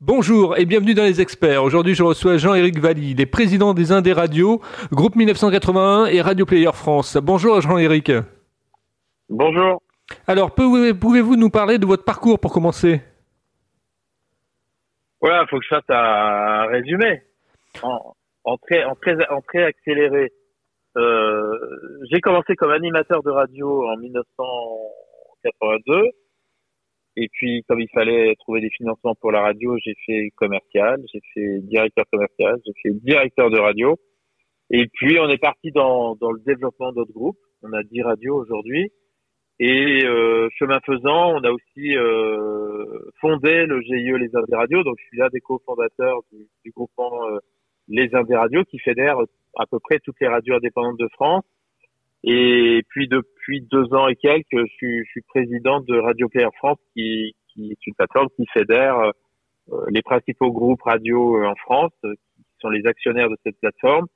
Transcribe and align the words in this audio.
Bonjour 0.00 0.58
et 0.58 0.64
bienvenue 0.64 0.94
dans 0.94 1.04
les 1.04 1.20
experts. 1.20 1.62
Aujourd'hui, 1.62 1.94
je 1.94 2.02
reçois 2.02 2.36
Jean-Éric 2.36 2.78
Valli, 2.78 3.12
il 3.12 3.20
est 3.20 3.26
président 3.26 3.74
des 3.74 3.92
Indés 3.92 4.12
Radio, 4.12 4.60
groupe 4.90 5.14
1981 5.14 6.06
et 6.06 6.20
Radio 6.20 6.44
Player 6.44 6.72
France. 6.72 7.16
Bonjour 7.16 7.60
Jean-Éric. 7.60 8.10
Bonjour. 9.28 9.80
Alors, 10.26 10.52
pouvez-vous 10.52 11.36
nous 11.36 11.48
parler 11.48 11.78
de 11.78 11.86
votre 11.86 12.04
parcours 12.04 12.40
pour 12.40 12.52
commencer? 12.52 13.02
Voilà, 15.20 15.42
il 15.42 15.48
faut 15.48 15.58
que 15.58 15.64
je 15.64 15.68
fasse 15.68 15.88
un 15.88 16.66
résumé 16.66 17.22
en, 17.82 18.16
très, 18.58 18.82
en, 18.84 18.96
très, 18.96 19.14
en 19.28 19.40
très 19.42 19.62
accéléré. 19.62 20.32
Euh, 20.96 21.56
j'ai 22.10 22.20
commencé 22.20 22.56
comme 22.56 22.72
animateur 22.72 23.22
de 23.22 23.30
radio 23.30 23.86
en 23.88 23.96
1982. 23.96 26.10
Et 27.16 27.28
puis, 27.28 27.62
comme 27.68 27.80
il 27.80 27.88
fallait 27.90 28.34
trouver 28.36 28.60
des 28.60 28.70
financements 28.70 29.14
pour 29.14 29.30
la 29.30 29.40
radio, 29.40 29.76
j'ai 29.84 29.94
fait 30.04 30.30
commercial, 30.36 31.00
j'ai 31.12 31.20
fait 31.32 31.60
directeur 31.60 32.04
commercial, 32.10 32.58
j'ai 32.66 32.72
fait 32.82 32.94
directeur 33.00 33.50
de 33.50 33.58
radio. 33.58 33.96
Et 34.70 34.86
puis, 34.92 35.18
on 35.20 35.28
est 35.28 35.38
parti 35.38 35.70
dans, 35.70 36.16
dans 36.16 36.32
le 36.32 36.40
développement 36.40 36.92
d'autres 36.92 37.12
groupes. 37.12 37.38
On 37.62 37.72
a 37.72 37.82
10 37.82 38.02
radios 38.02 38.34
aujourd'hui. 38.34 38.90
Et 39.60 40.04
euh, 40.04 40.48
chemin 40.58 40.80
faisant, 40.84 41.36
on 41.36 41.44
a 41.44 41.50
aussi 41.52 41.96
euh, 41.96 42.84
fondé 43.20 43.66
le 43.66 43.80
GIE 43.82 44.18
Les 44.18 44.34
Indes 44.34 44.52
Radio. 44.52 44.82
Donc, 44.82 44.96
je 44.98 45.06
suis 45.06 45.18
l'un 45.18 45.28
des 45.28 45.40
cofondateurs 45.40 46.20
du, 46.32 46.48
du 46.64 46.72
groupement 46.72 47.28
euh, 47.28 47.38
Les 47.86 48.12
Indes 48.14 48.32
Radio 48.32 48.64
qui 48.64 48.80
fédère 48.80 49.18
à 49.56 49.66
peu 49.66 49.78
près 49.78 50.00
toutes 50.00 50.18
les 50.20 50.26
radios 50.26 50.56
indépendantes 50.56 50.98
de 50.98 51.08
France. 51.12 51.44
Et 52.24 52.82
puis 52.88 53.06
depuis 53.44 53.60
deux 53.70 53.92
ans 53.94 54.08
et 54.08 54.16
quelques, 54.16 54.44
je 54.52 54.72
suis, 54.76 54.98
je 55.04 55.10
suis 55.10 55.22
président 55.22 55.80
de 55.80 55.98
Radio 55.98 56.28
Player 56.28 56.48
France, 56.56 56.78
qui, 56.94 57.34
qui 57.52 57.72
est 57.72 57.86
une 57.86 57.94
plateforme 57.94 58.28
qui 58.36 58.46
fédère 58.52 58.98
euh, 58.98 59.84
les 59.90 60.02
principaux 60.02 60.50
groupes 60.52 60.82
radio 60.82 61.36
euh, 61.36 61.46
en 61.46 61.54
France, 61.56 61.92
euh, 62.04 62.14
qui 62.36 62.42
sont 62.60 62.70
les 62.70 62.86
actionnaires 62.86 63.28
de 63.28 63.36
cette 63.44 63.58
plateforme, 63.60 64.06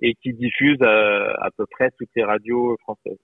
et 0.00 0.14
qui 0.14 0.32
diffuse 0.34 0.78
à, 0.82 1.48
peu 1.56 1.64
près 1.70 1.90
toutes 1.96 2.08
les 2.16 2.24
radios 2.24 2.76
françaises. 2.82 3.20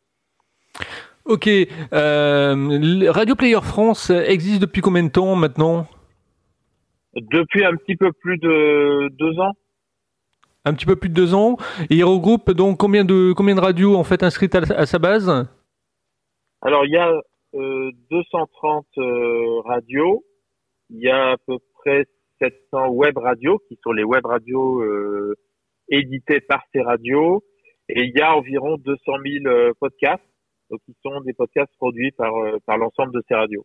Ok. 1.25 1.49
Euh, 1.49 3.11
Radio 3.11 3.35
Player 3.35 3.61
France 3.61 4.11
existe 4.11 4.63
depuis 4.63 4.81
combien 4.81 5.03
de 5.03 5.11
temps 5.11 5.35
maintenant? 5.35 5.89
Depuis 7.17 7.65
un 7.65 7.75
petit 7.75 7.97
peu 7.97 8.13
plus 8.13 8.39
de 8.39 9.09
deux 9.19 9.41
ans 9.41 9.55
un 10.65 10.75
petit 10.75 10.87
peu 10.87 10.97
plus 10.97 11.09
de 11.09 11.15
deux 11.15 11.35
ans. 11.35 11.57
Et 11.91 11.97
il 11.97 12.05
regroupe 12.05 12.51
donc 12.51 12.79
combien 12.79 13.05
de, 13.05 13.33
combien 13.33 13.55
de 13.55 13.61
radios 13.61 13.97
en 13.97 14.05
fait 14.05 14.23
inscrites 14.23 14.55
à, 14.55 14.87
sa 14.87 14.99
base? 14.99 15.29
Alors 16.63 16.85
il 16.85 16.93
y 16.93 16.97
a 16.97 17.13
230 18.11 18.87
euh, 18.99 19.03
euh, 19.03 19.61
radios, 19.61 20.25
il 20.91 21.01
y 21.01 21.09
a 21.09 21.33
à 21.33 21.37
peu 21.47 21.59
près 21.75 22.07
700 22.41 22.89
web 22.89 23.17
radios 23.17 23.61
qui 23.69 23.79
sont 23.83 23.93
les 23.93 24.05
web 24.05 24.25
radios 24.25 24.83
euh, 24.83 25.35
éditées 25.89 26.41
par 26.41 26.63
ces 26.73 26.83
radios, 26.83 27.43
et 27.89 28.05
il 28.05 28.13
y 28.15 28.21
a 28.21 28.37
environ 28.37 28.77
200 28.77 29.01
000 29.43 29.73
podcasts, 29.81 30.23
donc 30.71 30.81
qui 30.85 30.95
sont 31.03 31.21
des 31.23 31.33
podcasts 31.33 31.73
produits 31.79 32.11
par, 32.13 32.33
par 32.67 32.77
l'ensemble 32.77 33.13
de 33.13 33.23
ces 33.27 33.35
radios. 33.35 33.65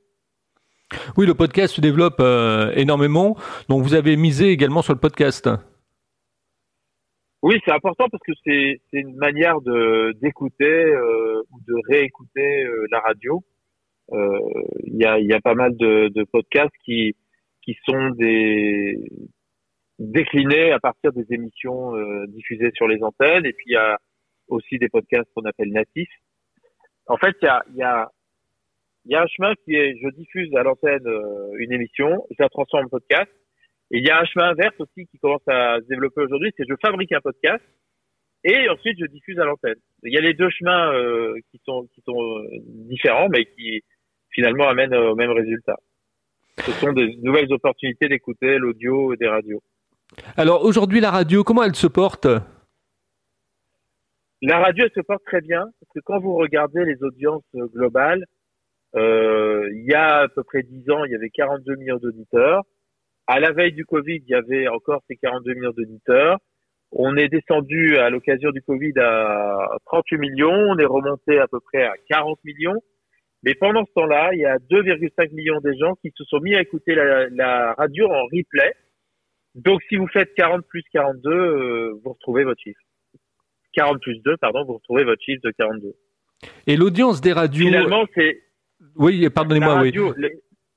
Oui, 1.17 1.25
le 1.25 1.33
podcast 1.33 1.75
se 1.75 1.81
développe 1.81 2.21
énormément, 2.75 3.35
donc 3.67 3.83
vous 3.83 3.95
avez 3.95 4.15
misé 4.15 4.49
également 4.49 4.81
sur 4.81 4.93
le 4.93 4.99
podcast. 4.99 5.49
Oui, 7.43 7.59
c'est 7.65 7.73
important 7.73 8.07
parce 8.09 8.23
que 8.23 8.31
c'est 8.45 8.79
une 8.93 9.17
manière 9.17 9.59
de 9.59 10.13
d'écouter 10.21 10.85
euh, 10.85 11.43
ou 11.51 11.59
de 11.67 11.73
réécouter 11.89 12.63
euh, 12.63 12.87
la 12.89 13.01
radio. 13.01 13.43
Euh, 14.13 14.39
il 14.85 14.95
y, 14.95 15.05
a, 15.05 15.19
y 15.19 15.33
a 15.33 15.41
pas 15.41 15.53
mal 15.53 15.75
de, 15.75 16.07
de 16.07 16.23
podcasts 16.23 16.73
qui 16.85 17.17
qui 17.61 17.75
sont 17.85 18.11
des 18.11 18.97
déclinés 19.99 20.71
à 20.71 20.79
partir 20.79 21.11
des 21.11 21.25
émissions 21.31 21.91
diffusées 22.27 22.71
sur 22.75 22.87
les 22.87 23.03
antennes. 23.03 23.45
Et 23.45 23.51
puis 23.51 23.65
il 23.67 23.73
y 23.73 23.77
a 23.77 23.97
aussi 24.47 24.77
des 24.77 24.87
podcasts 24.87 25.29
qu'on 25.35 25.43
appelle 25.43 25.71
natifs. 25.73 26.15
En 27.07 27.17
fait, 27.17 27.35
il 27.41 27.45
y 27.45 27.49
a, 27.49 27.63
y, 27.75 27.83
a, 27.83 28.09
y 29.05 29.15
a 29.15 29.21
un 29.21 29.27
chemin 29.27 29.53
qui 29.65 29.75
est, 29.75 29.97
je 30.01 30.09
diffuse 30.15 30.55
à 30.55 30.63
l'antenne 30.63 31.07
une 31.59 31.73
émission, 31.73 32.25
je 32.31 32.41
la 32.41 32.47
transforme 32.47 32.85
en 32.85 32.89
podcast 32.89 33.29
et 33.93 33.99
il 33.99 34.07
y 34.07 34.09
a 34.09 34.19
un 34.19 34.25
chemin 34.25 34.49
inverse 34.49 34.73
aussi 34.79 35.05
qui 35.05 35.19
commence 35.19 35.47
à 35.47 35.77
se 35.79 35.87
développer 35.87 36.21
aujourd'hui, 36.21 36.51
c'est 36.57 36.65
je 36.67 36.73
fabrique 36.81 37.11
un 37.11 37.21
podcast 37.21 37.63
et 38.43 38.67
ensuite 38.67 38.97
je 38.99 39.05
diffuse 39.05 39.39
à 39.39 39.45
l'antenne. 39.45 39.77
Il 40.01 40.11
y 40.11 40.17
a 40.17 40.21
les 40.21 40.33
deux 40.33 40.49
chemins 40.49 40.91
euh, 40.93 41.35
qui 41.51 41.61
sont 41.63 41.87
qui 41.93 42.01
sont 42.01 42.19
euh, 42.19 42.47
différents, 42.89 43.29
mais 43.29 43.45
qui 43.45 43.83
finalement 44.31 44.67
amènent 44.67 44.95
au 44.95 45.15
même 45.15 45.29
résultat. 45.29 45.75
Ce 46.57 46.71
sont 46.71 46.91
de 46.91 47.05
nouvelles 47.21 47.53
opportunités 47.53 48.07
d'écouter 48.07 48.57
l'audio 48.57 49.15
des 49.15 49.27
radios. 49.27 49.61
Alors 50.37 50.65
aujourd'hui, 50.65 50.99
la 50.99 51.11
radio, 51.11 51.43
comment 51.43 51.63
elle 51.63 51.75
se 51.75 51.87
porte? 51.87 52.25
La 54.41 54.59
radio, 54.59 54.85
elle 54.85 54.91
se 54.91 55.05
porte 55.05 55.23
très 55.23 55.41
bien 55.41 55.65
parce 55.79 55.91
que 55.93 55.99
quand 56.03 56.19
vous 56.19 56.33
regardez 56.35 56.83
les 56.83 57.01
audiences 57.03 57.45
globales, 57.53 58.25
euh, 58.95 59.69
il 59.71 59.85
y 59.85 59.93
a 59.93 60.21
à 60.21 60.27
peu 60.29 60.43
près 60.43 60.63
10 60.63 60.89
ans, 60.89 61.05
il 61.05 61.11
y 61.11 61.15
avait 61.15 61.29
42 61.29 61.75
millions 61.75 61.97
d'auditeurs. 61.97 62.63
À 63.27 63.39
la 63.39 63.51
veille 63.51 63.73
du 63.73 63.85
Covid, 63.85 64.21
il 64.25 64.29
y 64.29 64.35
avait 64.35 64.67
encore 64.67 65.01
ces 65.09 65.15
42 65.15 65.53
millions 65.53 65.71
d'auditeurs. 65.75 66.39
On 66.91 67.15
est 67.17 67.29
descendu 67.29 67.97
à 67.97 68.09
l'occasion 68.09 68.51
du 68.51 68.61
Covid 68.61 68.93
à 68.99 69.77
38 69.85 70.17
millions. 70.17 70.51
On 70.51 70.77
est 70.77 70.85
remonté 70.85 71.39
à 71.39 71.47
peu 71.47 71.59
près 71.59 71.83
à 71.83 71.93
40 72.09 72.39
millions. 72.43 72.79
Mais 73.43 73.55
pendant 73.55 73.83
ce 73.85 73.91
temps-là, 73.93 74.29
il 74.33 74.39
y 74.39 74.45
a 74.45 74.57
2,5 74.57 75.33
millions 75.33 75.59
de 75.61 75.73
gens 75.73 75.95
qui 76.01 76.11
se 76.15 76.23
sont 76.25 76.39
mis 76.39 76.55
à 76.55 76.61
écouter 76.61 76.95
la, 76.95 77.73
radio 77.73 78.07
en 78.07 78.23
replay. 78.25 78.73
Donc, 79.55 79.81
si 79.89 79.97
vous 79.97 80.07
faites 80.07 80.33
40 80.35 80.65
plus 80.67 80.83
42, 80.93 81.29
euh, 81.29 81.99
vous 82.03 82.13
retrouvez 82.13 82.43
votre 82.43 82.61
chiffre. 82.61 82.79
40 83.73 83.99
plus 84.01 84.19
2, 84.23 84.37
pardon, 84.37 84.63
vous 84.65 84.75
retrouvez 84.75 85.03
votre 85.03 85.21
chiffre 85.21 85.41
de 85.43 85.51
42. 85.51 85.93
Et 86.67 86.77
l'audience 86.77 87.21
des 87.21 87.33
radios. 87.33 87.65
Finalement, 87.65 88.05
c'est. 88.15 88.41
Oui, 88.95 89.27
pardonnez-moi, 89.29 89.81
oui. 89.81 89.93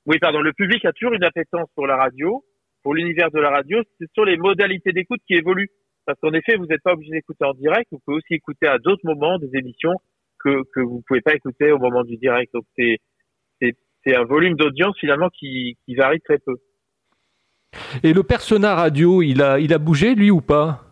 Oui, 0.07 0.17
pardon. 0.19 0.41
Le 0.41 0.53
public 0.53 0.83
a 0.85 0.93
toujours 0.93 1.13
une 1.13 1.23
appétence 1.23 1.69
pour 1.75 1.85
la 1.85 1.97
radio, 1.97 2.43
pour 2.81 2.95
l'univers 2.95 3.29
de 3.29 3.39
la 3.39 3.51
radio. 3.51 3.83
Ce 3.99 4.05
sont 4.15 4.23
les 4.23 4.37
modalités 4.37 4.93
d'écoute 4.93 5.19
qui 5.27 5.35
évoluent. 5.35 5.69
Parce 6.05 6.17
qu'en 6.21 6.31
effet, 6.31 6.55
vous 6.55 6.65
n'êtes 6.65 6.81
pas 6.81 6.93
obligé 6.93 7.11
d'écouter 7.11 7.43
en 7.43 7.53
direct. 7.53 7.89
Vous 7.91 7.99
pouvez 8.05 8.17
aussi 8.17 8.33
écouter 8.33 8.67
à 8.67 8.79
d'autres 8.79 9.05
moments 9.05 9.37
des 9.37 9.49
émissions 9.53 9.95
que, 10.39 10.63
que 10.73 10.79
vous 10.79 11.03
pouvez 11.05 11.19
pas 11.19 11.35
écouter 11.35 11.73
au 11.73 11.77
moment 11.77 12.03
du 12.03 12.15
direct. 12.15 12.53
Donc 12.53 12.63
c'est, 12.77 12.99
c'est, 13.61 13.75
c'est 14.05 14.15
un 14.15 14.23
volume 14.23 14.55
d'audience 14.55 14.97
finalement 14.97 15.27
qui, 15.29 15.77
qui 15.85 15.95
varie 15.95 16.21
très 16.21 16.37
peu. 16.39 16.55
Et 18.01 18.13
le 18.13 18.23
persona 18.23 18.75
radio, 18.75 19.21
il 19.21 19.41
a, 19.41 19.59
il 19.59 19.73
a 19.73 19.77
bougé 19.77 20.15
lui 20.15 20.31
ou 20.31 20.39
pas? 20.39 20.85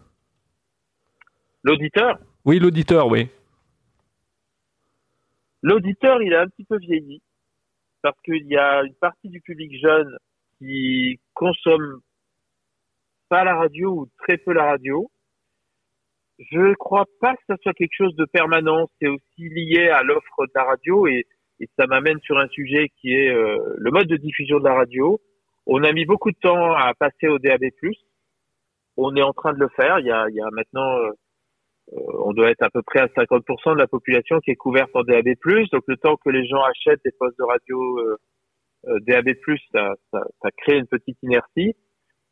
L'auditeur? 1.63 2.19
Oui, 2.43 2.59
l'auditeur, 2.59 3.07
oui. 3.07 3.29
L'auditeur, 5.63 6.21
il 6.21 6.33
a 6.33 6.41
un 6.41 6.47
petit 6.47 6.65
peu 6.65 6.77
vieilli 6.77 7.21
parce 8.05 8.21
qu'il 8.21 8.45
y 8.45 8.55
a 8.55 8.83
une 8.83 8.93
partie 8.93 9.29
du 9.29 9.41
public 9.41 9.81
jeune 9.81 10.15
qui 10.59 11.19
consomme 11.33 12.01
pas 13.29 13.43
la 13.43 13.55
radio 13.55 14.01
ou 14.01 14.09
très 14.19 14.37
peu 14.37 14.53
la 14.53 14.65
radio. 14.65 15.09
Je 16.37 16.59
ne 16.59 16.75
crois 16.75 17.05
pas 17.19 17.35
que 17.35 17.41
ça 17.47 17.55
soit 17.63 17.73
quelque 17.73 17.95
chose 17.97 18.15
de 18.15 18.25
permanent. 18.25 18.87
C'est 19.01 19.07
aussi 19.07 19.49
lié 19.49 19.89
à 19.89 20.03
l'offre 20.03 20.45
de 20.45 20.51
la 20.53 20.65
radio 20.65 21.07
et, 21.07 21.25
ça 21.79 21.87
m'amène 21.87 22.19
sur 22.19 22.37
un 22.37 22.47
sujet 22.49 22.89
qui 23.01 23.11
est 23.11 23.33
euh, 23.33 23.57
le 23.77 23.89
mode 23.89 24.07
de 24.07 24.17
diffusion 24.17 24.59
de 24.59 24.65
la 24.65 24.75
radio. 24.75 25.19
On 25.65 25.83
a 25.83 25.91
mis 25.91 26.05
beaucoup 26.05 26.29
de 26.29 26.37
temps 26.39 26.75
à 26.75 26.93
passer 26.93 27.27
au 27.27 27.39
DAB+. 27.39 27.63
On 28.97 29.15
est 29.15 29.23
en 29.23 29.33
train 29.33 29.53
de 29.53 29.59
le 29.59 29.69
faire. 29.69 29.97
Il 29.99 30.05
y 30.05 30.11
a, 30.11 30.49
maintenant 30.51 30.99
euh, 30.99 31.09
on 31.91 32.33
doit 32.33 32.49
être 32.49 32.63
à 32.63 32.69
peu 32.69 32.81
près 32.81 33.01
à 33.01 33.07
50% 33.07 33.73
de 33.73 33.79
la 33.79 33.87
population 33.87 34.39
qui 34.39 34.51
est 34.51 34.55
couverte 34.55 34.89
en 34.95 35.03
DAB+. 35.03 35.35
Donc 35.71 35.83
le 35.87 35.97
temps 35.97 36.15
que 36.17 36.29
les 36.29 36.47
gens 36.47 36.61
achètent 36.63 37.03
des 37.03 37.11
postes 37.11 37.37
de 37.37 37.43
radio 37.43 37.99
euh, 37.99 38.17
euh 38.87 38.99
DAB+, 39.07 39.29
ça, 39.71 39.93
ça, 40.11 40.23
ça, 40.41 40.49
crée 40.57 40.77
une 40.77 40.87
petite 40.87 41.17
inertie. 41.21 41.75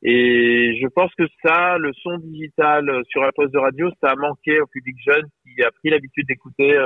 Et 0.02 0.78
je 0.82 0.88
pense 0.88 1.14
que 1.16 1.24
ça, 1.46 1.78
le 1.78 1.94
son 1.94 2.18
digital 2.18 2.90
euh, 2.90 3.02
sur 3.08 3.24
un 3.24 3.32
poste 3.36 3.54
de 3.54 3.60
radio, 3.60 3.90
ça 4.02 4.12
a 4.12 4.16
manqué 4.16 4.60
au 4.60 4.68
public 4.68 4.96
jeune 5.06 5.26
qui 5.44 5.64
a 5.64 5.72
pris 5.72 5.90
l'habitude 5.90 6.28
d'écouter 6.28 6.78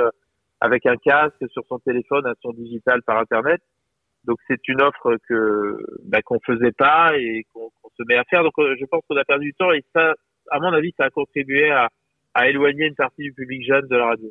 avec 0.60 0.86
un 0.86 0.98
casque 0.98 1.44
sur 1.52 1.64
son 1.68 1.80
téléphone 1.80 2.28
un 2.28 2.34
son 2.42 2.52
digital 2.52 3.02
par 3.04 3.18
Internet. 3.20 3.62
Donc 4.26 4.38
c'est 4.48 4.68
une 4.68 4.82
offre 4.82 5.16
que 5.28 5.78
bah, 6.04 6.22
qu'on 6.22 6.40
faisait 6.46 6.74
pas 6.74 7.18
et 7.18 7.46
qu'on 7.54 7.72
se 7.98 8.04
met 8.08 8.18
à 8.18 8.26
faire. 8.26 8.44
Donc 8.44 8.54
je 8.58 8.86
pense 8.86 9.02
qu'on 9.08 9.16
a 9.16 9.24
perdu 9.24 9.46
du 9.46 9.54
temps 9.54 9.72
et 9.72 9.84
ça, 9.96 10.14
à 10.52 10.60
mon 10.60 10.74
avis, 10.74 10.94
ça 10.98 11.06
a 11.06 11.10
contribué 11.10 11.72
à, 11.72 11.90
à 12.38 12.48
éloigner 12.48 12.86
une 12.86 12.96
partie 12.96 13.24
du 13.24 13.34
public 13.34 13.66
jeune 13.68 13.88
de 13.88 13.96
la 13.96 14.06
radio. 14.06 14.30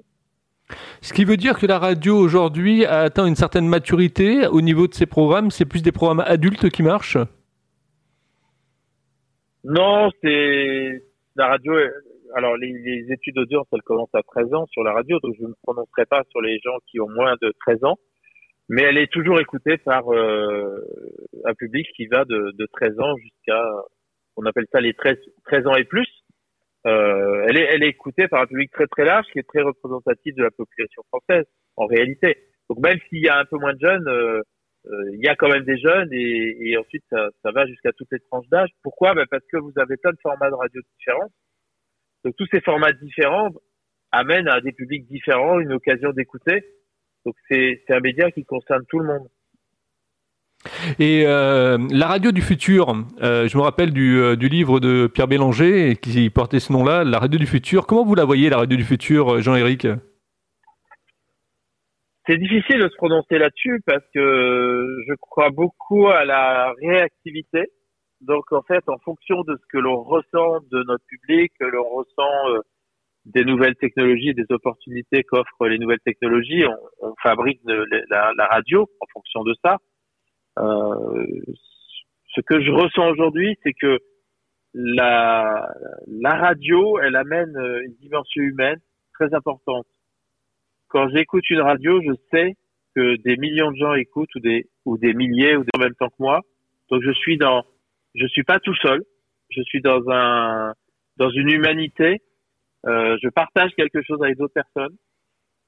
Ce 1.00 1.12
qui 1.12 1.24
veut 1.24 1.36
dire 1.36 1.58
que 1.58 1.66
la 1.66 1.80
radio 1.80 2.16
aujourd'hui 2.16 2.84
a 2.84 3.00
atteint 3.00 3.26
une 3.26 3.34
certaine 3.34 3.66
maturité 3.66 4.46
au 4.46 4.60
niveau 4.60 4.86
de 4.86 4.94
ses 4.94 5.06
programmes. 5.06 5.50
C'est 5.50 5.64
plus 5.64 5.82
des 5.82 5.90
programmes 5.90 6.22
adultes 6.24 6.70
qui 6.70 6.84
marchent? 6.84 7.18
Non, 9.64 10.10
c'est 10.22 11.02
la 11.34 11.48
radio. 11.48 11.72
Alors 12.36 12.56
les, 12.56 13.06
études 13.10 13.34
d'audience, 13.34 13.66
elles 13.72 13.82
commencent 13.82 14.14
à 14.14 14.22
13 14.22 14.54
ans 14.54 14.66
sur 14.70 14.84
la 14.84 14.92
radio, 14.92 15.18
donc 15.20 15.34
je 15.38 15.42
ne 15.42 15.48
me 15.48 15.54
prononcerai 15.64 16.06
pas 16.06 16.22
sur 16.30 16.40
les 16.40 16.60
gens 16.64 16.78
qui 16.88 17.00
ont 17.00 17.08
moins 17.08 17.34
de 17.42 17.52
13 17.66 17.84
ans. 17.84 17.96
mais 18.68 18.82
elle 18.82 18.98
est 18.98 19.10
toujours 19.10 19.40
écoutée 19.40 19.78
par 19.78 20.12
euh, 20.12 20.80
un 21.44 21.54
public 21.54 21.86
qui 21.96 22.06
va 22.06 22.24
de, 22.24 22.52
de 22.56 22.66
13 22.72 23.00
ans 23.00 23.16
jusqu'à, 23.16 23.62
on 24.36 24.44
appelle 24.44 24.66
ça 24.70 24.80
les 24.80 24.94
13, 24.94 25.16
13 25.46 25.66
ans 25.66 25.74
et 25.74 25.84
plus. 25.84 26.06
Euh, 26.86 27.44
elle, 27.48 27.58
est, 27.58 27.68
elle 27.72 27.82
est 27.82 27.88
écoutée 27.88 28.28
par 28.28 28.42
un 28.42 28.46
public 28.46 28.70
très 28.70 28.86
très 28.86 29.04
large 29.04 29.26
qui 29.32 29.38
est 29.38 29.48
très 29.48 29.62
représentatif 29.62 30.34
de 30.34 30.42
la 30.42 30.50
population 30.50 31.02
française 31.08 31.44
en 31.76 31.86
réalité. 31.86 32.36
Donc 32.68 32.78
même 32.78 32.98
s'il 33.08 33.24
y 33.24 33.28
a 33.28 33.38
un 33.38 33.44
peu 33.44 33.58
moins 33.58 33.74
de 33.74 33.80
jeunes, 33.80 34.08
euh, 34.08 34.40
euh, 34.86 35.10
il 35.14 35.24
y 35.24 35.28
a 35.28 35.34
quand 35.34 35.48
même 35.48 35.64
des 35.64 35.78
jeunes 35.78 36.08
et, 36.12 36.56
et 36.60 36.76
ensuite 36.76 37.04
ça, 37.10 37.28
ça 37.42 37.50
va 37.50 37.66
jusqu'à 37.66 37.92
toutes 37.92 38.12
les 38.12 38.20
tranches 38.30 38.48
d'âge. 38.48 38.70
Pourquoi? 38.82 39.14
Ben 39.14 39.26
Parce 39.28 39.44
que 39.50 39.56
vous 39.56 39.72
avez 39.76 39.96
plein 39.96 40.12
de 40.12 40.18
formats 40.22 40.50
de 40.50 40.54
radio 40.54 40.80
différents. 40.96 41.30
Donc 42.24 42.34
tous 42.36 42.46
ces 42.52 42.60
formats 42.60 42.92
différents 42.92 43.50
amènent 44.12 44.48
à 44.48 44.60
des 44.60 44.72
publics 44.72 45.06
différents 45.08 45.58
une 45.58 45.72
occasion 45.72 46.12
d'écouter. 46.12 46.64
Donc 47.24 47.34
c'est 47.48 47.82
un 47.88 48.00
média 48.00 48.30
qui 48.30 48.44
concerne 48.44 48.84
tout 48.88 49.00
le 49.00 49.06
monde. 49.06 49.28
Et 50.98 51.24
euh, 51.26 51.78
la 51.90 52.06
radio 52.06 52.32
du 52.32 52.42
futur, 52.42 52.94
euh, 53.22 53.48
je 53.48 53.56
me 53.56 53.62
rappelle 53.62 53.92
du, 53.92 54.18
euh, 54.18 54.36
du, 54.36 54.48
livre 54.48 54.80
de 54.80 55.06
Pierre 55.06 55.28
Bélanger 55.28 55.96
qui 55.96 56.30
portait 56.30 56.60
ce 56.60 56.72
nom-là, 56.72 57.04
la 57.04 57.18
radio 57.18 57.38
du 57.38 57.46
futur. 57.46 57.86
Comment 57.86 58.04
vous 58.04 58.14
la 58.14 58.24
voyez, 58.24 58.48
la 58.48 58.58
radio 58.58 58.76
du 58.76 58.84
futur, 58.84 59.40
Jean-Éric? 59.40 59.86
C'est 62.26 62.38
difficile 62.38 62.80
de 62.80 62.88
se 62.88 62.96
prononcer 62.96 63.38
là-dessus 63.38 63.80
parce 63.86 64.04
que 64.12 65.04
je 65.06 65.14
crois 65.20 65.50
beaucoup 65.50 66.08
à 66.08 66.24
la 66.24 66.72
réactivité. 66.82 67.70
Donc 68.20 68.50
en 68.52 68.62
fait, 68.62 68.82
en 68.88 68.98
fonction 68.98 69.42
de 69.42 69.54
ce 69.54 69.66
que 69.70 69.78
l'on 69.78 70.02
ressent 70.02 70.60
de 70.72 70.82
notre 70.84 71.04
public, 71.06 71.52
l'on 71.60 71.88
ressent 71.88 72.62
des 73.26 73.44
nouvelles 73.44 73.76
technologies, 73.76 74.34
des 74.34 74.46
opportunités 74.50 75.22
qu'offrent 75.22 75.66
les 75.66 75.78
nouvelles 75.78 76.00
technologies, 76.04 76.64
on, 76.66 77.08
on 77.10 77.14
fabrique 77.22 77.60
la 78.10 78.46
radio 78.50 78.88
en 79.00 79.06
fonction 79.12 79.44
de 79.44 79.54
ça. 79.62 79.78
Euh, 80.58 81.26
ce 82.34 82.40
que 82.40 82.60
je 82.60 82.70
ressens 82.70 83.08
aujourd'hui, 83.10 83.56
c'est 83.62 83.72
que 83.72 83.98
la, 84.74 85.68
la 86.06 86.34
radio, 86.34 86.98
elle 86.98 87.16
amène 87.16 87.56
une 87.84 87.94
dimension 87.94 88.42
humaine 88.42 88.78
très 89.14 89.32
importante. 89.34 89.86
Quand 90.88 91.08
j'écoute 91.08 91.48
une 91.50 91.60
radio, 91.60 92.00
je 92.02 92.12
sais 92.30 92.56
que 92.94 93.16
des 93.22 93.36
millions 93.36 93.70
de 93.70 93.76
gens 93.76 93.94
écoutent 93.94 94.34
ou 94.34 94.40
des 94.40 94.66
ou 94.84 94.98
des 94.98 95.14
milliers 95.14 95.56
ou 95.56 95.64
des 95.64 95.70
en 95.76 95.80
même 95.80 95.94
temps 95.94 96.08
que 96.08 96.20
moi. 96.20 96.40
Donc 96.90 97.02
je 97.02 97.12
suis 97.12 97.36
dans, 97.36 97.64
je 98.14 98.26
suis 98.26 98.44
pas 98.44 98.58
tout 98.60 98.74
seul. 98.76 99.02
Je 99.50 99.62
suis 99.62 99.80
dans 99.80 100.08
un 100.10 100.72
dans 101.16 101.30
une 101.30 101.50
humanité. 101.50 102.22
Euh, 102.86 103.16
je 103.22 103.28
partage 103.28 103.72
quelque 103.76 104.02
chose 104.02 104.22
avec 104.22 104.36
d'autres 104.36 104.54
personnes. 104.54 104.96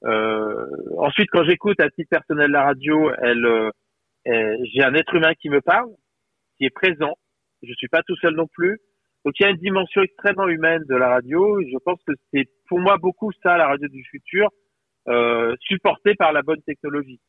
Euh, 0.05 0.65
ensuite, 0.97 1.29
quand 1.31 1.43
j'écoute 1.43 1.79
à 1.81 1.89
titre 1.89 2.09
personnel 2.09 2.51
la 2.51 2.63
radio, 2.63 3.11
elle 3.21 3.45
euh, 3.45 3.67
euh, 3.67 3.71
j'ai 4.25 4.83
un 4.83 4.93
être 4.93 5.13
humain 5.15 5.33
qui 5.33 5.49
me 5.49 5.61
parle, 5.61 5.89
qui 6.57 6.65
est 6.65 6.69
présent. 6.69 7.15
Je 7.63 7.73
suis 7.73 7.87
pas 7.87 8.03
tout 8.03 8.15
seul 8.17 8.35
non 8.35 8.47
plus. 8.47 8.79
Donc 9.25 9.33
il 9.39 9.43
y 9.43 9.45
a 9.45 9.49
une 9.49 9.57
dimension 9.57 10.01
extrêmement 10.01 10.47
humaine 10.47 10.83
de 10.87 10.95
la 10.95 11.09
radio. 11.09 11.59
Je 11.61 11.77
pense 11.83 11.99
que 12.07 12.13
c'est 12.33 12.47
pour 12.67 12.79
moi 12.79 12.97
beaucoup 12.97 13.31
ça 13.43 13.57
la 13.57 13.67
radio 13.67 13.87
du 13.87 14.03
futur, 14.05 14.49
euh, 15.07 15.55
supportée 15.61 16.15
par 16.15 16.31
la 16.31 16.41
bonne 16.41 16.61
technologie. 16.61 17.19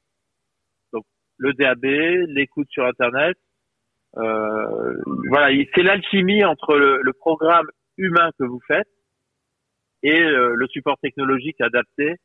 Donc 0.93 1.05
le 1.39 1.53
DAB, 1.55 1.85
l'écoute 2.29 2.69
sur 2.71 2.87
Internet. 2.87 3.37
Euh, 4.17 4.97
voilà, 5.29 5.57
c'est 5.75 5.83
l'alchimie 5.83 6.45
entre 6.45 6.77
le, 6.77 7.13
programme 7.13 7.67
humain 7.97 8.31
que 8.39 8.45
vous 8.45 8.61
faites 8.67 8.89
et 10.03 10.21
euh, 10.21 10.55
le 10.55 10.67
support 10.69 10.99
technologique 10.99 11.61
adapté 11.61 12.11
euh, 12.11 12.17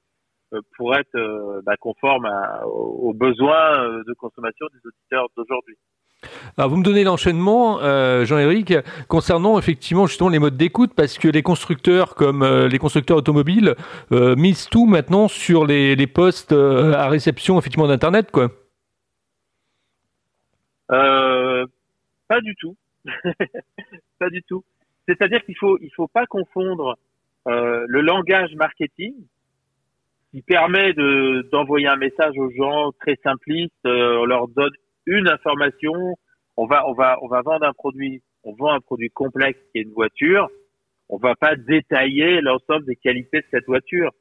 pour 0.78 0.96
être 0.96 1.16
euh, 1.16 1.62
bah, 1.66 1.76
conforme 1.78 2.30
aux, 2.66 3.14
besoins 3.14 3.84
euh, 3.84 4.04
de 4.06 4.14
consommation 4.14 4.66
des 4.74 4.88
auditeurs 4.88 5.28
d'aujourd'hui. 5.36 5.78
Alors 6.58 6.70
vous 6.70 6.78
me 6.78 6.84
donnez 6.84 7.04
l'enchaînement, 7.04 7.80
euh, 7.82 8.26
Jean-Éric, 8.26 8.74
concernant 9.08 9.60
effectivement 9.60 10.08
justement 10.08 10.30
les 10.30 10.40
modes 10.40 10.58
d'écoute, 10.58 10.94
parce 10.96 11.18
que 11.18 11.28
les 11.28 11.44
constructeurs 11.44 12.16
comme 12.16 12.44
euh, 12.44 12.68
les 12.68 12.80
constructeurs 12.80 13.18
automobiles 13.18 13.76
euh, 14.12 14.36
misent 14.36 14.68
tout 14.70 14.86
maintenant 14.86 15.28
sur 15.28 15.66
les, 15.66 15.96
les 15.96 16.08
postes 16.08 16.52
à 16.54 17.08
réception 17.10 17.58
effectivement 17.60 17.88
d'Internet, 17.88 18.32
quoi. 18.32 18.50
pas 20.88 22.42
du 22.42 22.56
tout, 22.56 22.76
pas 24.20 24.30
du 24.30 24.42
tout. 24.44 24.64
C'est-à-dire 25.08 25.44
qu'il 25.46 25.58
faut 25.58 25.78
il 25.82 25.92
faut 25.96 26.08
pas 26.08 26.26
confondre 26.26 26.98
le 27.46 28.02
langage 28.02 28.56
marketing 28.56 29.14
qui 30.36 30.42
permet 30.42 30.92
de 30.92 31.48
d'envoyer 31.50 31.88
un 31.88 31.96
message 31.96 32.38
aux 32.38 32.52
gens 32.52 32.92
très 33.00 33.18
simpliste. 33.24 33.74
Euh, 33.86 34.18
on 34.18 34.26
leur 34.26 34.50
donne 34.50 34.74
une 35.06 35.30
information. 35.30 35.94
On 36.58 36.66
va 36.66 36.86
on 36.90 36.94
va 36.94 37.18
on 37.22 37.30
va 37.30 37.42
vendre 37.42 37.66
un 37.66 37.72
produit. 37.72 38.22
On 38.44 38.54
vend 38.54 38.74
un 38.74 38.82
produit 38.82 39.10
complexe 39.10 39.58
qui 39.72 39.80
est 39.80 39.84
une 39.84 39.94
voiture. 39.94 40.50
On 41.08 41.18
va 41.18 41.36
pas 41.36 41.56
détailler 41.56 42.42
l'ensemble 42.42 42.86
des 42.86 42.98
qualités 42.98 43.40
de 43.40 43.46
cette 43.50 43.66
voiture. 43.66 44.12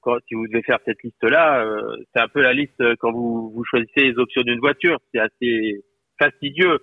Quand, 0.00 0.16
si 0.28 0.34
vous 0.34 0.46
devez 0.46 0.62
faire 0.62 0.78
cette 0.84 1.02
liste-là, 1.02 1.64
euh, 1.64 1.96
c'est 2.14 2.22
un 2.22 2.28
peu 2.28 2.40
la 2.40 2.52
liste 2.52 2.80
euh, 2.80 2.94
quand 3.00 3.10
vous, 3.10 3.64
choisissez 3.68 4.12
les 4.12 4.18
options 4.18 4.42
d'une 4.42 4.60
voiture. 4.60 4.98
C'est 5.12 5.20
assez 5.20 5.84
fastidieux. 6.20 6.78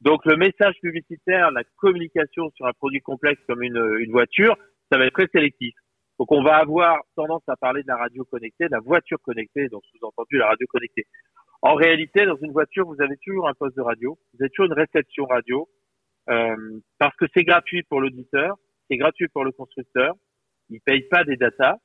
Donc 0.00 0.24
le 0.24 0.36
message 0.36 0.74
publicitaire, 0.82 1.52
la 1.52 1.62
communication 1.76 2.50
sur 2.56 2.66
un 2.66 2.72
produit 2.72 3.02
complexe 3.02 3.40
comme 3.46 3.62
une 3.62 4.10
voiture, 4.10 4.56
ça 4.90 4.98
va 4.98 5.06
être 5.06 5.14
très 5.14 5.28
sélectif. 5.32 5.74
Donc 6.20 6.32
on 6.32 6.42
va 6.42 6.56
avoir 6.56 6.98
tendance 7.16 7.42
à 7.48 7.56
parler 7.56 7.82
de 7.82 7.88
la 7.88 7.96
radio 7.96 8.26
connectée, 8.26 8.66
de 8.66 8.72
la 8.72 8.80
voiture 8.80 9.16
connectée, 9.22 9.68
donc 9.68 9.82
sous-entendu 9.86 10.36
la 10.36 10.48
radio 10.48 10.66
connectée. 10.66 11.06
En 11.62 11.72
réalité, 11.72 12.26
dans 12.26 12.36
une 12.36 12.52
voiture, 12.52 12.86
vous 12.86 13.00
avez 13.00 13.16
toujours 13.24 13.48
un 13.48 13.54
poste 13.54 13.74
de 13.74 13.80
radio, 13.80 14.18
vous 14.34 14.42
avez 14.42 14.50
toujours 14.50 14.70
une 14.70 14.78
réception 14.78 15.24
radio, 15.24 15.66
euh, 16.28 16.78
parce 16.98 17.16
que 17.16 17.24
c'est 17.34 17.44
gratuit 17.44 17.84
pour 17.84 18.02
l'auditeur, 18.02 18.56
c'est 18.90 18.98
gratuit 18.98 19.28
pour 19.28 19.46
le 19.46 19.52
constructeur, 19.52 20.14
il 20.68 20.82
paye 20.82 21.08
pas 21.08 21.24
des 21.24 21.36
datas. 21.36 21.76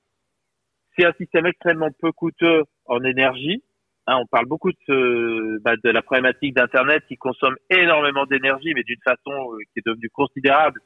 C'est 0.98 1.06
un 1.06 1.14
système 1.14 1.46
extrêmement 1.46 1.92
peu 1.98 2.12
coûteux 2.12 2.64
en 2.88 3.02
énergie. 3.06 3.64
Hein, 4.06 4.18
on 4.22 4.26
parle 4.28 4.48
beaucoup 4.48 4.72
de, 4.72 4.78
ce, 4.86 5.60
bah, 5.62 5.78
de 5.82 5.90
la 5.92 6.02
problématique 6.02 6.54
d'Internet 6.54 7.06
qui 7.08 7.16
consomme 7.16 7.56
énormément 7.70 8.26
d'énergie, 8.26 8.74
mais 8.76 8.84
d'une 8.84 9.02
façon 9.02 9.32
euh, 9.32 9.60
qui 9.72 9.80
est 9.80 9.86
devenue 9.86 10.10
considérable 10.10 10.82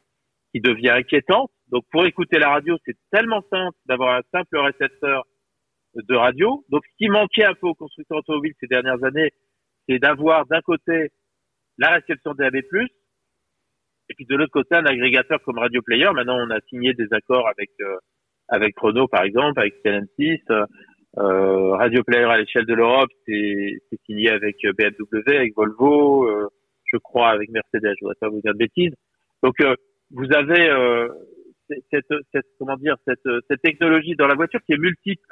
qui 0.54 0.62
devient 0.62 0.92
inquiétante. 0.92 1.52
Donc 1.72 1.84
pour 1.92 2.06
écouter 2.06 2.40
la 2.40 2.50
radio, 2.50 2.78
c'est 2.86 2.98
tellement 3.12 3.42
simple 3.52 3.78
d'avoir 3.86 4.18
un 4.18 4.22
simple 4.32 4.58
récepteur 4.58 5.24
de 5.96 6.16
radio. 6.16 6.64
Donc 6.70 6.84
ce 6.86 6.98
qui 6.98 7.10
manquait 7.10 7.46
un 7.46 7.54
peu 7.54 7.68
aux 7.68 7.76
constructeurs 7.76 8.20
automobiles 8.20 8.54
ces 8.60 8.68
dernières 8.68 9.04
années, 9.04 9.32
c'est 9.88 10.00
d'avoir 10.00 10.46
d'un 10.48 10.62
côté 10.62 11.10
la 11.78 11.92
réception 11.92 12.34
DAB+, 12.34 12.56
et 12.56 14.14
puis 14.16 14.26
de 14.26 14.36
l'autre 14.36 14.52
côté 14.52 14.76
un 14.76 14.86
agrégateur 14.86 15.42
comme 15.44 15.60
Radio 15.60 15.82
Player. 15.82 16.10
Maintenant, 16.14 16.38
on 16.40 16.50
a 16.50 16.60
signé 16.70 16.94
des 16.94 17.08
accords 17.12 17.48
avec 17.48 17.70
euh, 17.82 17.98
avec 18.48 18.76
Chrono 18.76 19.08
par 19.08 19.24
exemple, 19.24 19.60
avec 19.60 19.76
Stellantis. 19.80 20.42
Euh, 21.18 21.72
Radio 21.76 22.04
Player 22.04 22.26
à 22.26 22.38
l'échelle 22.38 22.66
de 22.66 22.74
l'Europe, 22.74 23.10
c'est 23.26 23.80
signé 24.06 24.30
avec 24.30 24.58
BMW, 24.62 25.36
avec 25.36 25.56
Volvo, 25.56 26.28
euh, 26.28 26.48
je 26.86 26.98
crois 26.98 27.30
avec 27.30 27.50
Mercedes. 27.50 27.96
Je 27.98 28.02
voudrais 28.02 28.16
pas 28.20 28.30
vous 28.30 28.42
dire 28.42 28.54
de 28.54 28.58
bêtises. 28.58 28.94
Donc 29.44 29.60
euh, 29.62 29.76
vous 30.12 30.32
avez 30.34 30.70
euh, 30.70 31.08
cette, 31.92 32.46
comment 32.58 32.78
dire 32.78 32.96
cette, 33.08 33.28
cette 33.50 33.62
technologie 33.62 34.16
dans 34.16 34.28
la 34.28 34.36
voiture 34.36 34.60
qui 34.66 34.74
est 34.74 34.78
multiple. 34.78 35.28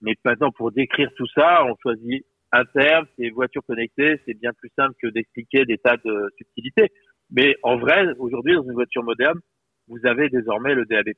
Mais 0.00 0.14
maintenant, 0.24 0.50
pour 0.50 0.72
décrire 0.72 1.10
tout 1.16 1.26
ça, 1.34 1.64
on 1.64 1.74
choisit 1.82 2.24
un 2.52 2.64
terme, 2.64 3.06
c'est 3.18 3.30
voiture 3.30 3.62
connectée, 3.66 4.20
c'est 4.26 4.38
bien 4.38 4.52
plus 4.52 4.70
simple 4.76 4.94
que 5.02 5.08
d'expliquer 5.08 5.64
des 5.64 5.78
tas 5.78 5.96
de 5.96 6.30
subtilités. 6.38 6.88
Mais 7.30 7.56
en 7.62 7.76
vrai, 7.76 8.06
aujourd'hui, 8.18 8.54
dans 8.54 8.62
une 8.62 8.74
voiture 8.74 9.02
moderne, 9.02 9.40
vous 9.88 9.98
avez 10.04 10.28
désormais 10.28 10.74
le 10.74 10.84
DAB+, 10.84 11.08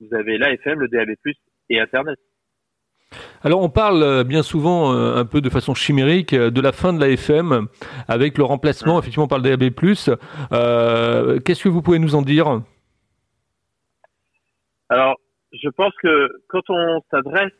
vous 0.00 0.14
avez 0.14 0.38
l'AFM, 0.38 0.80
le 0.80 0.88
DAB+, 0.88 1.10
et 1.70 1.80
Internet. 1.80 2.18
Alors 3.42 3.60
on 3.62 3.68
parle 3.68 4.02
euh, 4.02 4.24
bien 4.24 4.42
souvent 4.42 4.92
euh, 4.92 5.16
un 5.16 5.24
peu 5.24 5.40
de 5.40 5.48
façon 5.48 5.74
chimérique 5.74 6.32
euh, 6.32 6.50
de 6.50 6.60
la 6.60 6.72
fin 6.72 6.92
de 6.92 7.00
la 7.00 7.10
FM 7.10 7.68
avec 8.08 8.36
le 8.38 8.44
remplacement 8.44 8.98
effectivement 8.98 9.28
par 9.28 9.38
le 9.38 9.44
DAB+. 9.44 9.70
Qu'est-ce 11.44 11.62
que 11.62 11.68
vous 11.68 11.82
pouvez 11.82 12.00
nous 12.00 12.16
en 12.16 12.22
dire? 12.22 12.62
Alors 14.88 15.16
je 15.52 15.68
pense 15.68 15.92
que 16.02 16.28
quand 16.48 16.68
on 16.68 17.00
s'adresse 17.10 17.52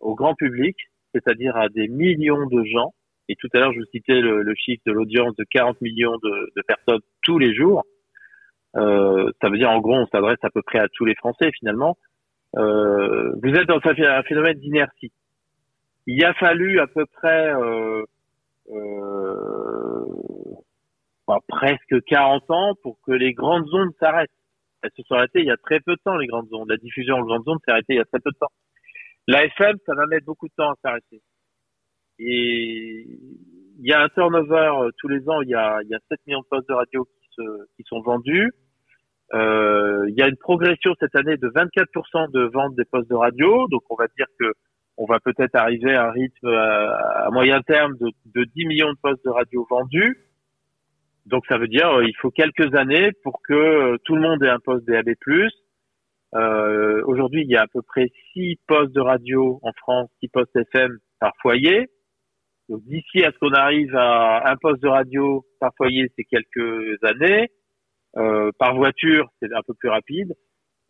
au 0.00 0.14
grand 0.14 0.34
public, 0.34 0.76
c'est-à-dire 1.14 1.56
à 1.56 1.68
des 1.68 1.88
millions 1.88 2.46
de 2.46 2.64
gens, 2.64 2.92
et 3.28 3.34
tout 3.36 3.48
à 3.54 3.58
l'heure 3.58 3.72
je 3.72 3.78
vous 3.78 3.86
citais 3.86 4.20
le, 4.20 4.42
le 4.42 4.54
chiffre 4.54 4.82
de 4.86 4.92
l'audience 4.92 5.34
de 5.36 5.44
40 5.50 5.80
millions 5.80 6.16
de, 6.22 6.52
de, 6.56 6.62
personnes 6.62 7.00
tous 7.22 7.38
les 7.38 7.54
jours, 7.54 7.84
euh, 8.76 9.30
ça 9.40 9.48
veut 9.48 9.58
dire 9.58 9.70
en 9.70 9.80
gros 9.80 9.94
on 9.94 10.06
s'adresse 10.06 10.38
à 10.42 10.50
peu 10.50 10.62
près 10.62 10.78
à 10.78 10.88
tous 10.88 11.04
les 11.04 11.14
Français 11.16 11.50
finalement. 11.58 11.96
Euh, 12.56 13.32
vous 13.42 13.50
êtes 13.50 13.66
dans 13.66 13.80
un 13.84 14.22
phénomène 14.22 14.58
d'inertie. 14.58 15.12
Il 16.06 16.24
a 16.24 16.32
fallu 16.34 16.78
à 16.80 16.86
peu 16.86 17.04
près 17.06 17.52
euh, 17.52 18.04
euh, 18.70 20.04
bah, 21.26 21.38
presque 21.48 22.02
40 22.06 22.50
ans 22.50 22.74
pour 22.82 22.98
que 23.04 23.12
les 23.12 23.32
grandes 23.32 23.68
ondes 23.72 23.92
s'arrêtent. 24.00 24.30
Elles 24.82 24.90
se 24.96 25.02
sont 25.02 25.14
arrêtées 25.14 25.40
il 25.40 25.46
y 25.46 25.50
a 25.50 25.56
très 25.56 25.80
peu 25.80 25.94
de 25.94 26.00
temps, 26.04 26.16
les 26.16 26.26
grandes 26.26 26.52
ondes. 26.52 26.68
La 26.68 26.76
diffusion 26.76 27.16
en 27.16 27.22
grandes 27.22 27.48
ondes 27.48 27.58
s'est 27.64 27.72
arrêtée 27.72 27.94
il 27.94 27.96
y 27.96 28.00
a 28.00 28.04
très 28.04 28.20
peu 28.20 28.30
de 28.30 28.38
temps. 28.38 28.52
La 29.26 29.44
FM, 29.44 29.76
ça 29.84 29.94
va 29.94 30.06
mettre 30.06 30.26
beaucoup 30.26 30.48
de 30.48 30.54
temps 30.56 30.70
à 30.70 30.74
s'arrêter. 30.82 31.20
et 32.18 33.06
il 33.78 33.86
y 33.86 33.92
a 33.92 34.02
un 34.02 34.08
turnover 34.08 34.90
tous 34.98 35.08
les 35.08 35.28
ans. 35.28 35.42
Il 35.42 35.48
y 35.48 35.54
a, 35.54 35.80
il 35.82 35.88
y 35.88 35.94
a 35.94 35.98
7 36.08 36.20
millions 36.26 36.40
de 36.40 36.46
postes 36.48 36.68
de 36.68 36.74
radio 36.74 37.04
qui, 37.04 37.28
se, 37.36 37.42
qui 37.76 37.82
sont 37.86 38.00
vendus. 38.00 38.52
Euh, 39.34 40.06
il 40.08 40.14
y 40.14 40.22
a 40.22 40.28
une 40.28 40.36
progression 40.36 40.94
cette 41.00 41.14
année 41.16 41.36
de 41.36 41.48
24% 41.48 42.30
de 42.30 42.50
vente 42.52 42.74
des 42.76 42.84
postes 42.84 43.10
de 43.10 43.14
radio. 43.14 43.66
Donc, 43.68 43.82
on 43.90 43.96
va 43.96 44.06
dire 44.16 44.26
que 44.38 44.52
on 44.98 45.04
va 45.04 45.20
peut-être 45.20 45.54
arriver 45.56 45.94
à 45.94 46.06
un 46.06 46.10
rythme 46.10 46.48
à, 46.48 47.28
moyen 47.30 47.60
terme 47.62 47.96
de, 47.98 48.08
de 48.34 48.44
10 48.44 48.66
millions 48.66 48.92
de 48.92 48.98
postes 49.02 49.24
de 49.24 49.30
radio 49.30 49.66
vendus. 49.68 50.25
Donc, 51.26 51.44
ça 51.48 51.58
veut 51.58 51.68
dire 51.68 52.02
il 52.02 52.14
faut 52.20 52.30
quelques 52.30 52.74
années 52.74 53.10
pour 53.22 53.40
que 53.42 53.96
tout 54.04 54.14
le 54.14 54.22
monde 54.22 54.42
ait 54.42 54.48
un 54.48 54.60
poste 54.60 54.86
DAB+. 54.86 55.10
Euh, 56.34 57.02
Aujourd'hui, 57.06 57.42
il 57.42 57.50
y 57.50 57.56
a 57.56 57.62
à 57.62 57.66
peu 57.66 57.82
près 57.82 58.08
6 58.32 58.56
postes 58.66 58.92
de 58.92 59.00
radio 59.00 59.58
en 59.62 59.72
France, 59.76 60.08
6 60.20 60.28
postes 60.28 60.56
FM 60.56 60.96
par 61.20 61.32
foyer. 61.40 61.88
Donc 62.68 62.82
d'ici 62.84 63.24
à 63.24 63.30
ce 63.30 63.38
qu'on 63.38 63.52
arrive 63.52 63.94
à 63.94 64.50
un 64.50 64.56
poste 64.56 64.82
de 64.82 64.88
radio 64.88 65.44
par 65.60 65.72
foyer, 65.76 66.10
c'est 66.16 66.24
quelques 66.24 67.02
années. 67.04 67.48
Euh, 68.16 68.50
par 68.58 68.74
voiture, 68.74 69.28
c'est 69.40 69.52
un 69.52 69.62
peu 69.66 69.74
plus 69.74 69.88
rapide. 69.88 70.32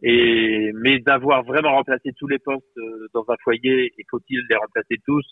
Et 0.02 0.72
mais 0.74 0.98
d'avoir 0.98 1.42
vraiment 1.44 1.72
remplacé 1.72 2.12
tous 2.18 2.28
les 2.28 2.38
postes 2.38 2.64
euh, 2.78 3.08
dans 3.14 3.24
un 3.28 3.36
foyer, 3.42 3.92
et 3.96 4.04
faut-il 4.10 4.40
les 4.48 4.56
remplacer 4.56 4.96
tous, 5.06 5.24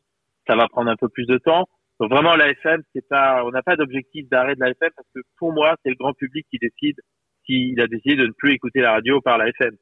ça 0.47 0.57
va 0.57 0.69
prendre 0.69 0.91
un 0.91 0.97
peu 0.97 1.09
plus 1.09 1.27
de 1.27 1.39
temps. 1.39 1.67
Donc 2.01 2.11
vraiment 2.11 2.35
la 2.35 2.51
FM, 2.51 2.83
c'est 2.93 3.07
pas, 3.09 3.45
on 3.45 3.51
n'a 3.51 3.63
pas 3.63 3.77
d'objectif 3.77 4.29
d'arrêt 4.29 4.55
de 4.55 4.61
la 4.61 4.71
FM 4.71 4.91
parce 4.97 5.09
que 5.15 5.21
pour 5.39 5.53
moi, 5.53 5.77
c'est 5.83 5.91
le 5.91 5.97
grand 5.97 6.13
public 6.13 6.47
qui 6.51 6.59
décide 6.59 6.97
s'il 7.47 7.81
a 7.81 7.87
décidé 7.87 8.17
de 8.17 8.27
ne 8.27 8.33
plus 8.33 8.53
écouter 8.53 8.81
la 8.81 8.93
radio 8.93 9.21
par 9.21 9.39
la 9.39 9.49
FM. 9.49 9.77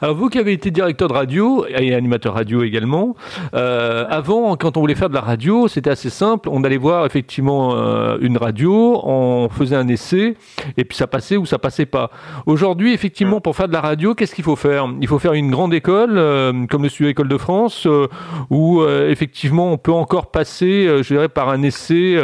Alors 0.00 0.14
vous 0.14 0.28
qui 0.28 0.38
avez 0.38 0.52
été 0.52 0.70
directeur 0.70 1.08
de 1.08 1.14
radio 1.14 1.66
et 1.66 1.94
animateur 1.94 2.34
radio 2.34 2.62
également, 2.62 3.16
euh, 3.54 4.04
avant 4.08 4.56
quand 4.56 4.76
on 4.76 4.80
voulait 4.80 4.94
faire 4.94 5.08
de 5.08 5.14
la 5.14 5.20
radio, 5.20 5.68
c'était 5.68 5.90
assez 5.90 6.10
simple. 6.10 6.48
On 6.50 6.64
allait 6.64 6.76
voir 6.76 7.06
effectivement 7.06 7.74
euh, 7.74 8.18
une 8.20 8.36
radio, 8.36 9.00
on 9.04 9.48
faisait 9.48 9.76
un 9.76 9.88
essai 9.88 10.36
et 10.76 10.84
puis 10.84 10.96
ça 10.96 11.06
passait 11.06 11.36
ou 11.36 11.46
ça 11.46 11.58
passait 11.58 11.86
pas. 11.86 12.10
Aujourd'hui, 12.46 12.92
effectivement, 12.92 13.40
pour 13.40 13.56
faire 13.56 13.68
de 13.68 13.72
la 13.72 13.80
radio, 13.80 14.14
qu'est-ce 14.14 14.34
qu'il 14.34 14.44
faut 14.44 14.56
faire? 14.56 14.86
Il 15.00 15.08
faut 15.08 15.18
faire 15.18 15.32
une 15.32 15.50
grande 15.50 15.72
école 15.72 16.18
euh, 16.18 16.66
comme 16.66 16.82
le 16.82 16.88
Studio 16.88 17.10
École 17.10 17.28
de 17.28 17.38
France, 17.38 17.88
où 18.50 18.84
effectivement 18.84 19.72
on 19.72 19.78
peut 19.78 19.92
encore 19.92 20.30
passer, 20.30 20.86
je 21.02 21.14
dirais, 21.14 21.28
par 21.28 21.48
un 21.48 21.62
essai 21.62 22.18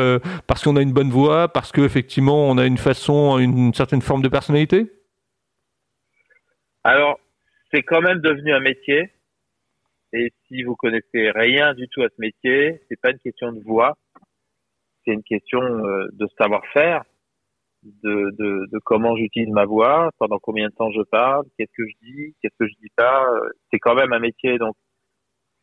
parce 0.47 0.62
qu'on 0.62 0.76
a 0.76 0.82
une 0.82 0.92
bonne 0.92 1.11
voix, 1.11 1.49
parce 1.49 1.73
qu'effectivement 1.73 2.49
on 2.49 2.59
a 2.59 2.66
une 2.66 2.78
façon, 2.78 3.38
une 3.38 3.73
certaine 3.75 4.02
forme 4.02 4.23
de 4.23 4.28
personnalité? 4.28 4.87
Alors, 6.82 7.19
c'est 7.72 7.82
quand 7.82 8.00
même 8.00 8.20
devenu 8.20 8.52
un 8.52 8.60
métier. 8.60 9.10
Et 10.12 10.32
si 10.46 10.62
vous 10.64 10.74
connaissez 10.74 11.30
rien 11.30 11.74
du 11.74 11.88
tout 11.88 12.02
à 12.02 12.08
ce 12.08 12.20
métier, 12.20 12.80
c'est 12.88 13.00
pas 13.00 13.10
une 13.10 13.18
question 13.18 13.52
de 13.52 13.62
voix, 13.62 13.96
c'est 15.04 15.12
une 15.12 15.22
question 15.22 15.60
euh, 15.60 16.08
de 16.12 16.26
savoir-faire, 16.36 17.04
de, 17.82 18.30
de, 18.36 18.66
de, 18.70 18.78
comment 18.84 19.16
j'utilise 19.16 19.50
ma 19.50 19.64
voix, 19.64 20.10
pendant 20.18 20.38
combien 20.40 20.68
de 20.68 20.74
temps 20.74 20.90
je 20.90 21.02
parle, 21.02 21.44
qu'est-ce 21.56 21.72
que 21.76 21.88
je 21.88 21.94
dis, 22.02 22.34
qu'est-ce 22.42 22.56
que 22.58 22.66
je 22.66 22.74
dis 22.80 22.90
pas. 22.96 23.24
C'est 23.70 23.78
quand 23.78 23.94
même 23.94 24.12
un 24.12 24.18
métier, 24.18 24.58
donc 24.58 24.74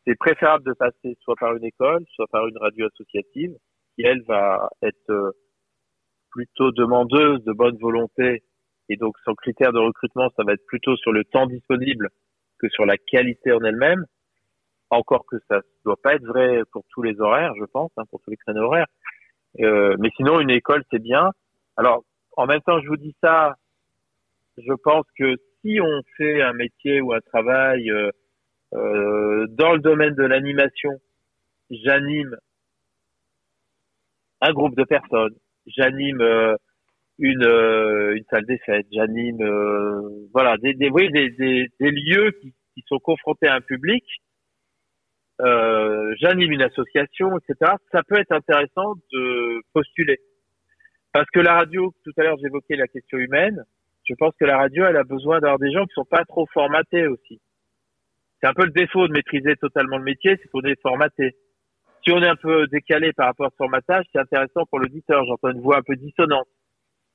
c'est 0.06 0.16
préférable 0.16 0.64
de 0.64 0.72
passer 0.72 1.16
soit 1.20 1.36
par 1.38 1.54
une 1.54 1.64
école, 1.64 2.04
soit 2.14 2.26
par 2.28 2.46
une 2.48 2.56
radio 2.56 2.86
associative, 2.86 3.54
qui 3.94 4.02
elle 4.04 4.22
va 4.22 4.70
être 4.82 5.10
euh, 5.10 5.32
plutôt 6.30 6.72
demandeuse 6.72 7.44
de 7.44 7.52
bonne 7.52 7.76
volonté 7.76 8.42
et 8.88 8.96
donc, 8.96 9.16
son 9.24 9.34
critère 9.34 9.72
de 9.72 9.78
recrutement, 9.78 10.28
ça 10.36 10.44
va 10.44 10.54
être 10.54 10.66
plutôt 10.66 10.96
sur 10.96 11.12
le 11.12 11.24
temps 11.24 11.46
disponible 11.46 12.08
que 12.58 12.68
sur 12.68 12.86
la 12.86 12.96
qualité 12.96 13.52
en 13.52 13.62
elle-même. 13.62 14.04
Encore 14.90 15.26
que 15.26 15.36
ça 15.48 15.56
ne 15.56 15.62
doit 15.84 16.00
pas 16.02 16.14
être 16.14 16.24
vrai 16.24 16.62
pour 16.72 16.84
tous 16.90 17.02
les 17.02 17.20
horaires, 17.20 17.52
je 17.58 17.64
pense, 17.64 17.90
hein, 17.98 18.04
pour 18.10 18.20
tous 18.22 18.30
les 18.30 18.36
créneaux 18.36 18.64
horaires. 18.64 18.86
Euh, 19.60 19.96
mais 19.98 20.08
sinon, 20.16 20.40
une 20.40 20.50
école, 20.50 20.82
c'est 20.90 21.02
bien. 21.02 21.30
Alors, 21.76 22.04
en 22.36 22.46
même 22.46 22.62
temps, 22.62 22.80
je 22.80 22.88
vous 22.88 22.96
dis 22.96 23.14
ça, 23.22 23.56
je 24.56 24.72
pense 24.82 25.04
que 25.18 25.36
si 25.60 25.78
on 25.80 26.02
fait 26.16 26.40
un 26.40 26.52
métier 26.52 27.00
ou 27.00 27.12
un 27.12 27.20
travail 27.20 27.90
euh, 27.90 28.10
euh, 28.74 29.46
dans 29.50 29.72
le 29.72 29.80
domaine 29.80 30.14
de 30.14 30.24
l'animation, 30.24 30.92
j'anime 31.70 32.36
un 34.40 34.52
groupe 34.52 34.76
de 34.76 34.84
personnes, 34.84 35.34
j'anime 35.66 36.20
euh, 36.20 36.56
une, 37.18 37.44
euh, 37.44 38.16
une 38.16 38.24
salle 38.30 38.46
des 38.46 38.58
fêtes, 38.58 38.86
j'anime 38.92 39.42
euh, 39.42 40.28
voilà 40.32 40.56
des 40.58 40.74
des, 40.74 40.88
oui, 40.88 41.10
des, 41.10 41.30
des, 41.30 41.68
des, 41.80 41.90
lieux 41.90 42.30
qui, 42.40 42.54
qui 42.74 42.84
sont 42.86 42.98
confrontés 42.98 43.48
à 43.48 43.56
un 43.56 43.60
public, 43.60 44.04
euh, 45.40 46.14
j'anime 46.20 46.52
une 46.52 46.62
association, 46.62 47.36
etc. 47.38 47.72
Ça 47.92 48.02
peut 48.06 48.18
être 48.18 48.32
intéressant 48.32 48.94
de 49.12 49.60
postuler 49.72 50.18
parce 51.12 51.28
que 51.30 51.40
la 51.40 51.54
radio, 51.54 51.92
tout 52.04 52.12
à 52.18 52.22
l'heure 52.22 52.38
j'évoquais 52.40 52.76
la 52.76 52.86
question 52.86 53.18
humaine. 53.18 53.64
Je 54.04 54.14
pense 54.14 54.32
que 54.40 54.46
la 54.46 54.56
radio, 54.56 54.86
elle 54.86 54.96
a 54.96 55.04
besoin 55.04 55.38
d'avoir 55.40 55.58
des 55.58 55.70
gens 55.70 55.84
qui 55.84 55.92
sont 55.94 56.04
pas 56.04 56.24
trop 56.24 56.46
formatés 56.54 57.06
aussi. 57.08 57.40
C'est 58.40 58.48
un 58.48 58.54
peu 58.54 58.64
le 58.64 58.70
défaut 58.70 59.06
de 59.06 59.12
maîtriser 59.12 59.56
totalement 59.56 59.98
le 59.98 60.04
métier, 60.04 60.38
c'est 60.40 60.48
qu'on 60.48 60.62
est 60.62 60.80
formaté. 60.80 61.36
Si 62.04 62.12
on 62.12 62.22
est 62.22 62.28
un 62.28 62.36
peu 62.36 62.66
décalé 62.68 63.12
par 63.12 63.26
rapport 63.26 63.46
à 63.46 63.50
ce 63.50 63.56
formatage, 63.56 64.06
c'est 64.12 64.20
intéressant 64.20 64.64
pour 64.70 64.78
l'auditeur. 64.78 65.24
J'entends 65.26 65.50
une 65.50 65.60
voix 65.60 65.78
un 65.78 65.82
peu 65.82 65.96
dissonante 65.96 66.48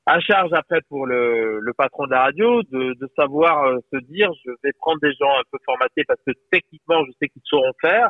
à 0.06 0.20
charge 0.20 0.52
après 0.54 0.82
pour 0.90 1.06
le, 1.06 1.60
le 1.60 1.74
patron 1.74 2.06
de 2.06 2.12
la 2.12 2.24
radio 2.24 2.62
de, 2.64 2.94
de 2.94 3.10
savoir 3.16 3.66
euh, 3.66 3.78
se 3.92 4.00
dire 4.00 4.30
je 4.46 4.52
vais 4.64 4.74
prendre 4.74 5.00
des 5.02 5.14
gens 5.14 5.32
un 5.32 5.44
peu 5.52 5.58
formatés 5.66 6.04
parce 6.06 6.20
que 6.28 6.34
techniquement 6.52 7.06
je 7.06 7.12
sais 7.22 7.30
qu'ils 7.30 7.42
sauront 7.46 7.72
faire. 7.80 8.10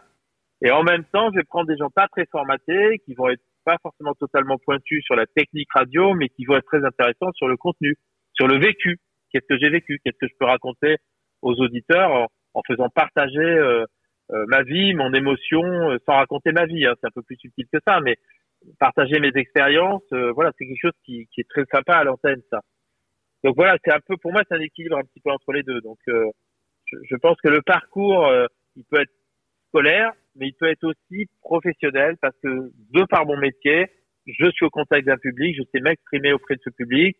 Et 0.61 0.71
en 0.71 0.83
même 0.83 1.03
temps 1.05 1.29
je 1.31 1.37
vais 1.37 1.43
prendre 1.43 1.67
des 1.67 1.77
gens 1.77 1.89
pas 1.89 2.07
très 2.07 2.25
formatés 2.31 2.99
qui 3.05 3.13
vont 3.13 3.29
être 3.29 3.41
pas 3.65 3.77
forcément 3.81 4.13
totalement 4.15 4.57
pointus 4.57 5.03
sur 5.05 5.15
la 5.15 5.25
technique 5.27 5.71
radio 5.73 6.13
mais 6.13 6.29
qui 6.29 6.45
vont 6.45 6.57
être 6.57 6.65
très 6.65 6.83
intéressants 6.83 7.31
sur 7.35 7.47
le 7.47 7.57
contenu 7.57 7.95
sur 8.33 8.47
le 8.47 8.57
vécu. 8.59 8.97
Qu'est-ce 9.31 9.47
que 9.47 9.59
j'ai 9.61 9.69
vécu? 9.69 9.99
Qu'est-ce 10.03 10.17
que 10.19 10.27
je 10.27 10.35
peux 10.39 10.45
raconter 10.45 10.97
aux 11.43 11.53
auditeurs 11.61 12.11
en, 12.11 12.27
en 12.55 12.61
faisant 12.67 12.89
partager 12.89 13.39
euh, 13.39 13.85
euh, 14.31 14.45
ma 14.47 14.63
vie 14.63 14.95
mon 14.95 15.13
émotion 15.13 15.61
sans 16.07 16.15
raconter 16.15 16.53
ma 16.53 16.65
vie 16.65 16.87
hein. 16.87 16.95
c'est 16.99 17.07
un 17.07 17.11
peu 17.13 17.21
plus 17.21 17.35
subtil 17.35 17.65
que 17.71 17.79
ça 17.85 17.99
mais 17.99 18.15
partager 18.79 19.19
mes 19.19 19.31
expériences, 19.35 20.03
euh, 20.13 20.31
voilà, 20.33 20.51
c'est 20.57 20.65
quelque 20.65 20.81
chose 20.81 20.97
qui, 21.05 21.27
qui, 21.33 21.41
est 21.41 21.49
très 21.49 21.65
sympa 21.71 21.95
à 21.95 22.03
l'antenne, 22.03 22.41
ça. 22.49 22.61
Donc 23.43 23.55
voilà, 23.55 23.77
c'est 23.83 23.93
un 23.93 23.99
peu, 24.05 24.15
pour 24.17 24.31
moi, 24.31 24.41
c'est 24.47 24.55
un 24.55 24.61
équilibre 24.61 24.97
un 24.97 25.03
petit 25.03 25.19
peu 25.19 25.31
entre 25.31 25.51
les 25.53 25.63
deux. 25.63 25.81
Donc, 25.81 25.97
euh, 26.07 26.25
je, 26.85 26.97
je, 27.09 27.15
pense 27.17 27.37
que 27.41 27.49
le 27.49 27.61
parcours, 27.61 28.27
euh, 28.27 28.45
il 28.75 28.83
peut 28.85 29.01
être 29.01 29.11
scolaire, 29.69 30.11
mais 30.35 30.47
il 30.47 30.53
peut 30.53 30.69
être 30.69 30.83
aussi 30.83 31.25
professionnel 31.41 32.15
parce 32.21 32.35
que 32.41 32.71
de 32.91 33.05
par 33.05 33.25
mon 33.25 33.37
métier, 33.37 33.87
je 34.25 34.49
suis 34.51 34.65
au 34.65 34.69
contact 34.69 35.05
d'un 35.05 35.17
public, 35.17 35.55
je 35.57 35.63
sais 35.73 35.81
m'exprimer 35.81 36.31
auprès 36.31 36.55
de 36.55 36.61
ce 36.63 36.69
public. 36.69 37.17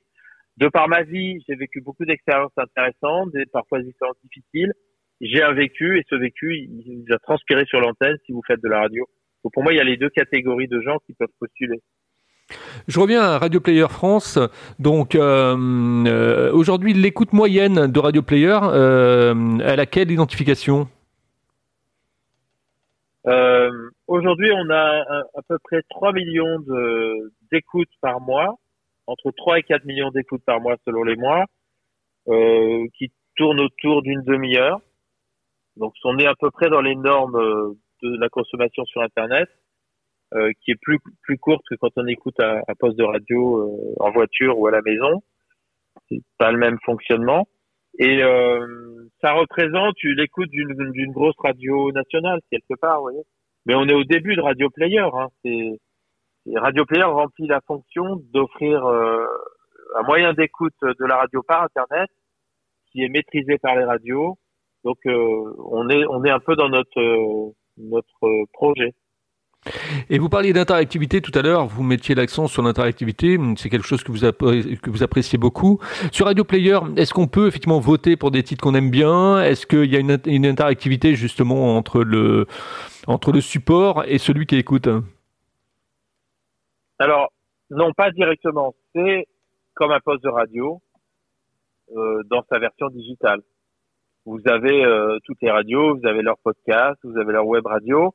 De 0.58 0.68
par 0.70 0.88
ma 0.88 1.04
vie, 1.04 1.44
j'ai 1.48 1.56
vécu 1.56 1.82
beaucoup 1.82 2.06
d'expériences 2.06 2.54
intéressantes, 2.58 3.36
et 3.36 3.46
parfois 3.48 3.82
des 3.82 3.90
expériences 3.90 4.22
difficiles. 4.24 4.72
J'ai 5.20 5.42
un 5.42 5.54
vécu 5.54 5.98
et 6.00 6.04
ce 6.10 6.16
vécu, 6.16 6.56
il, 6.56 7.04
il 7.06 7.14
a 7.14 7.20
transpiré 7.20 7.66
sur 7.66 7.80
l'antenne 7.80 8.18
si 8.26 8.32
vous 8.32 8.42
faites 8.48 8.62
de 8.62 8.70
la 8.70 8.82
radio 8.82 9.06
pour 9.52 9.64
moi, 9.64 9.74
il 9.74 9.78
y 9.78 9.82
a 9.82 9.84
les 9.84 9.98
deux 9.98 10.10
catégories 10.10 10.68
de 10.68 10.82
gens 10.82 11.00
qui 11.06 11.14
peuvent 11.14 11.28
postuler. 11.40 11.82
Je 12.88 13.00
reviens 13.00 13.22
à 13.22 13.38
Radio 13.38 13.60
Player 13.60 13.88
France. 13.90 14.40
Donc 14.80 15.16
euh, 15.16 15.56
euh, 16.06 16.52
aujourd'hui, 16.52 16.94
l'écoute 16.94 17.34
moyenne 17.34 17.88
de 17.88 18.00
Radio 18.00 18.22
Player, 18.22 18.60
euh, 18.64 19.34
elle 19.64 19.80
a 19.80 19.86
quelle 19.86 20.12
identification? 20.12 20.88
Euh, 23.28 23.70
Aujourd'hui, 24.08 24.52
on 24.52 24.70
a 24.70 25.02
à, 25.34 25.42
peu 25.48 25.58
près 25.64 25.82
3 25.90 26.12
millions 26.12 26.60
d'écoutes 27.52 27.90
par 28.02 28.20
mois, 28.20 28.60
entre 29.08 29.32
3 29.32 29.60
et 29.60 29.64
4 29.64 29.86
millions 29.86 30.12
d'écoutes 30.12 30.44
par 30.46 30.60
mois 30.60 30.76
selon 30.86 31.04
les 31.04 31.16
mois, 31.16 31.46
qui 32.28 33.12
tournent 33.38 33.62
autour 33.62 34.02
d'une 34.02 34.22
demi-heure. 34.24 34.82
Donc, 35.78 35.94
on 36.04 36.18
est 36.20 36.28
à 36.28 36.36
peu 36.36 36.52
près 36.52 36.70
dans 36.70 36.82
les 36.82 36.96
normes 36.96 37.76
de 38.04 38.18
la 38.20 38.30
consommation 38.30 38.86
sur 38.86 39.02
Internet, 39.02 39.50
euh, 40.36 40.52
qui 40.62 40.72
est 40.72 40.80
plus 40.82 40.98
plus 41.22 41.38
courte 41.38 41.64
que 41.70 41.76
quand 41.76 41.92
on 41.96 42.08
écoute 42.08 42.40
un, 42.40 42.62
poste 42.80 42.98
de 42.98 43.04
radio 43.04 43.60
euh, 43.60 43.94
en 44.00 44.12
voiture 44.12 44.58
ou 44.58 44.66
à 44.68 44.72
la 44.72 44.82
maison. 44.82 45.22
C'est 46.10 46.22
pas 46.40 46.52
le 46.52 46.58
même 46.58 46.80
fonctionnement. 46.84 47.48
Et 48.00 48.24
euh, 48.24 48.66
ça 49.22 49.34
représente 49.34 49.96
l'écoute 50.04 50.50
d'une 50.50 50.74
d'une 50.92 51.12
grosse 51.12 51.36
radio 51.38 51.92
nationale 51.92 52.40
quelque 52.50 52.74
part, 52.82 52.98
vous 52.98 53.04
voyez. 53.04 53.24
Mais 53.68 53.76
on 53.76 53.88
est 53.88 53.94
au 53.94 54.04
début 54.04 54.36
de 54.36 54.42
Radio 54.42 54.70
Player. 54.72 55.06
Hein. 55.14 55.28
C'est 55.44 55.80
Radio 56.56 56.84
Player 56.86 57.04
remplit 57.04 57.46
la 57.48 57.62
fonction 57.68 58.16
d'offrir 58.34 58.84
un 58.86 60.04
moyen 60.08 60.34
d'écoute 60.34 60.74
de 60.82 61.06
la 61.06 61.18
radio 61.18 61.44
par 61.44 61.64
Internet 61.64 62.10
qui 62.92 63.04
est 63.04 63.10
maîtrisé 63.10 63.60
par 63.60 63.76
les 63.76 63.86
radios. 63.86 64.40
Donc 64.84 64.98
on 65.06 65.90
est 65.90 66.06
on 66.08 66.24
est 66.26 66.32
un 66.32 66.40
peu 66.40 66.56
dans 66.56 66.70
notre 66.70 67.54
notre 67.78 68.46
projet. 68.54 68.94
Et 70.10 70.20
vous 70.20 70.28
parliez 70.28 70.52
d'interactivité 70.52 71.22
tout 71.22 71.32
à 71.36 71.42
l'heure, 71.42 71.68
vous 71.68 71.84
mettiez 71.84 72.16
l'accent 72.16 72.48
sur 72.48 72.62
l'interactivité, 72.64 73.38
c'est 73.56 73.70
quelque 73.70 73.88
chose 73.88 74.04
que 74.04 74.12
vous, 74.12 74.20
que 74.20 74.90
vous 74.90 75.04
appréciez 75.04 75.38
beaucoup. 75.38 75.80
Sur 76.12 76.26
Radio 76.26 76.44
Player, 76.44 76.78
est-ce 76.98 77.14
qu'on 77.14 77.28
peut 77.28 77.48
effectivement 77.48 77.80
voter 77.80 78.18
pour 78.18 78.32
des 78.32 78.44
titres 78.44 78.62
qu'on 78.62 78.76
aime 78.76 78.92
bien? 78.92 79.42
Est-ce 79.42 79.66
qu'il 79.66 79.92
y 79.92 79.96
a 79.96 80.00
une, 80.00 80.20
une, 80.26 80.46
interactivité 80.46 81.16
justement 81.16 81.78
entre 81.78 82.04
le, 82.04 82.46
entre 83.08 83.32
le 83.32 83.40
support 83.40 84.04
et 84.06 84.18
celui 84.18 84.46
qui 84.46 84.58
écoute? 84.58 84.90
Alors, 87.00 87.32
non, 87.70 87.94
pas 87.94 88.12
directement. 88.12 88.76
C'est 88.94 89.28
comme 89.74 89.92
un 89.92 90.00
poste 90.00 90.24
de 90.24 90.30
radio 90.30 90.82
euh, 91.96 92.22
dans 92.30 92.44
sa 92.50 92.60
version 92.60 92.88
digitale. 92.90 93.42
Vous 94.26 94.40
avez 94.46 94.86
euh, 94.86 95.18
toutes 95.26 95.42
les 95.42 95.52
radios, 95.52 95.98
vous 95.98 96.08
avez 96.08 96.22
leur 96.22 96.38
podcast, 96.44 96.98
vous 97.04 97.18
avez 97.18 97.34
leur 97.34 97.46
web 97.46 97.66
radio 97.66 98.14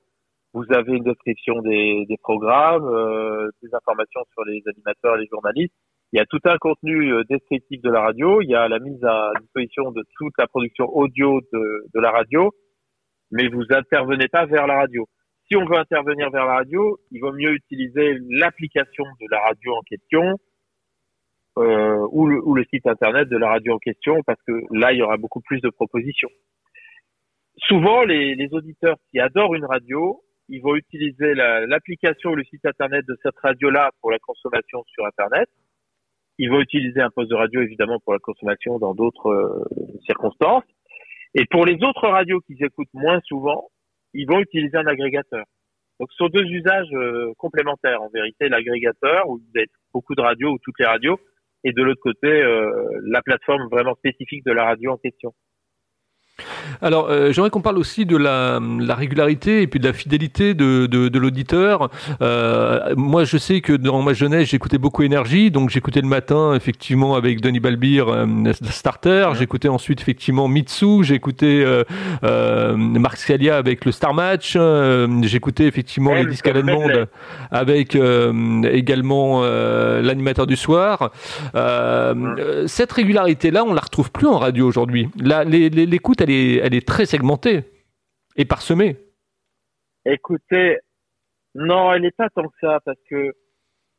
vous 0.55 0.65
avez 0.71 0.97
une 0.97 1.05
description 1.05 1.61
des, 1.61 2.07
des 2.09 2.17
programmes, 2.17 2.89
euh, 2.89 3.49
des 3.63 3.69
informations 3.75 4.21
sur 4.33 4.45
les 4.45 4.63
animateurs 4.67 5.17
et 5.17 5.21
les 5.21 5.29
journalistes. 5.31 5.75
Il 6.13 6.19
y 6.19 6.21
a 6.21 6.27
tout 6.27 6.41
un 6.45 6.57
contenu 6.57 7.13
euh, 7.13 7.23
descriptif 7.29 7.83
de 7.83 7.91
la 7.91 8.01
radio. 8.01 8.41
Il 8.41 8.49
y 8.49 8.55
a 8.55 8.67
la 8.67 8.79
mise 8.79 9.03
à 9.05 9.31
disposition 9.41 9.93
de 9.93 10.03
toute 10.17 10.33
la 10.39 10.47
production 10.47 10.87
audio 10.87 11.41
de, 11.53 11.85
de 11.95 12.01
la 12.01 12.11
radio, 12.11 12.51
mais 13.31 13.49
vous 13.49 13.65
intervenez 13.71 14.29
pas 14.29 14.47
vers 14.47 14.67
la 14.67 14.77
radio. 14.77 15.07
Si 15.47 15.57
on 15.57 15.67
veut 15.67 15.79
intervenir 15.79 16.31
vers 16.31 16.47
la 16.47 16.55
radio, 16.55 16.99
il 17.11 17.21
vaut 17.21 17.33
mieux 17.33 17.53
utiliser 17.53 18.19
l'application 18.31 19.05
de 19.21 19.27
la 19.31 19.41
radio 19.41 19.75
en 19.75 19.83
question 19.83 20.39
euh, 21.59 22.07
ou, 22.11 22.27
le, 22.27 22.43
ou 22.45 22.55
le 22.55 22.65
site 22.73 22.87
internet 22.87 23.29
de 23.29 23.37
la 23.37 23.49
radio 23.49 23.75
en 23.75 23.79
question, 23.79 24.23
parce 24.27 24.41
que 24.47 24.53
là, 24.71 24.93
il 24.93 24.99
y 24.99 25.03
aura 25.03 25.17
beaucoup 25.17 25.41
plus 25.41 25.61
de 25.61 25.71
propositions. 25.71 26.31
Souvent, 27.57 28.05
les, 28.05 28.35
les 28.35 28.49
auditeurs 28.53 28.97
qui 29.11 29.21
adorent 29.21 29.55
une 29.55 29.65
radio 29.65 30.23
ils 30.49 30.63
vont 30.63 30.75
utiliser 30.77 31.35
l'application 31.35 32.31
ou 32.31 32.35
le 32.35 32.45
site 32.45 32.65
internet 32.65 33.05
de 33.07 33.17
cette 33.23 33.39
radio-là 33.43 33.91
pour 34.01 34.11
la 34.11 34.19
consommation 34.19 34.83
sur 34.87 35.05
internet. 35.05 35.49
Ils 36.39 36.51
vont 36.51 36.61
utiliser 36.61 37.01
un 37.01 37.11
poste 37.11 37.31
de 37.31 37.35
radio 37.35 37.61
évidemment 37.61 37.99
pour 38.01 38.13
la 38.13 38.19
consommation 38.19 38.79
dans 38.79 38.95
d'autres 38.95 39.29
euh, 39.29 39.99
circonstances. 40.07 40.65
Et 41.35 41.45
pour 41.47 41.67
les 41.67 41.83
autres 41.83 42.09
radios 42.09 42.41
qu'ils 42.41 42.65
écoutent 42.65 42.95
moins 42.95 43.21
souvent, 43.25 43.69
ils 44.15 44.27
vont 44.27 44.41
utiliser 44.41 44.77
un 44.77 44.87
agrégateur. 44.87 45.45
Donc 46.01 46.11
ce 46.13 46.17
sont 46.17 46.29
deux 46.29 46.45
usages 46.45 46.89
euh, 46.93 47.33
complémentaires 47.39 48.01
en 48.01 48.09
vérité, 48.09 48.49
l'agrégateur 48.49 49.29
où 49.29 49.39
vous 49.39 49.59
avez 49.59 49.67
beaucoup 49.93 50.15
de 50.15 50.23
radios 50.23 50.53
ou 50.53 50.59
toutes 50.63 50.79
les 50.79 50.87
radios, 50.87 51.19
et 51.65 51.73
de 51.73 51.83
l'autre 51.83 52.01
côté 52.03 52.29
euh, 52.29 52.71
la 53.05 53.23
plateforme 53.23 53.69
vraiment 53.71 53.95
spécifique 53.97 54.45
de 54.45 54.53
la 54.53 54.65
radio 54.65 54.93
en 54.93 54.97
question. 54.97 55.35
Alors, 56.83 57.09
euh, 57.11 57.33
j'aimerais 57.33 57.51
qu'on 57.51 57.61
parle 57.61 57.79
aussi 57.79 58.07
de 58.07 58.17
la, 58.17 58.61
la, 58.81 58.95
régularité 58.95 59.63
et 59.63 59.67
puis 59.67 59.81
de 59.81 59.87
la 59.87 59.93
fidélité 59.93 60.55
de, 60.55 60.87
de, 60.87 61.09
de 61.09 61.19
l'auditeur. 61.19 61.91
Euh, 62.23 62.95
moi, 62.97 63.25
je 63.25 63.37
sais 63.37 63.61
que 63.61 63.73
dans 63.73 64.03
ma 64.03 64.13
jeunesse, 64.13 64.49
j'écoutais 64.49 64.79
beaucoup 64.79 65.03
Énergie, 65.03 65.51
donc 65.51 65.71
j'écoutais 65.71 66.01
le 66.01 66.09
matin, 66.09 66.55
effectivement, 66.55 67.15
avec 67.17 67.41
Denis 67.41 67.61
Balbir, 67.61 68.09
euh, 68.09 68.53
Starter. 68.71 69.31
J'écoutais 69.39 69.69
ensuite, 69.69 70.01
effectivement, 70.01 70.49
Mitsu. 70.49 71.03
J'écoutais 71.03 71.65
Marc 72.23 73.17
Scalia 73.17 73.57
avec 73.57 73.85
le 73.85 73.93
Star 73.93 74.15
Match. 74.15 74.57
j'écoutais, 75.23 75.65
effectivement, 75.65 76.15
les 76.15 76.27
disques 76.27 76.49
allemandes 76.49 77.07
avec 77.51 77.97
également 77.97 79.43
l'animateur 79.43 80.47
du 80.47 80.57
soir. 80.57 81.11
Cette 82.67 82.93
régularité-là, 82.93 83.65
on 83.65 83.75
la 83.75 83.81
retrouve 83.81 84.11
plus 84.11 84.27
en 84.27 84.39
radio 84.39 84.67
aujourd'hui. 84.67 85.09
L'écoute, 85.17 86.21
elle 86.21 86.31
est 86.31 86.58
elle 86.59 86.75
est 86.75 86.87
très 86.87 87.07
segmentée 87.07 87.65
et 88.37 88.45
parsemée. 88.45 88.97
Écoutez, 90.05 90.79
non, 91.55 91.93
elle 91.93 92.03
n'est 92.03 92.11
pas 92.11 92.31
tant 92.31 92.49
que 92.49 92.57
ça 92.61 92.81
parce 92.85 93.01
que 93.11 93.35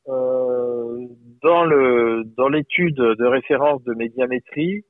euh, 0.07 1.07
dans 1.43 1.65
le 1.65 2.23
dans 2.37 2.47
l'étude 2.47 2.95
de 2.95 3.25
référence 3.25 3.83
de 3.83 3.93
médiamétrie, 3.93 4.85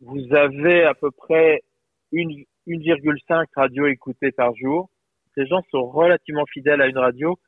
vous 0.00 0.34
avez 0.34 0.84
à 0.84 0.94
peu 0.94 1.10
près 1.10 1.60
une 2.10 2.44
1,5 2.66 3.46
radios 3.54 3.86
écoutées 3.86 4.32
par 4.32 4.54
jour. 4.56 4.90
Ces 5.34 5.46
gens 5.46 5.62
sont 5.70 5.88
relativement 5.88 6.46
fidèles 6.46 6.80
à 6.80 6.86
une 6.86 6.98
radio. 6.98 7.38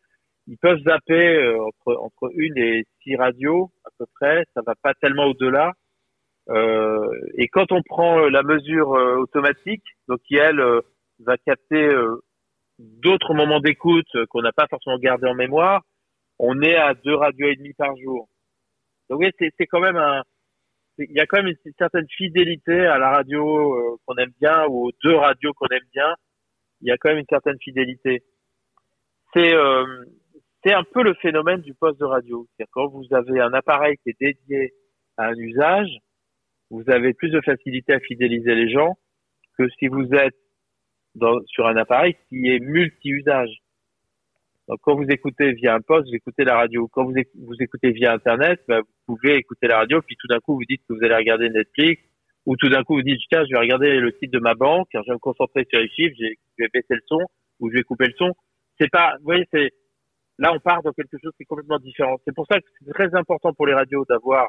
Ils 0.47 0.59
peuvent 0.59 0.81
zapper 0.85 1.37
euh, 1.37 1.63
entre 1.63 1.97
entre 2.01 2.31
une 2.35 2.59
et 2.59 2.85
six 3.03 3.17
radios 3.17 3.71
à 3.85 3.89
peu 3.99 4.07
près. 4.15 4.45
Ça 4.55 4.63
va 4.67 4.75
pas 4.83 4.95
tellement 4.95 5.27
au-delà. 5.27 5.73
Euh, 6.51 7.09
et 7.37 7.49
quand 7.49 7.73
on 7.73 7.83
prend 7.83 8.19
euh, 8.19 8.29
la 8.29 8.43
mesure 8.43 8.95
euh, 8.95 9.17
automatique, 9.17 9.85
donc 10.09 10.21
qui 10.23 10.37
elle 10.37 10.63
va 11.21 11.37
capter 11.39 11.89
d'autres 12.79 13.35
moments 13.35 13.61
d'écoute 13.61 14.09
qu'on 14.29 14.43
n'a 14.43 14.53
pas 14.53 14.67
forcément 14.69 14.99
gardé 14.99 15.27
en 15.27 15.35
mémoire, 15.35 15.83
on 16.39 16.61
est 16.61 16.77
à 16.77 16.95
deux 16.95 17.15
radios 17.15 17.49
et 17.49 17.57
demi 17.57 17.73
par 17.73 17.97
jour. 17.97 18.29
Donc 19.09 19.21
oui, 19.21 19.31
c'est 19.39 19.67
quand 19.67 19.81
même 19.81 19.97
un, 19.97 20.23
il 20.99 21.13
y 21.13 21.21
a 21.21 21.27
quand 21.27 21.39
même 21.43 21.55
une, 21.65 21.73
certaine 21.79 22.07
fidélité 22.09 22.87
à 22.87 22.99
la 22.99 23.11
radio 23.11 23.99
qu'on 24.05 24.17
aime 24.17 24.33
bien 24.41 24.67
ou 24.67 24.89
aux 24.89 24.93
deux 25.03 25.15
radios 25.15 25.53
qu'on 25.55 25.69
aime 25.69 25.87
bien. 25.93 26.15
Il 26.81 26.89
y 26.89 26.91
a 26.91 26.97
quand 26.99 27.11
même 27.11 27.19
une 27.19 27.27
certaine 27.31 27.59
fidélité. 27.61 28.23
C'est 29.33 29.55
c'est 30.65 30.73
un 30.73 30.83
peu 30.83 31.03
le 31.03 31.15
phénomène 31.15 31.61
du 31.61 31.75
poste 31.75 32.01
de 32.01 32.05
radio. 32.05 32.47
C'est-à-dire 32.57 32.71
quand 32.73 32.89
vous 32.89 33.07
avez 33.13 33.41
un 33.41 33.53
appareil 33.53 33.97
qui 34.03 34.11
est 34.11 34.21
dédié 34.21 34.73
à 35.17 35.27
un 35.29 35.35
usage, 35.35 35.91
vous 36.75 36.91
avez 36.91 37.15
plus 37.15 37.31
de 37.31 37.41
facilité 37.41 37.95
à 37.95 38.01
fidéliser 38.01 38.55
les 38.55 38.71
gens 38.71 38.97
que 39.57 39.69
si 39.79 39.87
vous 39.89 40.09
êtes 40.13 40.35
dans, 41.15 41.41
sur 41.47 41.67
un 41.67 41.77
appareil 41.77 42.17
qui 42.29 42.49
est 42.49 42.59
multi-usage. 42.59 43.51
Donc, 44.67 44.79
quand 44.83 44.97
vous 44.97 45.07
écoutez 45.09 45.53
via 45.53 45.75
un 45.75 45.81
poste, 45.81 46.09
vous 46.09 46.17
écoutez 46.17 46.45
la 46.45 46.57
radio. 46.57 46.89
Quand 46.89 47.05
vous, 47.05 47.13
vous 47.13 47.57
écoutez 47.61 47.93
via 47.93 48.13
Internet, 48.13 48.61
bah, 48.67 48.81
vous 48.81 49.17
pouvez 49.17 49.37
écouter 49.37 49.69
la 49.69 49.79
radio, 49.79 50.01
puis 50.03 50.17
tout 50.19 50.27
d'un 50.27 50.41
coup, 50.41 50.55
vous 50.55 50.65
dites 50.69 50.83
que 50.89 50.95
vous 50.95 51.05
allez 51.05 51.15
regarder 51.15 51.51
Netflix, 51.51 52.03
ou 52.47 52.57
tout 52.57 52.69
d'un 52.69 52.83
coup, 52.83 52.95
vous 52.95 53.03
dites, 53.03 53.21
tiens, 53.31 53.45
je 53.45 53.55
vais 53.55 53.61
regarder 53.61 54.01
le 54.01 54.11
site 54.21 54.33
de 54.33 54.39
ma 54.39 54.55
banque, 54.55 54.89
je 54.93 54.99
vais 54.99 55.13
me 55.13 55.19
concentrer 55.19 55.67
sur 55.71 55.79
les 55.79 55.89
chiffres, 55.89 56.17
je 56.19 56.35
vais 56.59 56.69
baisser 56.73 56.95
le 56.95 57.03
son, 57.07 57.21
ou 57.61 57.71
je 57.71 57.75
vais 57.75 57.83
couper 57.83 58.07
le 58.07 58.15
son. 58.19 58.33
C'est 58.81 58.91
pas, 58.91 59.15
vous 59.19 59.25
voyez, 59.25 59.45
c'est, 59.53 59.71
là, 60.39 60.53
on 60.53 60.59
part 60.59 60.83
dans 60.83 60.93
quelque 60.93 61.19
chose 61.23 61.33
qui 61.37 61.45
est 61.45 61.47
complètement 61.47 61.79
différent. 61.79 62.17
C'est 62.27 62.35
pour 62.35 62.47
ça 62.51 62.59
que 62.59 62.67
c'est 62.81 62.93
très 62.93 63.15
important 63.15 63.53
pour 63.53 63.67
les 63.67 63.75
radios 63.75 64.05
d'avoir 64.09 64.49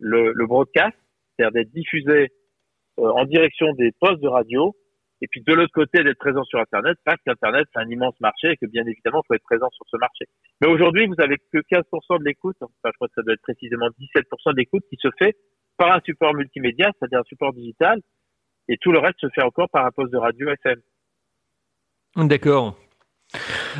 le, 0.00 0.32
le 0.32 0.46
broadcast, 0.46 0.96
c'est-à-dire 1.36 1.52
d'être 1.52 1.72
diffusé 1.72 2.28
euh, 2.98 3.10
en 3.10 3.24
direction 3.24 3.72
des 3.74 3.90
postes 4.00 4.22
de 4.22 4.28
radio, 4.28 4.74
et 5.20 5.28
puis 5.28 5.42
de 5.42 5.52
l'autre 5.52 5.72
côté 5.72 6.02
d'être 6.02 6.18
présent 6.18 6.42
sur 6.44 6.58
Internet, 6.58 6.98
parce 7.04 7.18
qu'Internet 7.24 7.66
c'est 7.72 7.80
un 7.80 7.88
immense 7.88 8.18
marché 8.20 8.50
et 8.50 8.56
que 8.56 8.66
bien 8.66 8.84
évidemment 8.86 9.22
il 9.24 9.26
faut 9.28 9.34
être 9.34 9.44
présent 9.44 9.68
sur 9.70 9.84
ce 9.88 9.96
marché. 9.96 10.26
Mais 10.60 10.68
aujourd'hui, 10.68 11.06
vous 11.06 11.14
avez 11.18 11.36
que 11.52 11.58
15% 11.58 12.18
de 12.18 12.24
l'écoute, 12.24 12.56
enfin 12.60 12.72
je 12.86 12.92
crois 12.92 13.08
que 13.08 13.14
ça 13.14 13.22
doit 13.22 13.34
être 13.34 13.42
précisément 13.42 13.86
17% 13.88 14.52
de 14.52 14.56
l'écoute 14.56 14.82
qui 14.90 14.96
se 15.00 15.08
fait 15.18 15.36
par 15.76 15.92
un 15.92 16.00
support 16.04 16.34
multimédia, 16.34 16.90
c'est-à-dire 16.98 17.20
un 17.20 17.28
support 17.28 17.52
digital, 17.52 18.00
et 18.68 18.76
tout 18.78 18.92
le 18.92 18.98
reste 18.98 19.20
se 19.20 19.28
fait 19.34 19.42
encore 19.42 19.68
par 19.70 19.86
un 19.86 19.90
poste 19.90 20.12
de 20.12 20.18
radio 20.18 20.48
FM. 20.50 20.80
D'accord. 22.28 22.76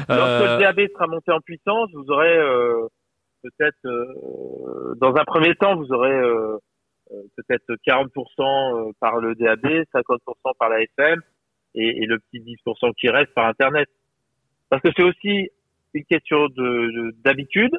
Lorsque 0.09 0.43
le 0.43 0.61
DAB 0.61 0.81
sera 0.93 1.07
monté 1.07 1.33
en 1.33 1.41
puissance, 1.41 1.91
vous 1.93 2.11
aurez 2.11 2.37
euh, 2.37 2.87
peut-être, 3.43 3.87
euh, 3.87 4.95
dans 4.97 5.15
un 5.15 5.25
premier 5.25 5.55
temps, 5.55 5.77
vous 5.77 5.93
aurez 5.93 6.13
euh, 6.13 6.57
euh, 6.57 6.59
peut-être 7.37 7.75
40% 7.87 8.09
euh, 8.89 8.93
par 9.01 9.17
le 9.17 9.35
DAB, 9.35 9.85
50% 9.95 10.57
par 10.59 10.69
la 10.69 10.83
FM 10.83 11.21
et, 11.75 12.03
et, 12.03 12.07
le 12.07 12.19
petit 12.19 12.41
10% 12.41 12.95
qui 12.95 13.09
reste 13.09 13.33
par 13.35 13.47
Internet. 13.47 13.89
Parce 14.69 14.83
que 14.83 14.91
c'est 14.97 15.05
aussi 15.05 15.51
une 15.95 16.05
question 16.05 16.49
de 16.49 17.15
d'habitude, 17.23 17.77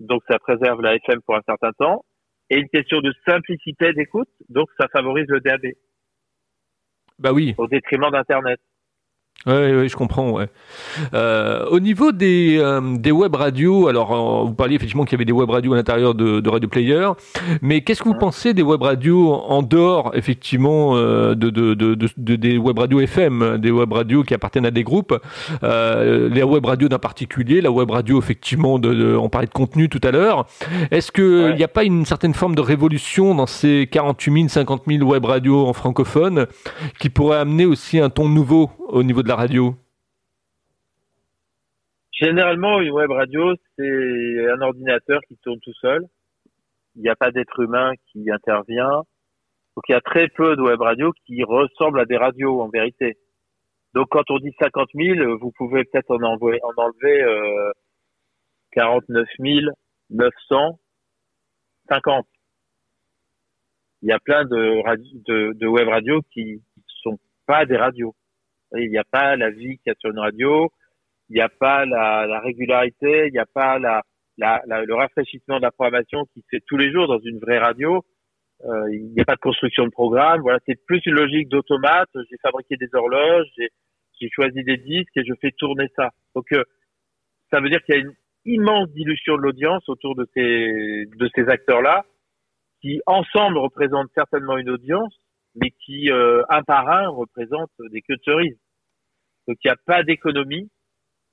donc 0.00 0.22
ça 0.28 0.38
préserve 0.38 0.80
la 0.80 0.96
FM 0.96 1.20
pour 1.22 1.36
un 1.36 1.42
certain 1.46 1.72
temps, 1.72 2.04
et 2.50 2.58
une 2.58 2.68
question 2.68 3.00
de 3.00 3.12
simplicité 3.26 3.92
d'écoute, 3.92 4.28
donc 4.48 4.68
ça 4.78 4.88
favorise 4.88 5.26
le 5.28 5.40
DAB. 5.40 5.72
Bah 7.18 7.32
oui. 7.32 7.54
Au 7.58 7.66
détriment 7.66 8.10
d'Internet. 8.10 8.60
Oui, 9.46 9.52
ouais, 9.52 9.88
je 9.88 9.96
comprends. 9.96 10.30
Ouais. 10.30 10.48
Euh, 11.14 11.66
au 11.70 11.78
niveau 11.78 12.10
des, 12.10 12.58
euh, 12.58 12.80
des 12.96 13.12
web 13.12 13.34
radios, 13.34 13.86
alors 13.86 14.12
euh, 14.12 14.44
vous 14.44 14.54
parliez 14.54 14.74
effectivement 14.74 15.04
qu'il 15.04 15.12
y 15.12 15.18
avait 15.18 15.24
des 15.24 15.32
web 15.32 15.48
radios 15.48 15.72
à 15.72 15.76
l'intérieur 15.76 16.16
de, 16.16 16.40
de 16.40 16.50
Radio 16.50 16.68
Player, 16.68 17.08
mais 17.62 17.82
qu'est-ce 17.82 18.02
que 18.02 18.08
vous 18.08 18.18
pensez 18.18 18.54
des 18.54 18.62
web 18.62 18.82
radios 18.82 19.32
en 19.32 19.62
dehors 19.62 20.10
effectivement 20.14 20.96
euh, 20.96 21.36
de, 21.36 21.50
de, 21.50 21.74
de, 21.74 21.94
de, 21.94 22.36
des 22.36 22.58
web 22.58 22.76
radios 22.76 22.98
FM, 22.98 23.58
des 23.58 23.70
web 23.70 23.92
radios 23.92 24.24
qui 24.24 24.34
appartiennent 24.34 24.66
à 24.66 24.72
des 24.72 24.82
groupes, 24.82 25.16
euh, 25.62 26.28
les 26.28 26.42
web 26.42 26.66
radios 26.66 26.88
d'un 26.88 26.98
particulier, 26.98 27.60
la 27.60 27.70
web 27.70 27.90
radio 27.90 28.18
effectivement, 28.18 28.80
de, 28.80 29.16
on 29.16 29.28
parlait 29.28 29.46
de 29.46 29.52
contenu 29.52 29.88
tout 29.88 30.00
à 30.02 30.10
l'heure. 30.10 30.46
Est-ce 30.90 31.12
qu'il 31.12 31.54
n'y 31.54 31.64
a 31.64 31.68
pas 31.68 31.84
une 31.84 32.04
certaine 32.04 32.34
forme 32.34 32.56
de 32.56 32.62
révolution 32.62 33.36
dans 33.36 33.46
ces 33.46 33.88
48 33.92 34.32
000, 34.32 34.48
50 34.48 34.82
000 34.88 35.04
web 35.08 35.24
radios 35.24 35.66
en 35.68 35.72
francophone 35.72 36.46
qui 36.98 37.10
pourrait 37.10 37.38
amener 37.38 37.64
aussi 37.64 38.00
un 38.00 38.10
ton 38.10 38.28
nouveau 38.28 38.70
au 38.88 39.02
niveau 39.02 39.22
de 39.22 39.28
la 39.28 39.36
radio 39.36 39.74
Généralement, 42.12 42.80
une 42.80 42.92
web 42.92 43.10
radio, 43.10 43.54
c'est 43.76 44.50
un 44.50 44.60
ordinateur 44.62 45.20
qui 45.28 45.36
tourne 45.38 45.60
tout 45.60 45.74
seul. 45.80 46.06
Il 46.94 47.02
n'y 47.02 47.10
a 47.10 47.16
pas 47.16 47.30
d'être 47.30 47.60
humain 47.60 47.92
qui 48.06 48.30
intervient. 48.30 49.02
Donc 49.76 49.84
il 49.88 49.92
y 49.92 49.94
a 49.94 50.00
très 50.00 50.28
peu 50.28 50.56
de 50.56 50.62
web 50.62 50.80
radios 50.80 51.12
qui 51.26 51.44
ressemblent 51.44 52.00
à 52.00 52.06
des 52.06 52.16
radios 52.16 52.62
en 52.62 52.70
vérité. 52.70 53.18
Donc 53.92 54.08
quand 54.10 54.30
on 54.30 54.38
dit 54.38 54.54
50 54.58 54.88
000, 54.94 55.36
vous 55.38 55.52
pouvez 55.52 55.84
peut-être 55.84 56.10
en, 56.10 56.22
enlever, 56.22 56.58
en 56.62 56.72
enlever 56.82 57.22
euh, 57.22 57.72
49 58.72 59.28
950. 60.08 62.26
Il 64.02 64.08
y 64.08 64.12
a 64.12 64.18
plein 64.20 64.44
de, 64.44 64.82
de, 65.26 65.52
de 65.52 65.66
web 65.66 65.88
radios 65.88 66.22
qui 66.32 66.54
ne 66.54 66.60
sont 67.02 67.18
pas 67.46 67.66
des 67.66 67.76
radios. 67.76 68.14
Il 68.78 68.90
n'y 68.90 68.98
a 68.98 69.04
pas 69.04 69.36
la 69.36 69.50
vie 69.50 69.78
qu'il 69.78 69.86
y 69.86 69.90
a 69.90 69.94
sur 69.98 70.10
une 70.10 70.18
radio, 70.18 70.70
il 71.28 71.34
n'y 71.34 71.40
a 71.40 71.48
pas 71.48 71.84
la, 71.86 72.26
la 72.26 72.40
régularité, 72.40 73.26
il 73.26 73.32
n'y 73.32 73.38
a 73.38 73.46
pas 73.46 73.78
la, 73.78 74.02
la, 74.38 74.62
le 74.66 74.94
rafraîchissement 74.94 75.56
de 75.56 75.62
la 75.62 75.70
programmation 75.70 76.24
qui 76.32 76.40
se 76.40 76.46
fait 76.50 76.62
tous 76.66 76.76
les 76.76 76.92
jours 76.92 77.08
dans 77.08 77.18
une 77.20 77.38
vraie 77.38 77.58
radio. 77.58 78.04
Euh, 78.64 78.92
il 78.92 79.12
n'y 79.12 79.20
a 79.20 79.24
pas 79.24 79.34
de 79.34 79.40
construction 79.40 79.84
de 79.84 79.90
programme. 79.90 80.40
Voilà, 80.40 80.58
c'est 80.66 80.82
plus 80.86 81.00
une 81.04 81.14
logique 81.14 81.48
d'automate. 81.48 82.08
J'ai 82.14 82.38
fabriqué 82.42 82.76
des 82.76 82.88
horloges, 82.94 83.46
j'ai 83.56 84.28
choisi 84.30 84.62
des 84.64 84.78
disques 84.78 85.16
et 85.16 85.24
je 85.24 85.34
fais 85.40 85.50
tourner 85.58 85.88
ça. 85.94 86.10
Donc, 86.34 86.46
euh, 86.52 86.64
ça 87.50 87.60
veut 87.60 87.68
dire 87.68 87.82
qu'il 87.84 87.94
y 87.94 87.98
a 87.98 88.00
une 88.00 88.14
immense 88.44 88.88
dilution 88.90 89.36
de 89.36 89.42
l'audience 89.42 89.88
autour 89.88 90.14
de 90.14 90.26
ces 90.34 91.06
de 91.06 91.30
ces 91.34 91.48
acteurs-là, 91.48 92.04
qui 92.80 93.00
ensemble 93.06 93.58
représentent 93.58 94.10
certainement 94.14 94.56
une 94.56 94.70
audience, 94.70 95.14
mais 95.54 95.70
qui 95.84 96.10
euh, 96.10 96.42
un 96.48 96.62
par 96.62 96.88
un 96.88 97.08
représentent 97.08 97.70
des 97.90 98.00
queues 98.02 98.16
de 98.16 98.22
cerises. 98.24 98.58
Donc, 99.48 99.58
il 99.64 99.68
n'y 99.68 99.72
a 99.72 99.76
pas 99.84 100.02
d'économie, 100.02 100.68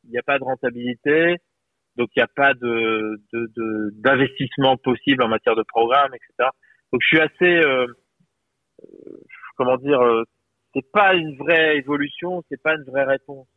il 0.05 0.11
n'y 0.11 0.17
a 0.17 0.23
pas 0.23 0.37
de 0.37 0.43
rentabilité, 0.43 1.37
donc 1.95 2.09
il 2.15 2.19
n'y 2.19 2.23
a 2.23 2.27
pas 2.27 2.53
de 2.53 3.21
d'investissement 4.01 4.77
possible 4.77 5.23
en 5.23 5.27
matière 5.27 5.55
de 5.55 5.63
programme, 5.63 6.13
etc. 6.13 6.49
Donc 6.91 7.01
je 7.01 7.07
suis 7.07 7.19
assez, 7.19 7.65
euh, 7.65 7.87
euh, 8.83 9.21
comment 9.57 9.77
dire, 9.77 10.01
euh, 10.01 10.23
c'est 10.73 10.91
pas 10.91 11.13
une 11.13 11.35
vraie 11.37 11.77
évolution, 11.77 12.43
c'est 12.49 12.61
pas 12.61 12.75
une 12.75 12.83
vraie 12.83 13.05
réponse. 13.05 13.47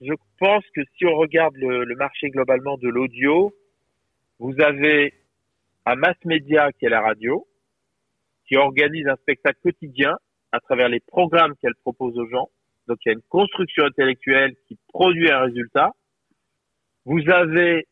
Je 0.00 0.12
pense 0.38 0.64
que 0.74 0.82
si 0.96 1.06
on 1.06 1.16
regarde 1.16 1.56
le, 1.56 1.84
le 1.84 1.96
marché 1.96 2.28
globalement 2.30 2.76
de 2.78 2.88
l'audio, 2.88 3.54
vous 4.38 4.54
avez 4.60 5.14
un 5.86 5.94
mass 5.94 6.16
média 6.24 6.70
qui 6.72 6.86
est 6.86 6.90
la 6.90 7.00
radio, 7.00 7.46
qui 8.46 8.56
organise 8.56 9.06
un 9.06 9.16
spectacle 9.16 9.58
quotidien 9.62 10.16
à 10.52 10.60
travers 10.60 10.88
les 10.88 11.00
programmes 11.00 11.54
qu'elle 11.56 11.74
propose 11.82 12.18
aux 12.18 12.28
gens. 12.28 12.50
Donc 12.88 12.98
il 13.04 13.08
y 13.08 13.10
a 13.10 13.14
une 13.14 13.22
construction 13.28 13.84
intellectuelle 13.84 14.54
qui 14.66 14.78
produit 14.88 15.30
un 15.30 15.40
résultat. 15.40 15.92
Vous 17.04 17.20
avez 17.30 17.86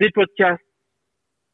des 0.00 0.10
podcasts 0.10 0.62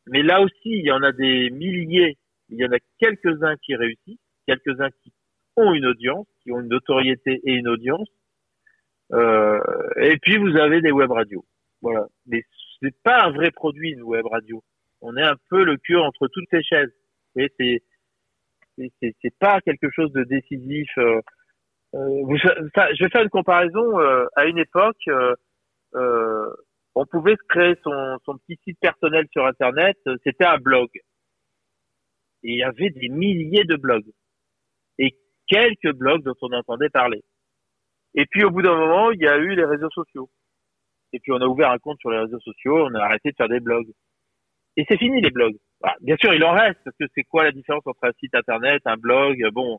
mais 0.07 0.23
là 0.23 0.41
aussi, 0.41 0.55
il 0.65 0.85
y 0.85 0.91
en 0.91 1.03
a 1.03 1.13
des 1.13 1.51
milliers, 1.51 2.19
il 2.49 2.59
y 2.59 2.65
en 2.65 2.73
a 2.73 2.79
quelques-uns 2.99 3.57
qui 3.57 3.75
réussissent, 3.75 4.19
quelques-uns 4.47 4.91
qui 5.03 5.13
ont 5.57 5.75
une 5.75 5.87
audience, 5.87 6.27
qui 6.43 6.53
ont 6.53 6.61
une 6.61 6.69
notoriété 6.69 7.41
et 7.45 7.53
une 7.53 7.69
audience. 7.69 8.09
Euh, 9.13 9.61
et 9.97 10.17
puis 10.19 10.39
vous 10.39 10.57
avez 10.57 10.81
des 10.81 10.91
web 10.91 11.11
radios. 11.11 11.45
Voilà. 11.83 12.07
Mais 12.27 12.43
c'est 12.81 12.97
pas 13.03 13.25
un 13.25 13.31
vrai 13.31 13.51
produit 13.51 13.91
une 13.91 14.03
web 14.03 14.27
radio. 14.27 14.63
On 15.01 15.17
est 15.17 15.23
un 15.23 15.37
peu 15.51 15.65
le 15.65 15.77
cul 15.77 15.97
entre 15.97 16.29
toutes 16.29 16.49
ces 16.51 16.63
chaises. 16.63 16.93
Et 17.37 17.51
c'est 17.59 17.83
c'est 19.01 19.15
c'est 19.21 19.39
pas 19.39 19.61
quelque 19.61 19.91
chose 19.91 20.13
de 20.13 20.25
décisif. 20.25 20.89
Euh, 20.99 21.21
ça, 21.93 22.95
je 22.95 23.05
vais 23.05 23.11
faire 23.11 23.23
une 23.23 23.29
comparaison. 23.29 24.01
Euh, 24.01 24.27
à 24.37 24.47
une 24.47 24.59
époque, 24.59 24.97
euh, 25.09 25.35
euh 25.95 26.51
on 26.95 27.07
pouvait 27.07 27.37
créer 27.49 27.75
son, 27.83 28.19
son 28.27 28.37
petit 28.37 28.61
site 28.65 28.79
personnel 28.79 29.27
sur 29.33 29.47
Internet, 29.47 29.97
c'était 30.25 30.45
un 30.45 30.59
blog. 30.59 30.91
Et 32.43 32.53
il 32.53 32.59
y 32.59 32.65
avait 32.65 32.91
des 32.91 33.09
milliers 33.09 33.65
de 33.65 33.77
blogs. 33.77 34.11
Et 34.99 35.17
quelques 35.47 35.95
blogs 35.95 36.23
dont 36.23 36.35
on 36.43 36.53
entendait 36.53 36.91
parler. 36.91 37.23
Et 38.15 38.27
puis 38.27 38.45
au 38.45 38.51
bout 38.51 38.61
d'un 38.61 38.77
moment, 38.77 39.11
il 39.11 39.21
y 39.21 39.27
a 39.27 39.39
eu 39.39 39.55
les 39.55 39.65
réseaux 39.65 39.89
sociaux. 39.89 40.29
Et 41.15 41.21
puis 41.21 41.33
on 41.33 41.41
a 41.41 41.47
ouvert 41.47 41.71
un 41.71 41.79
compte 41.79 41.99
sur 42.01 42.11
les 42.11 42.19
réseaux 42.19 42.41
sociaux, 42.41 42.87
on 42.87 42.95
a 42.95 43.05
arrêté 43.05 43.31
de 43.31 43.37
faire 43.37 43.49
des 43.49 43.61
blogs. 43.61 43.91
Et 44.77 44.85
c'est 44.89 44.99
fini 44.99 45.21
les 45.21 45.31
blogs. 45.31 45.57
Bah, 45.81 45.95
bien 46.01 46.17
sûr, 46.21 46.33
il 46.35 46.45
en 46.45 46.53
reste, 46.53 46.79
parce 46.85 46.97
que 46.97 47.07
c'est 47.15 47.25
quoi 47.25 47.45
la 47.45 47.53
différence 47.53 47.87
entre 47.87 48.05
un 48.05 48.13
site 48.21 48.35
internet, 48.35 48.83
un 48.85 48.97
blog? 48.97 49.43
Bon, 49.53 49.79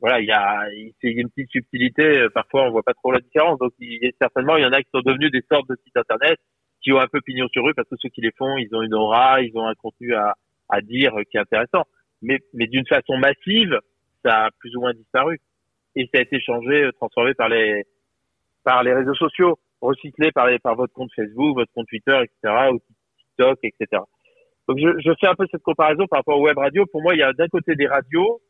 voilà, 0.00 0.20
il 0.20 0.26
y 0.26 0.32
a, 0.32 0.66
c'est 1.00 1.10
une 1.10 1.28
petite 1.28 1.50
subtilité. 1.50 2.18
Euh, 2.18 2.28
parfois, 2.30 2.64
on 2.64 2.70
voit 2.70 2.82
pas 2.82 2.94
trop 2.94 3.12
la 3.12 3.20
différence. 3.20 3.58
Donc, 3.58 3.72
il 3.78 4.02
y 4.02 4.06
a, 4.06 4.10
certainement, 4.20 4.56
il 4.56 4.62
y 4.62 4.66
en 4.66 4.72
a 4.72 4.82
qui 4.82 4.88
sont 4.94 5.02
devenus 5.02 5.30
des 5.30 5.42
sortes 5.50 5.68
de 5.68 5.76
sites 5.84 5.96
internet 5.96 6.38
qui 6.82 6.92
ont 6.92 7.00
un 7.00 7.06
peu 7.06 7.20
pignon 7.20 7.46
sur 7.48 7.64
rue 7.64 7.74
parce 7.74 7.88
que 7.88 7.96
ceux 7.98 8.08
qui 8.08 8.22
les 8.22 8.32
font, 8.38 8.56
ils 8.56 8.74
ont 8.74 8.82
une 8.82 8.94
aura, 8.94 9.42
ils 9.42 9.56
ont 9.56 9.66
un 9.66 9.74
contenu 9.74 10.14
à, 10.14 10.34
à 10.70 10.80
dire 10.80 11.12
qui 11.30 11.36
est 11.36 11.40
intéressant. 11.40 11.84
Mais, 12.22 12.38
mais 12.54 12.66
d'une 12.66 12.86
façon 12.86 13.18
massive, 13.18 13.78
ça 14.24 14.46
a 14.46 14.50
plus 14.58 14.74
ou 14.76 14.80
moins 14.80 14.94
disparu 14.94 15.38
et 15.96 16.08
ça 16.12 16.18
a 16.18 16.22
été 16.22 16.40
changé, 16.40 16.84
euh, 16.84 16.92
transformé 16.92 17.34
par 17.34 17.48
les 17.48 17.84
par 18.62 18.82
les 18.82 18.92
réseaux 18.92 19.14
sociaux, 19.14 19.58
recyclé 19.80 20.32
par 20.32 20.46
les, 20.46 20.58
par 20.58 20.76
votre 20.76 20.92
compte 20.92 21.10
Facebook, 21.16 21.56
votre 21.56 21.72
compte 21.72 21.86
Twitter, 21.88 22.18
etc. 22.22 22.70
ou 22.72 22.78
TikTok, 23.18 23.58
etc. 23.62 24.02
Donc, 24.68 24.78
je, 24.78 25.00
je 25.00 25.12
fais 25.18 25.26
un 25.26 25.34
peu 25.34 25.46
cette 25.50 25.62
comparaison 25.62 26.06
par 26.06 26.18
rapport 26.18 26.38
au 26.38 26.44
web 26.44 26.58
radio. 26.58 26.84
Pour 26.92 27.02
moi, 27.02 27.14
il 27.14 27.20
y 27.20 27.22
a 27.22 27.32
d'un 27.32 27.48
côté 27.48 27.74
des 27.74 27.86
radios 27.86 28.40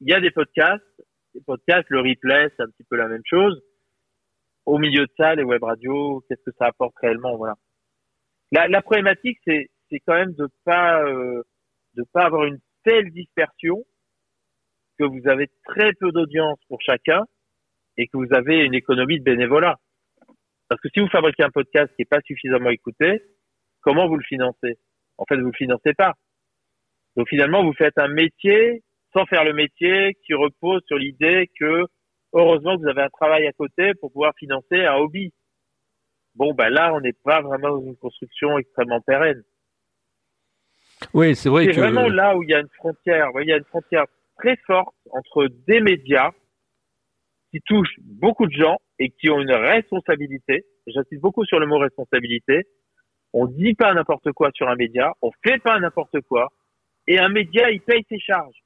il 0.00 0.10
y 0.10 0.14
a 0.14 0.20
des 0.20 0.30
podcasts. 0.30 0.82
Les 1.34 1.40
podcasts, 1.42 1.88
le 1.90 2.00
replay, 2.00 2.48
c'est 2.56 2.62
un 2.62 2.70
petit 2.70 2.84
peu 2.88 2.96
la 2.96 3.08
même 3.08 3.22
chose. 3.24 3.62
Au 4.64 4.78
milieu 4.78 5.04
de 5.04 5.12
ça, 5.16 5.34
les 5.34 5.44
web 5.44 5.62
radios, 5.62 6.24
qu'est-ce 6.28 6.42
que 6.42 6.56
ça 6.58 6.66
apporte 6.66 6.94
réellement, 7.00 7.36
voilà. 7.36 7.54
La, 8.52 8.68
la 8.68 8.82
problématique, 8.82 9.38
c'est, 9.44 9.68
c'est 9.90 10.00
quand 10.00 10.14
même 10.14 10.32
de 10.34 10.48
pas, 10.64 11.02
euh, 11.04 11.42
de 11.94 12.04
pas 12.12 12.24
avoir 12.24 12.44
une 12.44 12.58
telle 12.84 13.10
dispersion 13.10 13.84
que 14.98 15.04
vous 15.04 15.28
avez 15.28 15.48
très 15.64 15.92
peu 15.94 16.10
d'audience 16.10 16.58
pour 16.68 16.80
chacun 16.80 17.24
et 17.96 18.06
que 18.06 18.16
vous 18.16 18.32
avez 18.32 18.64
une 18.64 18.74
économie 18.74 19.18
de 19.18 19.24
bénévolat. 19.24 19.76
Parce 20.68 20.80
que 20.80 20.88
si 20.92 21.00
vous 21.00 21.08
fabriquez 21.08 21.44
un 21.44 21.50
podcast 21.50 21.88
qui 21.94 22.02
n'est 22.02 22.06
pas 22.06 22.20
suffisamment 22.22 22.70
écouté, 22.70 23.22
comment 23.82 24.08
vous 24.08 24.16
le 24.16 24.24
financez? 24.24 24.78
En 25.18 25.24
fait, 25.26 25.36
vous 25.36 25.46
le 25.46 25.56
financez 25.56 25.94
pas. 25.94 26.14
Donc 27.16 27.28
finalement, 27.28 27.62
vous 27.62 27.72
faites 27.72 27.98
un 27.98 28.08
métier 28.08 28.82
sans 29.12 29.26
faire 29.26 29.44
le 29.44 29.52
métier 29.52 30.14
qui 30.24 30.34
repose 30.34 30.82
sur 30.86 30.98
l'idée 30.98 31.50
que 31.58 31.84
heureusement 32.32 32.76
vous 32.76 32.86
avez 32.88 33.02
un 33.02 33.08
travail 33.08 33.46
à 33.46 33.52
côté 33.52 33.92
pour 34.00 34.12
pouvoir 34.12 34.32
financer 34.38 34.84
un 34.84 34.94
hobby. 34.94 35.32
Bon, 36.34 36.52
ben 36.52 36.68
là, 36.68 36.92
on 36.94 37.00
n'est 37.00 37.14
pas 37.24 37.40
vraiment 37.40 37.70
dans 37.70 37.82
une 37.82 37.96
construction 37.96 38.58
extrêmement 38.58 39.00
pérenne. 39.00 39.42
Oui, 41.14 41.34
c'est 41.34 41.48
vrai. 41.48 41.66
C'est 41.72 41.80
vraiment 41.80 42.08
là 42.08 42.36
où 42.36 42.42
il 42.42 42.50
y 42.50 42.54
a 42.54 42.60
une 42.60 42.68
frontière. 42.76 43.30
Il 43.40 43.48
y 43.48 43.52
a 43.52 43.56
une 43.56 43.64
frontière 43.64 44.04
très 44.38 44.56
forte 44.66 44.94
entre 45.12 45.48
des 45.66 45.80
médias 45.80 46.30
qui 47.50 47.60
touchent 47.62 47.98
beaucoup 48.02 48.46
de 48.46 48.52
gens 48.52 48.78
et 48.98 49.10
qui 49.10 49.30
ont 49.30 49.40
une 49.40 49.52
responsabilité. 49.52 50.66
J'insiste 50.86 51.22
beaucoup 51.22 51.44
sur 51.44 51.58
le 51.58 51.66
mot 51.66 51.78
responsabilité. 51.78 52.64
On 53.32 53.46
dit 53.46 53.74
pas 53.74 53.92
n'importe 53.94 54.32
quoi 54.32 54.50
sur 54.54 54.68
un 54.68 54.76
média, 54.76 55.12
on 55.20 55.30
fait 55.44 55.58
pas 55.58 55.78
n'importe 55.78 56.20
quoi, 56.22 56.48
et 57.06 57.18
un 57.18 57.28
média, 57.28 57.70
il 57.70 57.80
paye 57.80 58.04
ses 58.08 58.18
charges 58.18 58.62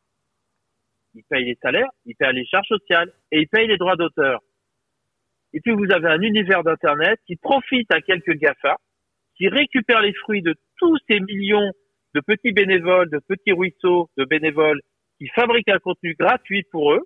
il 1.14 1.24
paye 1.24 1.44
les 1.44 1.58
salaires, 1.62 1.90
il 2.06 2.14
paye 2.16 2.32
les 2.32 2.46
charges 2.46 2.68
sociales 2.68 3.12
et 3.32 3.40
il 3.40 3.48
paye 3.48 3.66
les 3.66 3.76
droits 3.76 3.96
d'auteur. 3.96 4.40
Et 5.52 5.60
puis 5.60 5.72
vous 5.72 5.90
avez 5.92 6.08
un 6.08 6.20
univers 6.20 6.62
d'Internet 6.62 7.18
qui 7.26 7.36
profite 7.36 7.92
à 7.92 8.00
quelques 8.00 8.34
GAFA, 8.34 8.76
qui 9.36 9.48
récupère 9.48 10.00
les 10.00 10.14
fruits 10.14 10.42
de 10.42 10.54
tous 10.78 10.96
ces 11.08 11.20
millions 11.20 11.72
de 12.14 12.20
petits 12.20 12.52
bénévoles, 12.52 13.10
de 13.10 13.20
petits 13.26 13.52
ruisseaux 13.52 14.08
de 14.16 14.24
bénévoles 14.24 14.80
qui 15.18 15.28
fabriquent 15.28 15.68
un 15.70 15.78
contenu 15.78 16.14
gratuit 16.18 16.64
pour 16.70 16.92
eux. 16.92 17.02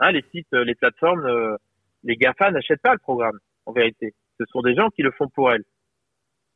Hein, 0.00 0.12
les 0.12 0.24
sites, 0.32 0.52
les 0.52 0.74
plateformes, 0.74 1.24
euh, 1.26 1.56
les 2.04 2.16
GAFA 2.16 2.50
n'achètent 2.50 2.82
pas 2.82 2.92
le 2.92 3.00
programme, 3.00 3.38
en 3.66 3.72
vérité. 3.72 4.14
Ce 4.38 4.44
sont 4.52 4.60
des 4.60 4.74
gens 4.74 4.88
qui 4.90 5.02
le 5.02 5.10
font 5.10 5.28
pour 5.28 5.50
elles. 5.50 5.64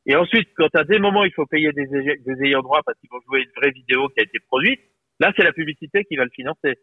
Et 0.06 0.16
ensuite, 0.16 0.48
quand 0.56 0.74
à 0.74 0.84
des 0.84 0.98
moments 0.98 1.24
il 1.24 1.32
faut 1.32 1.46
payer 1.46 1.72
des, 1.72 1.86
des 1.86 2.44
ayants 2.44 2.62
droit 2.62 2.82
parce 2.84 2.98
qu'ils 2.98 3.10
vont 3.10 3.20
jouer 3.26 3.40
une 3.40 3.52
vraie 3.56 3.70
vidéo 3.70 4.08
qui 4.08 4.20
a 4.20 4.24
été 4.24 4.38
produite, 4.40 4.80
Là, 5.22 5.32
c'est 5.36 5.44
la 5.44 5.52
publicité 5.52 6.02
qui 6.02 6.16
va 6.16 6.24
le 6.24 6.30
financer. 6.30 6.74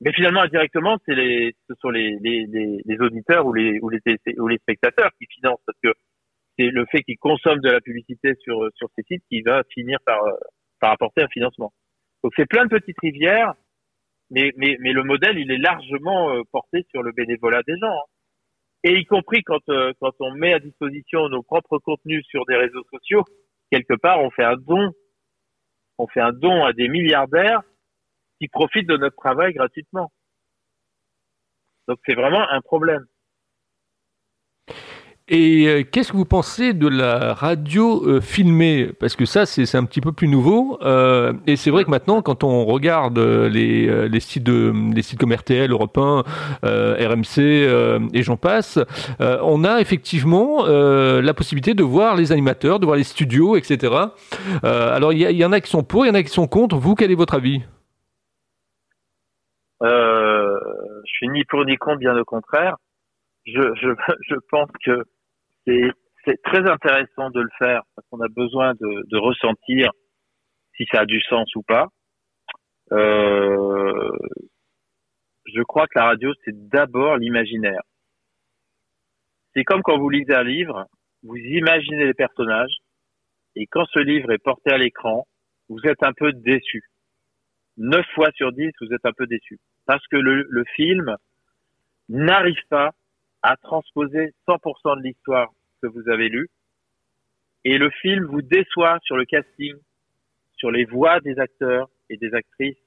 Mais 0.00 0.12
finalement, 0.12 0.42
indirectement, 0.42 0.96
c'est 1.04 1.16
les, 1.16 1.56
ce 1.68 1.74
sont 1.80 1.90
les, 1.90 2.16
les, 2.20 2.46
les, 2.46 3.00
auditeurs 3.00 3.46
ou 3.46 3.52
les, 3.52 3.80
ou 3.80 3.88
les, 3.88 3.98
ou 4.38 4.46
les 4.46 4.58
spectateurs 4.58 5.10
qui 5.18 5.26
financent 5.26 5.62
parce 5.66 5.78
que 5.82 5.92
c'est 6.56 6.68
le 6.68 6.86
fait 6.92 7.02
qu'ils 7.02 7.18
consomment 7.18 7.60
de 7.60 7.70
la 7.70 7.80
publicité 7.80 8.34
sur, 8.44 8.68
sur 8.76 8.88
ces 8.94 9.02
sites 9.02 9.24
qui 9.28 9.42
va 9.42 9.64
finir 9.74 9.98
par, 10.06 10.20
par 10.78 10.92
apporter 10.92 11.22
un 11.22 11.28
financement. 11.28 11.72
Donc 12.22 12.32
c'est 12.36 12.46
plein 12.46 12.64
de 12.66 12.78
petites 12.78 13.00
rivières, 13.00 13.54
mais, 14.30 14.52
mais, 14.56 14.76
mais 14.78 14.92
le 14.92 15.02
modèle, 15.02 15.36
il 15.36 15.50
est 15.50 15.58
largement 15.58 16.30
euh, 16.30 16.42
porté 16.52 16.86
sur 16.90 17.02
le 17.02 17.10
bénévolat 17.10 17.62
des 17.66 17.76
gens. 17.76 17.90
Hein. 17.90 18.06
Et 18.84 18.98
y 19.00 19.04
compris 19.04 19.42
quand, 19.42 19.68
euh, 19.68 19.92
quand 20.00 20.12
on 20.20 20.30
met 20.30 20.52
à 20.52 20.60
disposition 20.60 21.28
nos 21.28 21.42
propres 21.42 21.78
contenus 21.78 22.24
sur 22.28 22.44
des 22.46 22.56
réseaux 22.56 22.84
sociaux, 22.92 23.24
quelque 23.72 23.94
part, 23.94 24.20
on 24.20 24.30
fait 24.30 24.44
un 24.44 24.56
don 24.56 24.92
on 25.98 26.06
fait 26.06 26.20
un 26.20 26.32
don 26.32 26.64
à 26.64 26.72
des 26.72 26.88
milliardaires 26.88 27.62
qui 28.40 28.48
profitent 28.48 28.88
de 28.88 28.96
notre 28.96 29.16
travail 29.16 29.52
gratuitement. 29.54 30.12
Donc 31.88 31.98
c'est 32.06 32.14
vraiment 32.14 32.48
un 32.48 32.60
problème. 32.60 33.06
Et 35.28 35.66
euh, 35.68 35.82
qu'est-ce 35.84 36.10
que 36.10 36.16
vous 36.16 36.24
pensez 36.24 36.72
de 36.72 36.88
la 36.88 37.32
radio 37.32 38.04
euh, 38.06 38.20
filmée? 38.20 38.90
Parce 38.98 39.14
que 39.14 39.24
ça, 39.24 39.46
c'est 39.46 39.76
un 39.76 39.84
petit 39.84 40.00
peu 40.00 40.10
plus 40.10 40.26
nouveau. 40.26 40.78
Euh, 40.82 41.32
et 41.46 41.54
c'est 41.54 41.70
vrai 41.70 41.84
que 41.84 41.90
maintenant, 41.90 42.22
quand 42.22 42.42
on 42.42 42.64
regarde 42.64 43.18
les, 43.18 44.08
les, 44.08 44.20
sites, 44.20 44.42
de, 44.42 44.72
les 44.94 45.02
sites 45.02 45.20
comme 45.20 45.32
RTL, 45.32 45.70
Europe 45.70 45.96
1, 45.96 46.24
RMC 46.62 47.38
et 48.12 48.22
j'en 48.22 48.36
passe, 48.36 48.78
on 49.20 49.64
a 49.64 49.80
effectivement 49.80 50.66
la 50.66 51.34
possibilité 51.34 51.74
de 51.74 51.82
voir 51.82 52.16
les 52.16 52.32
animateurs, 52.32 52.80
de 52.80 52.86
voir 52.86 52.96
les 52.96 53.04
studios, 53.04 53.56
etc. 53.56 53.94
alors, 54.62 55.12
il 55.12 55.20
y, 55.20 55.34
y, 55.34 55.44
en 55.44 55.52
a 55.52 55.60
qui 55.60 55.70
sont 55.70 55.82
pour, 55.82 56.04
il 56.04 56.08
y 56.08 56.10
en 56.10 56.14
a 56.14 56.22
qui 56.22 56.30
sont 56.30 56.46
contre. 56.48 56.76
Vous, 56.76 56.94
quel 56.94 57.10
est 57.10 57.16
votre 57.16 57.34
avis? 57.34 57.62
Je 59.82 61.10
suis 61.16 61.28
ni 61.28 61.44
pour 61.44 61.64
ni 61.64 61.76
contre, 61.76 61.98
bien 61.98 62.16
au 62.16 62.24
contraire 62.24 62.76
je, 63.46 63.60
je, 63.80 63.88
je 64.28 64.34
pense 64.50 64.70
que 64.84 65.04
c'est 66.24 66.42
très 66.42 66.68
intéressant 66.70 67.30
de 67.30 67.40
le 67.40 67.50
faire 67.58 67.82
parce 67.94 68.06
qu'on 68.08 68.20
a 68.20 68.28
besoin 68.28 68.74
de, 68.74 69.02
de, 69.08 69.18
ressentir 69.18 69.90
si 70.76 70.84
ça 70.92 71.00
a 71.00 71.06
du 71.06 71.20
sens 71.22 71.54
ou 71.56 71.62
pas. 71.62 71.88
Euh, 72.92 74.10
je 75.46 75.62
crois 75.62 75.86
que 75.86 75.98
la 75.98 76.06
radio, 76.06 76.32
c'est 76.44 76.68
d'abord 76.68 77.16
l'imaginaire. 77.16 77.82
C'est 79.54 79.64
comme 79.64 79.82
quand 79.82 79.98
vous 79.98 80.10
lisez 80.10 80.34
un 80.34 80.44
livre, 80.44 80.86
vous 81.22 81.36
imaginez 81.36 82.06
les 82.06 82.14
personnages, 82.14 82.74
et 83.54 83.66
quand 83.66 83.84
ce 83.86 83.98
livre 83.98 84.30
est 84.32 84.42
porté 84.42 84.70
à 84.72 84.78
l'écran, 84.78 85.26
vous 85.68 85.80
êtes 85.84 86.02
un 86.02 86.12
peu 86.12 86.32
déçu. 86.32 86.82
Neuf 87.76 88.06
fois 88.14 88.30
sur 88.34 88.52
dix, 88.52 88.70
vous 88.80 88.92
êtes 88.94 89.04
un 89.04 89.12
peu 89.12 89.26
déçu. 89.26 89.58
Parce 89.86 90.06
que 90.08 90.16
le, 90.16 90.46
le 90.48 90.64
film 90.76 91.16
n'arrive 92.08 92.60
pas 92.68 92.92
à 93.42 93.56
transposer 93.56 94.32
100% 94.48 94.98
de 94.98 95.02
l'histoire 95.02 95.48
que 95.82 95.88
vous 95.88 96.08
avez 96.08 96.28
lue. 96.28 96.48
Et 97.64 97.78
le 97.78 97.90
film 97.90 98.24
vous 98.24 98.42
déçoit 98.42 98.98
sur 99.02 99.16
le 99.16 99.24
casting, 99.24 99.74
sur 100.56 100.70
les 100.70 100.84
voix 100.84 101.20
des 101.20 101.38
acteurs 101.38 101.88
et 102.08 102.16
des 102.16 102.34
actrices 102.34 102.78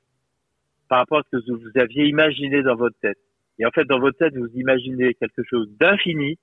par 0.88 1.00
rapport 1.00 1.20
à 1.20 1.24
ce 1.32 1.38
que 1.38 1.52
vous 1.52 1.80
aviez 1.80 2.06
imaginé 2.06 2.62
dans 2.62 2.76
votre 2.76 2.98
tête. 3.00 3.18
Et 3.60 3.66
en 3.66 3.72
fait, 3.72 3.86
dans 3.86 4.00
votre 4.00 4.18
tête, 4.18 4.36
vous 4.36 4.50
imaginez 4.54 5.14
quelque 5.16 5.44
chose 5.50 5.70
d'infini. 5.80 6.38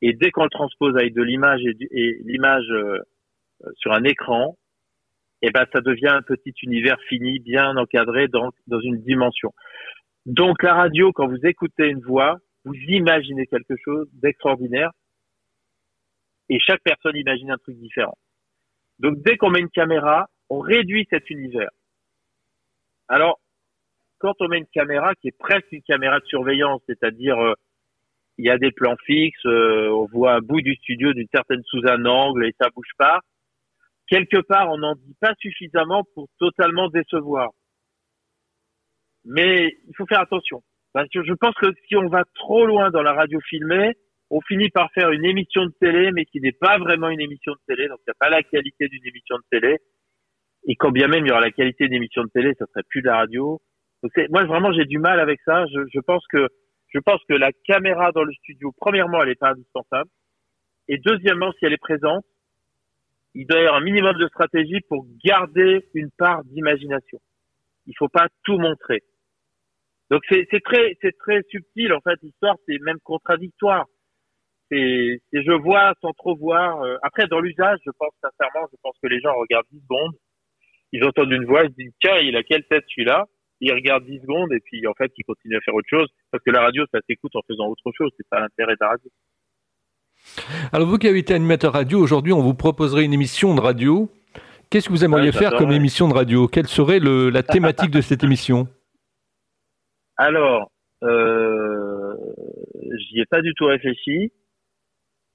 Et 0.00 0.12
dès 0.12 0.30
qu'on 0.30 0.44
le 0.44 0.50
transpose 0.50 0.96
avec 0.96 1.14
de 1.14 1.22
l'image 1.22 1.60
et, 1.64 2.18
l'image 2.24 2.70
euh, 2.70 2.98
sur 3.76 3.92
un 3.92 4.04
écran, 4.04 4.56
et 5.40 5.48
eh 5.48 5.50
ben, 5.50 5.66
ça 5.72 5.80
devient 5.80 6.08
un 6.08 6.22
petit 6.22 6.52
univers 6.62 7.00
fini, 7.08 7.38
bien 7.38 7.76
encadré 7.76 8.26
dans, 8.26 8.50
dans 8.66 8.80
une 8.80 9.00
dimension. 9.02 9.52
Donc, 10.26 10.62
la 10.62 10.74
radio, 10.74 11.12
quand 11.12 11.28
vous 11.28 11.46
écoutez 11.46 11.88
une 11.88 12.00
voix, 12.00 12.38
vous 12.68 12.74
imaginez 12.88 13.46
quelque 13.46 13.74
chose 13.82 14.08
d'extraordinaire 14.12 14.90
et 16.48 16.58
chaque 16.60 16.82
personne 16.82 17.16
imagine 17.16 17.50
un 17.50 17.58
truc 17.58 17.76
différent. 17.78 18.16
Donc 18.98 19.22
dès 19.22 19.36
qu'on 19.36 19.50
met 19.50 19.60
une 19.60 19.70
caméra, 19.70 20.28
on 20.50 20.60
réduit 20.60 21.06
cet 21.10 21.30
univers. 21.30 21.70
Alors, 23.08 23.40
quand 24.18 24.34
on 24.40 24.48
met 24.48 24.58
une 24.58 24.66
caméra 24.66 25.14
qui 25.14 25.28
est 25.28 25.38
presque 25.38 25.70
une 25.72 25.82
caméra 25.82 26.20
de 26.20 26.26
surveillance, 26.26 26.82
c'est-à-dire 26.86 27.38
euh, 27.38 27.54
il 28.36 28.46
y 28.46 28.50
a 28.50 28.58
des 28.58 28.70
plans 28.70 28.96
fixes, 29.04 29.46
euh, 29.46 29.88
on 29.88 30.06
voit 30.06 30.34
un 30.34 30.40
bout 30.40 30.60
du 30.60 30.74
studio 30.76 31.12
d'une 31.12 31.28
certaine 31.32 31.62
sous 31.64 31.86
un 31.88 32.04
angle 32.04 32.46
et 32.46 32.54
ça 32.60 32.68
bouge 32.70 32.92
pas. 32.98 33.20
Quelque 34.08 34.38
part, 34.38 34.70
on 34.70 34.78
n'en 34.78 34.94
dit 34.94 35.16
pas 35.20 35.34
suffisamment 35.38 36.02
pour 36.14 36.28
totalement 36.38 36.88
décevoir. 36.88 37.50
Mais 39.24 39.76
il 39.86 39.96
faut 39.96 40.06
faire 40.06 40.20
attention. 40.20 40.62
Je 41.12 41.34
pense 41.34 41.54
que 41.54 41.66
si 41.86 41.96
on 41.96 42.08
va 42.08 42.24
trop 42.34 42.66
loin 42.66 42.90
dans 42.90 43.02
la 43.02 43.12
radio 43.12 43.40
filmée, 43.40 43.94
on 44.30 44.40
finit 44.42 44.68
par 44.70 44.90
faire 44.92 45.10
une 45.10 45.24
émission 45.24 45.64
de 45.64 45.72
télé, 45.80 46.10
mais 46.12 46.24
qui 46.24 46.40
n'est 46.40 46.52
pas 46.52 46.78
vraiment 46.78 47.08
une 47.08 47.20
émission 47.20 47.52
de 47.52 47.74
télé, 47.74 47.88
donc 47.88 47.98
il 48.00 48.10
n'y 48.10 48.12
a 48.12 48.18
pas 48.18 48.30
la 48.30 48.42
qualité 48.42 48.88
d'une 48.88 49.06
émission 49.06 49.36
de 49.36 49.44
télé. 49.50 49.78
Et 50.66 50.76
quand 50.76 50.90
bien 50.90 51.08
même 51.08 51.24
il 51.24 51.28
y 51.28 51.32
aura 51.32 51.40
la 51.40 51.50
qualité 51.50 51.86
d'une 51.86 51.96
émission 51.96 52.22
de 52.24 52.28
télé, 52.28 52.52
ça 52.58 52.66
serait 52.66 52.82
plus 52.88 53.00
de 53.00 53.06
la 53.06 53.16
radio. 53.16 53.60
Donc 54.02 54.12
moi 54.30 54.44
vraiment 54.44 54.72
j'ai 54.72 54.84
du 54.84 54.98
mal 54.98 55.18
avec 55.20 55.40
ça. 55.44 55.64
Je, 55.66 55.80
je, 55.92 56.00
pense 56.00 56.26
que 56.28 56.48
je 56.88 56.98
pense 56.98 57.20
que 57.28 57.34
la 57.34 57.52
caméra 57.66 58.12
dans 58.12 58.24
le 58.24 58.32
studio, 58.32 58.72
premièrement, 58.76 59.22
elle 59.22 59.28
n'est 59.28 59.34
pas 59.34 59.50
indispensable, 59.50 60.10
et 60.88 60.98
deuxièmement, 60.98 61.52
si 61.52 61.64
elle 61.64 61.72
est 61.72 61.78
présente, 61.78 62.24
il 63.34 63.46
doit 63.46 63.60
y 63.60 63.66
avoir 63.66 63.80
un 63.80 63.84
minimum 63.84 64.16
de 64.16 64.26
stratégie 64.28 64.80
pour 64.88 65.06
garder 65.24 65.86
une 65.94 66.10
part 66.10 66.42
d'imagination. 66.44 67.18
Il 67.86 67.94
faut 67.96 68.08
pas 68.08 68.28
tout 68.44 68.58
montrer. 68.58 69.02
Donc 70.10 70.22
c'est 70.30 70.46
très 70.64 70.96
c'est 71.02 71.16
très 71.18 71.42
subtil 71.50 71.92
en 71.92 72.00
fait 72.00 72.18
l'histoire 72.22 72.56
c'est 72.66 72.78
même 72.80 72.98
contradictoire. 73.04 73.84
C'est 74.70 75.20
je 75.32 75.52
vois 75.62 75.92
sans 76.00 76.12
trop 76.12 76.36
voir. 76.36 76.82
Euh, 76.82 76.96
après 77.02 77.26
dans 77.26 77.40
l'usage 77.40 77.78
je 77.84 77.90
pense 77.98 78.12
sincèrement 78.22 78.66
je 78.72 78.76
pense 78.82 78.96
que 79.02 79.08
les 79.08 79.20
gens 79.20 79.34
regardent 79.36 79.66
10 79.70 79.80
secondes, 79.82 80.14
ils 80.92 81.04
entendent 81.04 81.32
une 81.32 81.44
voix 81.44 81.64
ils 81.64 81.70
se 81.70 81.74
disent 81.74 81.92
tiens 82.00 82.16
il 82.18 82.36
a 82.36 82.42
quelle 82.42 82.64
tête 82.64 82.84
celui-là, 82.88 83.26
ils 83.60 83.72
regardent 83.72 84.06
10 84.06 84.20
secondes 84.20 84.52
et 84.52 84.60
puis 84.60 84.86
en 84.86 84.94
fait 84.94 85.12
ils 85.16 85.24
continuent 85.24 85.58
à 85.58 85.60
faire 85.60 85.74
autre 85.74 85.88
chose 85.90 86.08
parce 86.30 86.42
que 86.42 86.50
la 86.50 86.62
radio 86.62 86.84
ça 86.90 87.00
s'écoute 87.06 87.36
en 87.36 87.42
faisant 87.46 87.66
autre 87.66 87.92
chose 87.96 88.10
c'est 88.16 88.28
pas 88.30 88.40
l'intérêt 88.40 88.74
de 88.74 88.78
la 88.80 88.88
radio. 88.88 89.10
Alors 90.72 90.88
vous 90.88 90.96
qui 90.96 91.06
avez 91.06 91.18
été 91.18 91.34
animateur 91.34 91.74
radio 91.74 92.00
aujourd'hui 92.00 92.32
on 92.32 92.40
vous 92.40 92.54
proposerait 92.54 93.04
une 93.04 93.12
émission 93.12 93.54
de 93.54 93.60
radio. 93.60 94.10
Qu'est-ce 94.70 94.88
que 94.88 94.92
vous 94.92 95.04
aimeriez 95.04 95.32
faire 95.32 95.54
comme 95.56 95.72
émission 95.72 96.08
de 96.08 96.14
radio? 96.14 96.46
Quelle 96.46 96.66
serait 96.66 96.98
le, 96.98 97.30
la 97.30 97.42
thématique 97.42 97.90
de 97.90 98.02
cette 98.02 98.22
émission? 98.22 98.68
Alors, 100.18 100.72
euh, 101.04 102.16
j'y 102.98 103.20
ai 103.20 103.26
pas 103.26 103.40
du 103.40 103.54
tout 103.54 103.66
réfléchi. 103.66 104.32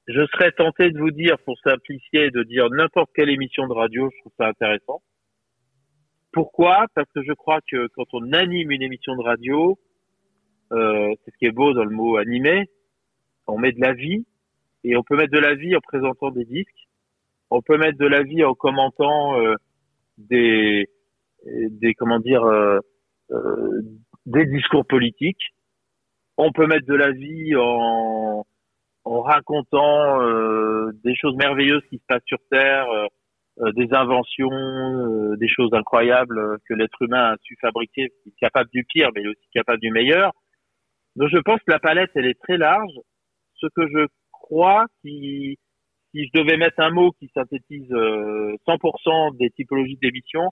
Je 0.08 0.26
serais 0.34 0.52
tenté 0.52 0.91
de 0.91 1.00
vous 1.00 1.12
dire, 1.12 1.38
pour 1.46 1.58
simplifier, 1.63 2.30
de 2.32 2.43
dire 2.43 2.69
n'importe 2.69 3.10
quelle 3.15 3.30
émission 3.30 3.65
de 3.67 3.74
radio, 3.74 4.10
je 4.12 4.19
trouve 4.19 4.34
ça 4.38 4.48
intéressant. 4.48 5.02
Pourquoi? 6.34 6.88
Parce 6.96 7.10
que 7.15 7.24
je 7.24 7.32
crois 7.32 7.60
que 7.72 7.88
quand 7.96 8.06
on 8.12 8.34
anime 8.34 8.72
une 8.72 8.82
émission 8.82 9.15
de 9.15 9.24
radio, 9.24 9.80
euh, 10.74 11.13
c'est 11.24 11.32
ce 11.32 11.38
qui 11.38 11.46
est 11.46 11.52
beau 11.52 11.74
dans 11.74 11.86
le 11.86 11.96
mot 11.96 12.17
animé, 12.17 12.69
on 13.48 13.58
met 13.58 13.72
de 13.72 13.80
la 13.80 13.93
vie, 13.93 14.26
et 14.84 14.98
on 14.98 15.04
peut 15.04 15.15
mettre 15.15 15.32
de 15.32 15.39
la 15.39 15.56
vie 15.56 15.76
en 15.78 15.80
présentant 15.80 16.32
des 16.32 16.43
disques, 16.43 16.89
on 17.50 17.62
peut 17.62 17.78
mettre 17.78 17.98
de 17.98 18.08
la 18.08 18.24
vie 18.24 18.43
en 18.43 18.56
commentant 18.56 19.39
euh, 19.39 19.56
des, 20.17 20.89
des 21.46 21.93
comment 21.93 22.19
dire, 22.19 22.43
euh, 22.43 22.80
euh 23.32 23.82
des 24.25 24.45
discours 24.45 24.86
politiques. 24.86 25.53
On 26.38 26.51
peut 26.51 26.67
mettre 26.67 26.88
de 26.88 26.95
la 26.95 27.12
vie 27.12 27.55
en, 27.55 28.45
en 29.05 29.21
racontant 29.21 30.21
euh, 30.21 30.91
des 31.03 31.15
choses 31.15 31.36
merveilleuses 31.36 31.83
qui 31.89 31.97
se 31.97 32.05
passent 32.07 32.25
sur 32.25 32.39
Terre, 32.49 32.89
euh, 32.89 33.07
euh, 33.59 33.71
des 33.73 33.93
inventions, 33.93 35.36
des 35.36 35.47
choses 35.47 35.73
incroyables 35.73 36.57
que 36.67 36.73
l'être 36.73 37.01
humain 37.01 37.33
a 37.33 37.38
su 37.43 37.55
fabriquer, 37.62 38.12
capable 38.39 38.69
du 38.71 38.83
pire, 38.86 39.09
mais 39.13 39.27
aussi 39.27 39.47
capable 39.53 39.79
du 39.79 39.91
meilleur. 39.91 40.31
Donc 41.15 41.29
je 41.31 41.38
pense 41.38 41.59
que 41.59 41.71
la 41.71 41.79
palette, 41.79 42.12
elle 42.15 42.25
est 42.25 42.39
très 42.41 42.57
large. 42.57 42.93
Ce 43.55 43.67
que 43.75 43.88
je 43.88 44.07
crois, 44.31 44.88
si, 45.01 45.59
si 46.12 46.25
je 46.25 46.29
devais 46.33 46.57
mettre 46.57 46.79
un 46.79 46.89
mot 46.89 47.12
qui 47.12 47.29
synthétise 47.33 47.91
100% 47.91 49.38
des 49.38 49.51
typologies 49.51 49.99
d'émissions, 50.01 50.49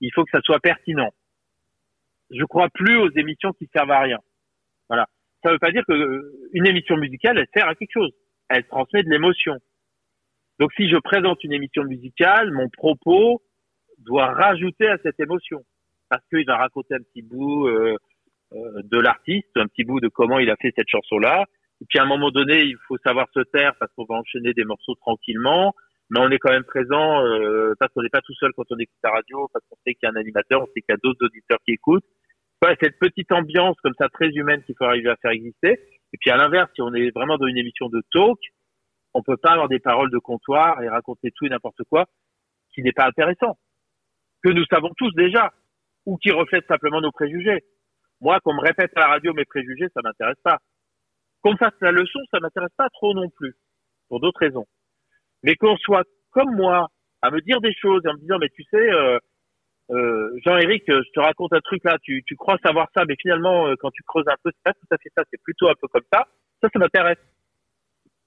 il 0.00 0.10
faut 0.12 0.24
que 0.24 0.30
ça 0.32 0.40
soit 0.42 0.58
pertinent 0.58 1.10
je 2.32 2.44
crois 2.44 2.68
plus 2.70 2.96
aux 2.96 3.10
émissions 3.10 3.52
qui 3.52 3.68
servent 3.74 3.90
à 3.90 4.00
rien. 4.00 4.18
Voilà. 4.88 5.06
Ça 5.42 5.50
veut 5.50 5.58
pas 5.58 5.72
dire 5.72 5.82
que 5.86 5.92
euh, 5.92 6.48
une 6.52 6.66
émission 6.66 6.96
musicale, 6.96 7.38
elle 7.38 7.48
sert 7.54 7.68
à 7.68 7.74
quelque 7.74 7.92
chose. 7.92 8.12
Elle 8.48 8.64
transmet 8.64 9.02
de 9.02 9.10
l'émotion. 9.10 9.56
Donc 10.58 10.72
si 10.74 10.88
je 10.88 10.96
présente 10.98 11.42
une 11.44 11.52
émission 11.52 11.84
musicale, 11.84 12.52
mon 12.52 12.68
propos 12.68 13.42
doit 13.98 14.32
rajouter 14.32 14.88
à 14.88 14.98
cette 15.02 15.18
émotion. 15.18 15.62
Parce 16.08 16.22
qu'il 16.28 16.44
va 16.46 16.58
raconter 16.58 16.94
un 16.94 17.02
petit 17.02 17.22
bout 17.22 17.66
euh, 17.66 17.96
euh, 18.52 18.82
de 18.84 18.98
l'artiste, 18.98 19.48
un 19.56 19.66
petit 19.66 19.84
bout 19.84 20.00
de 20.00 20.08
comment 20.08 20.38
il 20.38 20.50
a 20.50 20.56
fait 20.56 20.72
cette 20.76 20.88
chanson-là. 20.88 21.46
Et 21.80 21.86
puis 21.88 21.98
à 21.98 22.02
un 22.02 22.06
moment 22.06 22.30
donné, 22.30 22.62
il 22.62 22.76
faut 22.86 22.98
savoir 22.98 23.26
se 23.34 23.40
taire 23.40 23.72
parce 23.80 23.90
qu'on 23.94 24.04
va 24.04 24.16
enchaîner 24.16 24.52
des 24.52 24.64
morceaux 24.64 24.94
tranquillement. 24.96 25.74
Mais 26.10 26.20
on 26.20 26.28
est 26.30 26.38
quand 26.38 26.50
même 26.50 26.64
présent 26.64 27.24
parce 27.80 27.90
qu'on 27.94 28.02
n'est 28.02 28.10
pas 28.10 28.20
tout 28.20 28.34
seul 28.34 28.52
quand 28.54 28.70
on 28.70 28.76
écoute 28.76 28.98
la 29.02 29.10
radio, 29.10 29.48
parce 29.50 29.64
qu'on 29.66 29.76
sait 29.76 29.94
qu'il 29.94 30.06
y 30.06 30.06
a 30.06 30.10
un 30.10 30.20
animateur, 30.20 30.60
on 30.60 30.66
sait 30.66 30.82
qu'il 30.82 30.90
y 30.90 30.92
a 30.92 30.98
d'autres 31.02 31.24
auditeurs 31.24 31.58
qui 31.64 31.72
écoutent 31.72 32.04
cette 32.80 32.98
petite 32.98 33.32
ambiance 33.32 33.76
comme 33.82 33.94
ça 33.98 34.08
très 34.08 34.28
humaine 34.28 34.62
qu'il 34.64 34.74
faut 34.76 34.84
arriver 34.84 35.10
à 35.10 35.16
faire 35.16 35.32
exister. 35.32 35.80
Et 36.12 36.18
puis 36.20 36.30
à 36.30 36.36
l'inverse, 36.36 36.70
si 36.74 36.82
on 36.82 36.92
est 36.94 37.10
vraiment 37.14 37.38
dans 37.38 37.46
une 37.46 37.58
émission 37.58 37.88
de 37.88 38.02
talk, 38.12 38.38
on 39.14 39.22
peut 39.22 39.36
pas 39.36 39.52
avoir 39.52 39.68
des 39.68 39.80
paroles 39.80 40.10
de 40.10 40.18
comptoir 40.18 40.82
et 40.82 40.88
raconter 40.88 41.30
tout 41.34 41.46
et 41.46 41.48
n'importe 41.48 41.82
quoi 41.88 42.06
qui 42.72 42.82
n'est 42.82 42.92
pas 42.92 43.06
intéressant, 43.06 43.58
que 44.42 44.50
nous 44.50 44.64
savons 44.70 44.90
tous 44.96 45.12
déjà, 45.14 45.52
ou 46.06 46.16
qui 46.16 46.30
reflète 46.30 46.66
simplement 46.66 47.00
nos 47.00 47.12
préjugés. 47.12 47.60
Moi, 48.20 48.40
qu'on 48.40 48.54
me 48.54 48.60
répète 48.60 48.90
à 48.96 49.00
la 49.00 49.06
radio 49.08 49.32
mes 49.34 49.44
préjugés, 49.44 49.88
ça 49.94 50.00
m'intéresse 50.02 50.40
pas. 50.42 50.58
Qu'on 51.42 51.52
me 51.52 51.56
fasse 51.56 51.74
la 51.80 51.92
leçon, 51.92 52.18
ça 52.30 52.40
m'intéresse 52.40 52.72
pas 52.76 52.88
trop 52.90 53.14
non 53.14 53.28
plus, 53.30 53.54
pour 54.08 54.20
d'autres 54.20 54.40
raisons. 54.40 54.66
Mais 55.42 55.54
qu'on 55.56 55.76
soit 55.76 56.04
comme 56.30 56.54
moi 56.56 56.88
à 57.20 57.30
me 57.30 57.40
dire 57.40 57.60
des 57.60 57.74
choses 57.74 58.02
et 58.04 58.08
en 58.08 58.14
me 58.14 58.20
disant, 58.20 58.38
mais 58.40 58.48
tu 58.48 58.64
sais, 58.64 58.90
euh, 58.92 59.18
euh, 59.90 60.30
Jean-Éric, 60.44 60.84
je 60.86 61.10
te 61.12 61.20
raconte 61.20 61.52
un 61.52 61.60
truc 61.60 61.82
là, 61.84 61.98
tu, 62.02 62.22
tu 62.26 62.36
crois 62.36 62.56
savoir 62.64 62.88
ça, 62.94 63.04
mais 63.06 63.16
finalement, 63.20 63.68
euh, 63.68 63.74
quand 63.78 63.90
tu 63.90 64.02
creuses 64.02 64.28
un 64.28 64.36
peu, 64.42 64.50
c'est 64.54 64.62
pas 64.64 64.72
tout 64.72 64.86
à 64.90 64.96
fait 64.98 65.10
ça, 65.16 65.24
c'est 65.30 65.42
plutôt 65.42 65.68
un 65.68 65.74
peu 65.80 65.88
comme 65.88 66.04
ça. 66.12 66.26
Ça, 66.62 66.68
ça 66.72 66.78
m'intéresse. 66.78 67.18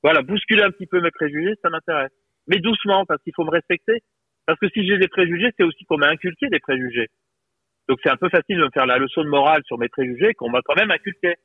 voilà, 0.03 0.21
bousculer 0.21 0.63
un 0.63 0.71
petit 0.71 0.87
peu 0.87 1.01
mes 1.01 1.11
préjugés, 1.11 1.53
ça 1.61 1.69
m'intéresse. 1.69 2.11
Mais 2.47 2.59
doucement, 2.59 3.05
parce 3.05 3.21
qu'il 3.23 3.33
faut 3.35 3.45
me 3.45 3.51
respecter. 3.51 4.03
Parce 4.45 4.59
que 4.59 4.69
si 4.69 4.85
j'ai 4.85 4.97
des 4.97 5.07
préjugés, 5.07 5.51
c'est 5.57 5.63
aussi 5.63 5.83
qu'on 5.85 5.97
m'a 5.97 6.09
inculqué 6.09 6.47
des 6.49 6.59
préjugés. 6.59 7.07
Donc 7.87 7.99
c'est 8.03 8.11
un 8.11 8.17
peu 8.17 8.29
facile 8.29 8.57
de 8.57 8.63
me 8.63 8.69
faire 8.73 8.85
la 8.85 8.97
leçon 8.97 9.23
de 9.23 9.29
morale 9.29 9.61
sur 9.65 9.77
mes 9.77 9.89
préjugés 9.89 10.33
qu'on 10.33 10.49
m'a 10.49 10.61
quand 10.63 10.75
même 10.75 10.91
inculqué. 10.91 11.35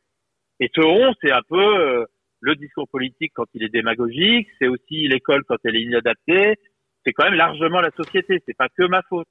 Et 0.59 0.71
ce 0.75 0.81
on, 0.81 1.15
c'est 1.23 1.33
un 1.33 1.43
peu 1.49 1.81
euh, 1.81 2.05
le 2.41 2.55
discours 2.57 2.89
politique 2.89 3.33
quand 3.35 3.47
il 3.55 3.63
est 3.63 3.69
démagogique, 3.69 4.49
c'est 4.59 4.69
aussi 4.69 5.09
l'école 5.09 5.45
quand 5.45 5.57
elle 5.65 5.77
est 5.77 5.83
inadaptée, 5.83 6.57
c'est 7.05 7.13
quand 7.13 7.25
même 7.25 7.35
largement 7.35 7.81
la 7.81 7.91
société, 7.93 8.43
c'est 8.47 8.57
pas 8.57 8.69
que 8.69 8.87
ma 8.87 9.03
faute. 9.03 9.29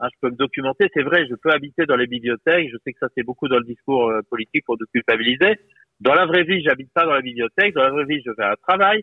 Hein, 0.00 0.08
je 0.12 0.18
peux 0.20 0.30
me 0.30 0.36
documenter, 0.36 0.88
c'est 0.94 1.02
vrai, 1.02 1.26
je 1.28 1.34
peux 1.34 1.50
habiter 1.50 1.84
dans 1.84 1.96
les 1.96 2.06
bibliothèques, 2.06 2.70
je 2.70 2.76
sais 2.84 2.92
que 2.92 2.98
ça 3.00 3.08
c'est 3.16 3.24
beaucoup 3.24 3.48
dans 3.48 3.58
le 3.58 3.64
discours 3.64 4.10
euh, 4.10 4.20
politique 4.30 4.64
pour 4.64 4.76
nous 4.78 4.86
culpabiliser. 4.92 5.58
Dans 6.00 6.14
la 6.14 6.24
vraie 6.26 6.44
vie, 6.44 6.62
j'habite 6.62 6.92
pas 6.92 7.04
dans 7.04 7.14
la 7.14 7.20
bibliothèque, 7.20 7.74
dans 7.74 7.82
la 7.82 7.90
vraie 7.90 8.04
vie, 8.04 8.22
je 8.24 8.32
fais 8.32 8.44
un 8.44 8.54
travail. 8.62 9.02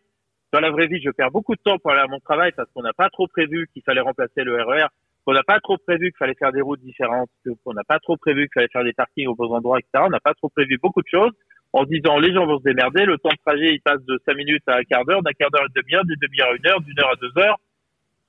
Dans 0.53 0.61
la 0.61 0.71
vraie 0.71 0.87
vie, 0.87 1.01
je 1.03 1.09
perds 1.09 1.31
beaucoup 1.31 1.55
de 1.55 1.61
temps 1.61 1.77
pour 1.79 1.91
aller 1.91 1.99
à 1.99 2.07
mon 2.07 2.19
travail 2.21 2.53
parce 2.55 2.69
qu'on 2.71 2.81
n'a 2.81 2.93
pas 2.93 3.09
trop 3.09 3.27
prévu 3.27 3.67
qu'il 3.73 3.81
fallait 3.83 3.99
remplacer 3.99 4.45
le 4.45 4.55
RER, 4.55 4.83
e 4.83 4.87
qu'on 5.25 5.33
n'a 5.33 5.43
pas 5.43 5.59
trop 5.59 5.77
prévu 5.77 6.11
qu'il 6.11 6.17
fallait 6.17 6.35
faire 6.35 6.53
des 6.53 6.61
routes 6.61 6.79
différentes, 6.79 7.29
qu'on 7.65 7.73
n'a 7.73 7.83
pas 7.83 7.99
trop 7.99 8.15
prévu 8.15 8.43
qu'il 8.43 8.53
fallait 8.53 8.69
faire 8.71 8.83
des 8.85 8.93
parkings 8.93 9.27
aux 9.27 9.35
bons 9.35 9.53
endroits, 9.53 9.79
etc. 9.79 10.05
On 10.07 10.09
n'a 10.09 10.21
pas 10.21 10.33
trop 10.33 10.47
prévu 10.47 10.77
beaucoup 10.81 11.01
de 11.01 11.09
choses 11.11 11.33
en 11.73 11.83
disant 11.83 12.19
les 12.19 12.33
gens 12.33 12.45
vont 12.45 12.59
se 12.59 12.63
démerder, 12.63 13.03
le 13.03 13.17
temps 13.17 13.31
de 13.31 13.41
trajet 13.45 13.73
il 13.73 13.81
passe 13.81 14.01
de 14.05 14.17
5 14.25 14.37
minutes 14.37 14.63
à 14.67 14.77
un 14.77 14.83
quart 14.83 15.03
d'heure, 15.03 15.21
d'un 15.23 15.33
quart 15.33 15.51
d'heure 15.51 15.63
à 15.63 15.65
une 15.65 15.81
demi-heure, 15.81 16.05
d'une 16.05 16.15
demi-heure 16.21 16.51
à 16.51 16.55
une 16.55 16.67
heure, 16.67 16.79
d'une 16.79 16.99
heure 17.01 17.11
à 17.11 17.15
deux 17.15 17.41
heures. 17.41 17.57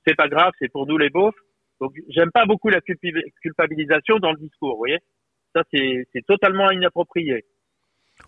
C'est 0.05 0.15
pas 0.15 0.27
grave, 0.27 0.51
c'est 0.59 0.69
pour 0.69 0.85
nous 0.85 0.97
les 0.97 1.09
beaufs. 1.09 1.35
Donc 1.79 1.93
j'aime 2.09 2.31
pas 2.31 2.45
beaucoup 2.45 2.69
la 2.69 2.81
culpabilisation 2.81 4.17
dans 4.19 4.31
le 4.31 4.37
discours, 4.37 4.71
vous 4.71 4.77
voyez. 4.77 4.99
Ça 5.55 5.63
c'est 5.71 6.25
totalement 6.27 6.71
inapproprié. 6.71 7.45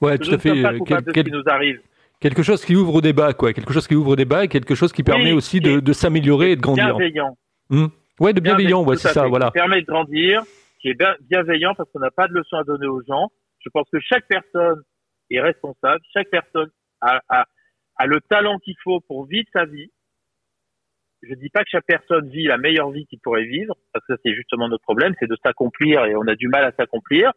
Ouais, 0.01 0.17
tout 0.17 0.31
à 0.31 0.37
fait. 0.37 0.51
de 0.51 1.11
ce 1.15 1.21
qui 1.23 1.31
nous 1.31 1.43
arrive. 1.47 1.81
Quelque 2.19 2.43
chose 2.43 2.63
qui 2.65 2.75
ouvre 2.75 2.95
au 2.95 3.01
débat, 3.01 3.33
quoi. 3.33 3.53
Quelque 3.53 3.71
chose 3.71 3.87
qui 3.87 3.95
ouvre 3.95 4.11
au 4.11 4.15
débat 4.15 4.43
et 4.43 4.47
quelque 4.49 4.75
chose 4.75 4.91
qui 4.91 5.03
permet 5.03 5.31
aussi 5.31 5.61
de, 5.61 5.79
de 5.79 5.93
s'améliorer 5.93 6.51
et 6.51 6.55
de 6.55 6.61
grandir. 6.61 6.97
Bienveillant. 6.97 7.37
Hmm. 7.69 7.87
Ouais, 8.19 8.33
de 8.33 8.41
bienveillant, 8.41 8.83
ouais, 8.83 8.97
c'est 8.97 9.09
ça, 9.09 9.27
voilà. 9.27 9.47
Qui 9.47 9.53
permet 9.53 9.81
de 9.81 9.85
grandir, 9.85 10.43
qui 10.81 10.89
est 10.89 10.97
bienveillant 11.29 11.73
parce 11.75 11.89
qu'on 11.91 11.99
n'a 11.99 12.11
pas 12.11 12.27
de 12.27 12.33
leçons 12.33 12.57
à 12.57 12.63
donner 12.63 12.87
aux 12.87 13.01
gens. 13.03 13.31
Je 13.63 13.69
pense 13.69 13.87
que 13.91 13.99
chaque 14.01 14.27
personne 14.27 14.81
est 15.31 15.39
responsable. 15.39 16.01
Chaque 16.13 16.29
personne 16.29 16.69
a, 17.01 17.21
a, 17.29 17.45
a 17.95 18.05
le 18.05 18.19
talent 18.29 18.57
qu'il 18.59 18.75
faut 18.83 18.99
pour 19.01 19.25
vivre 19.25 19.47
sa 19.53 19.65
vie. 19.65 19.89
Je 21.21 21.33
dis 21.35 21.49
pas 21.49 21.63
que 21.63 21.69
chaque 21.69 21.85
personne 21.85 22.29
vit 22.29 22.45
la 22.45 22.57
meilleure 22.57 22.91
vie 22.91 23.05
qu'il 23.05 23.19
pourrait 23.19 23.45
vivre, 23.45 23.75
parce 23.93 24.05
que 24.05 24.13
c'est 24.23 24.33
justement 24.33 24.69
notre 24.69 24.83
problème, 24.83 25.13
c'est 25.19 25.29
de 25.29 25.37
s'accomplir 25.43 26.05
et 26.05 26.15
on 26.15 26.27
a 26.27 26.35
du 26.35 26.47
mal 26.47 26.63
à 26.63 26.71
s'accomplir. 26.71 27.31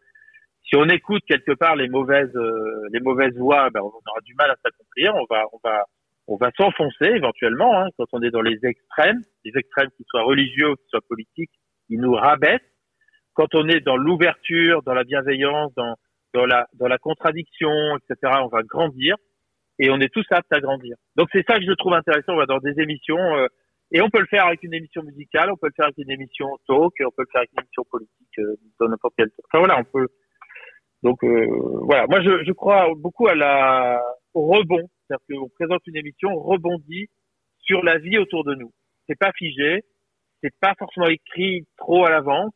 Si 0.64 0.76
on 0.76 0.84
écoute 0.84 1.22
quelque 1.26 1.52
part 1.52 1.74
les 1.76 1.88
mauvaises 1.88 2.34
euh, 2.36 2.88
les 2.92 3.00
mauvaises 3.00 3.36
voix, 3.36 3.68
ben 3.70 3.80
on 3.80 3.86
aura 3.86 4.20
du 4.24 4.34
mal 4.34 4.50
à 4.50 4.56
s'accomplir. 4.64 5.14
On 5.16 5.26
va 5.28 5.44
on 5.52 5.58
va 5.64 5.84
on 6.28 6.36
va 6.36 6.50
s'enfoncer 6.56 7.06
éventuellement 7.06 7.80
hein, 7.80 7.88
quand 7.98 8.06
on 8.12 8.22
est 8.22 8.30
dans 8.30 8.42
les 8.42 8.58
extrêmes, 8.62 9.22
les 9.44 9.52
extrêmes 9.56 9.90
qui 9.96 10.04
soient 10.08 10.22
religieux 10.22 10.70
ou 10.70 10.76
qui 10.76 10.86
soient 10.88 11.00
politiques, 11.08 11.50
ils 11.88 12.00
nous 12.00 12.12
rabaissent. 12.12 12.60
Quand 13.34 13.54
on 13.54 13.66
est 13.68 13.80
dans 13.80 13.96
l'ouverture, 13.96 14.82
dans 14.82 14.94
la 14.94 15.04
bienveillance, 15.04 15.74
dans 15.74 15.96
dans 16.34 16.46
la, 16.46 16.66
dans 16.74 16.88
la 16.88 16.98
contradiction, 16.98 17.70
etc. 17.96 18.34
On 18.42 18.48
va 18.48 18.62
grandir 18.62 19.16
et 19.78 19.90
on 19.90 20.00
est 20.00 20.12
tous 20.12 20.24
aptes 20.30 20.52
à 20.52 20.60
grandir. 20.60 20.96
Donc 21.16 21.28
c'est 21.32 21.44
ça 21.48 21.58
que 21.58 21.64
je 21.64 21.72
trouve 21.72 21.94
intéressant. 21.94 22.34
On 22.34 22.36
va 22.36 22.46
dans 22.46 22.58
des 22.58 22.80
émissions 22.80 23.18
euh, 23.36 23.46
et 23.92 24.00
on 24.00 24.10
peut 24.10 24.20
le 24.20 24.26
faire 24.26 24.46
avec 24.46 24.62
une 24.62 24.74
émission 24.74 25.02
musicale, 25.02 25.50
on 25.52 25.56
peut 25.56 25.68
le 25.68 25.74
faire 25.76 25.86
avec 25.86 25.98
une 25.98 26.10
émission 26.10 26.46
talk, 26.66 26.92
on 27.00 27.10
peut 27.10 27.22
le 27.22 27.30
faire 27.30 27.40
avec 27.40 27.50
une 27.52 27.62
émission 27.62 27.84
politique 27.90 28.38
euh, 28.38 28.56
dans 28.80 28.88
n'importe 28.88 29.14
quel. 29.16 29.30
Enfin 29.44 29.58
voilà, 29.58 29.78
on 29.78 29.84
peut. 29.84 30.08
Donc 31.02 31.22
euh, 31.24 31.46
voilà, 31.82 32.06
moi 32.06 32.20
je, 32.22 32.44
je 32.44 32.52
crois 32.52 32.88
beaucoup 32.96 33.28
à 33.28 33.34
la 33.34 34.00
au 34.34 34.46
rebond, 34.46 34.88
c'est-à-dire 35.06 35.40
qu'on 35.40 35.48
présente 35.50 35.86
une 35.86 35.96
émission, 35.96 36.30
on 36.30 36.40
rebondit 36.40 37.08
sur 37.60 37.82
la 37.84 37.98
vie 37.98 38.18
autour 38.18 38.44
de 38.44 38.54
nous. 38.54 38.72
C'est 39.06 39.18
pas 39.18 39.32
figé, 39.32 39.82
c'est 40.42 40.54
pas 40.60 40.74
forcément 40.78 41.08
écrit 41.08 41.66
trop 41.76 42.04
à 42.04 42.10
l'avance, 42.10 42.52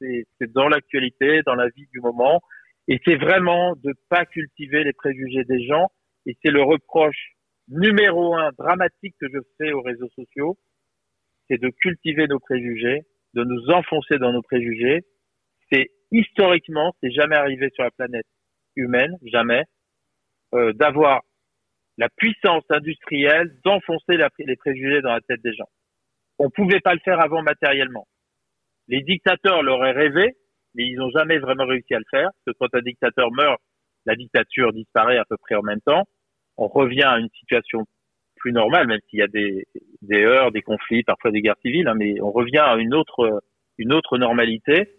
c'est 0.00 0.52
dans 0.52 0.68
l'actualité, 0.68 1.42
dans 1.44 1.54
la 1.54 1.68
vie 1.68 1.86
du 1.92 2.00
moment. 2.00 2.40
Et 2.88 3.00
c'est 3.04 3.16
vraiment 3.16 3.74
de 3.76 3.94
pas 4.08 4.24
cultiver 4.24 4.84
les 4.84 4.92
préjugés 4.92 5.44
des 5.44 5.64
gens. 5.64 5.88
Et 6.26 6.36
c'est 6.42 6.50
le 6.50 6.62
reproche 6.62 7.31
numéro 7.72 8.34
un 8.36 8.50
dramatique 8.58 9.14
que 9.20 9.26
je 9.32 9.38
fais 9.58 9.72
aux 9.72 9.82
réseaux 9.82 10.08
sociaux, 10.14 10.56
c'est 11.48 11.60
de 11.60 11.68
cultiver 11.68 12.26
nos 12.26 12.38
préjugés, 12.38 13.02
de 13.34 13.44
nous 13.44 13.70
enfoncer 13.70 14.18
dans 14.18 14.32
nos 14.32 14.42
préjugés. 14.42 15.00
C'est 15.70 15.90
historiquement, 16.10 16.94
c'est 17.02 17.10
jamais 17.10 17.36
arrivé 17.36 17.70
sur 17.74 17.84
la 17.84 17.90
planète 17.90 18.26
humaine, 18.76 19.16
jamais, 19.24 19.64
euh, 20.54 20.72
d'avoir 20.74 21.22
la 21.98 22.08
puissance 22.16 22.64
industrielle 22.70 23.52
d'enfoncer 23.64 24.16
les 24.38 24.56
préjugés 24.56 25.02
dans 25.02 25.12
la 25.12 25.20
tête 25.20 25.42
des 25.42 25.54
gens. 25.54 25.68
On 26.38 26.50
pouvait 26.50 26.80
pas 26.80 26.94
le 26.94 27.00
faire 27.04 27.20
avant 27.20 27.42
matériellement. 27.42 28.06
Les 28.88 29.02
dictateurs 29.02 29.62
l'auraient 29.62 29.92
rêvé, 29.92 30.34
mais 30.74 30.84
ils 30.84 30.96
n'ont 30.96 31.10
jamais 31.10 31.38
vraiment 31.38 31.66
réussi 31.66 31.94
à 31.94 31.98
le 31.98 32.04
faire. 32.10 32.30
Parce 32.44 32.56
que 32.56 32.64
quand 32.64 32.78
un 32.78 32.82
dictateur 32.82 33.30
meurt, 33.32 33.60
la 34.06 34.16
dictature 34.16 34.72
disparaît 34.72 35.18
à 35.18 35.24
peu 35.24 35.36
près 35.36 35.54
en 35.54 35.62
même 35.62 35.80
temps. 35.80 36.04
On 36.62 36.68
revient 36.68 37.02
à 37.02 37.18
une 37.18 37.28
situation 37.40 37.84
plus 38.36 38.52
normale, 38.52 38.86
même 38.86 39.00
s'il 39.08 39.18
y 39.18 39.22
a 39.22 39.26
des, 39.26 39.66
des 40.02 40.22
heurts, 40.22 40.52
des 40.52 40.62
conflits, 40.62 41.02
parfois 41.02 41.32
des 41.32 41.42
guerres 41.42 41.56
civiles, 41.60 41.88
hein, 41.88 41.94
mais 41.96 42.20
on 42.20 42.30
revient 42.30 42.58
à 42.58 42.76
une 42.76 42.94
autre, 42.94 43.42
une 43.78 43.92
autre 43.92 44.16
normalité. 44.16 44.90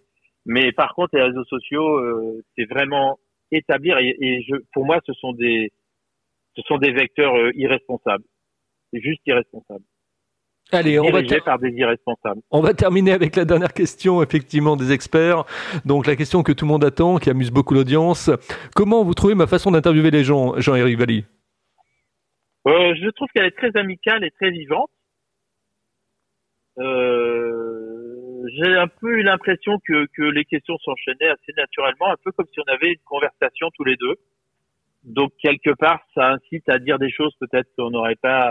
Mais 0.45 0.73
par 0.73 0.93
contre, 0.93 1.15
les 1.15 1.23
réseaux 1.23 1.45
sociaux, 1.45 1.97
euh, 1.99 2.43
c'est 2.57 2.65
vraiment 2.65 3.17
établir 3.51 3.97
et, 3.97 4.15
et, 4.19 4.43
je, 4.43 4.55
pour 4.73 4.85
moi, 4.85 4.99
ce 5.05 5.13
sont 5.13 5.31
des, 5.31 5.71
ce 6.55 6.61
sont 6.63 6.77
des 6.77 6.91
vecteurs 6.91 7.35
euh, 7.35 7.51
irresponsables. 7.55 8.25
C'est 8.91 9.01
juste 9.01 9.21
irresponsable. 9.25 9.83
Allez, 10.71 10.99
on 10.99 11.11
va, 11.11 11.21
par 11.45 11.59
des 11.59 11.69
irresponsables. 11.69 12.41
on 12.49 12.61
va 12.61 12.73
terminer 12.73 13.11
avec 13.11 13.35
la 13.35 13.45
dernière 13.45 13.73
question, 13.73 14.23
effectivement, 14.23 14.75
des 14.75 14.91
experts. 14.91 15.43
Donc, 15.85 16.07
la 16.07 16.15
question 16.15 16.41
que 16.41 16.51
tout 16.51 16.65
le 16.65 16.71
monde 16.71 16.83
attend, 16.83 17.17
qui 17.17 17.29
amuse 17.29 17.51
beaucoup 17.51 17.73
l'audience. 17.73 18.31
Comment 18.75 19.03
vous 19.03 19.13
trouvez 19.13 19.35
ma 19.35 19.45
façon 19.45 19.71
d'interviewer 19.71 20.09
les 20.09 20.23
gens, 20.23 20.59
Jean-Éric 20.59 20.97
Valli? 20.97 21.25
Euh, 22.67 22.95
Je 22.95 23.09
trouve 23.11 23.27
qu'elle 23.33 23.45
est 23.45 23.57
très 23.57 23.75
amicale 23.77 24.23
et 24.23 24.31
très 24.31 24.51
vivante. 24.51 24.89
Euh, 26.79 28.43
J'ai 28.55 28.75
un 28.75 28.87
peu 28.87 29.19
eu 29.19 29.23
l'impression 29.23 29.79
que, 29.87 30.05
que 30.15 30.23
les 30.23 30.45
questions 30.45 30.77
s'enchaînaient 30.79 31.29
assez 31.29 31.53
naturellement, 31.55 32.11
un 32.11 32.17
peu 32.23 32.31
comme 32.31 32.47
si 32.53 32.59
on 32.59 32.71
avait 32.71 32.93
une 32.93 33.03
conversation 33.05 33.69
tous 33.75 33.83
les 33.83 33.95
deux. 33.95 34.15
Donc 35.03 35.33
quelque 35.41 35.71
part, 35.71 35.99
ça 36.15 36.29
incite 36.31 36.67
à 36.69 36.79
dire 36.79 36.97
des 36.97 37.11
choses 37.11 37.33
peut-être 37.39 37.69
qu'on 37.77 37.89
n'aurait 37.89 38.15
pas 38.15 38.49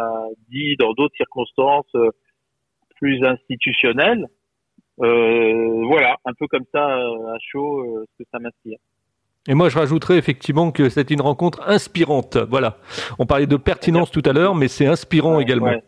dit 0.50 0.76
dans 0.76 0.92
d'autres 0.92 1.16
circonstances 1.16 1.94
euh, 1.94 2.10
plus 2.96 3.24
institutionnelles. 3.24 4.26
Euh, 5.00 5.84
voilà, 5.86 6.16
un 6.26 6.34
peu 6.34 6.46
comme 6.48 6.66
ça 6.70 6.98
euh, 6.98 7.34
à 7.34 7.38
chaud, 7.40 8.04
ce 8.06 8.22
que 8.22 8.28
ça 8.30 8.38
m'inspire. 8.38 8.78
Et 9.48 9.54
moi, 9.54 9.68
je 9.68 9.78
rajouterais 9.78 10.18
effectivement 10.18 10.70
que 10.70 10.88
c'est 10.88 11.10
une 11.10 11.20
rencontre 11.20 11.62
inspirante. 11.66 12.36
Voilà. 12.36 12.76
On 13.18 13.26
parlait 13.26 13.46
de 13.46 13.56
pertinence 13.56 14.10
tout 14.10 14.22
à 14.24 14.32
l'heure, 14.32 14.54
mais 14.54 14.68
c'est 14.68 14.86
inspirant 14.86 15.40
également. 15.40 15.66
Ouais. 15.66 15.82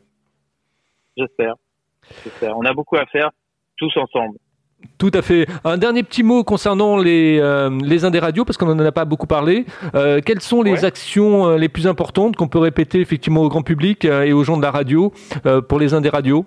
J'espère. 1.16 1.54
J'espère. 2.24 2.58
On 2.58 2.64
a 2.64 2.72
beaucoup 2.72 2.96
à 2.96 3.06
faire 3.06 3.30
tous 3.76 3.96
ensemble. 3.96 4.38
Tout 4.98 5.10
à 5.14 5.22
fait. 5.22 5.46
Un 5.64 5.78
dernier 5.78 6.02
petit 6.02 6.22
mot 6.22 6.44
concernant 6.44 6.96
les, 6.96 7.38
euh, 7.40 7.70
les 7.82 8.04
Indés 8.04 8.18
Radio, 8.18 8.44
parce 8.44 8.58
qu'on 8.58 8.74
n'en 8.74 8.84
a 8.84 8.92
pas 8.92 9.04
beaucoup 9.04 9.26
parlé. 9.26 9.64
Euh, 9.94 10.20
quelles 10.24 10.40
sont 10.40 10.62
les 10.62 10.72
ouais. 10.72 10.84
actions 10.84 11.46
euh, 11.46 11.56
les 11.56 11.68
plus 11.68 11.86
importantes 11.86 12.36
qu'on 12.36 12.48
peut 12.48 12.58
répéter 12.58 13.00
effectivement 13.00 13.42
au 13.42 13.48
grand 13.48 13.62
public 13.62 14.04
euh, 14.04 14.22
et 14.22 14.32
aux 14.32 14.44
gens 14.44 14.56
de 14.56 14.62
la 14.62 14.70
radio 14.70 15.12
euh, 15.46 15.62
pour 15.62 15.78
les 15.78 15.94
Indés 15.94 16.10
Radio 16.10 16.44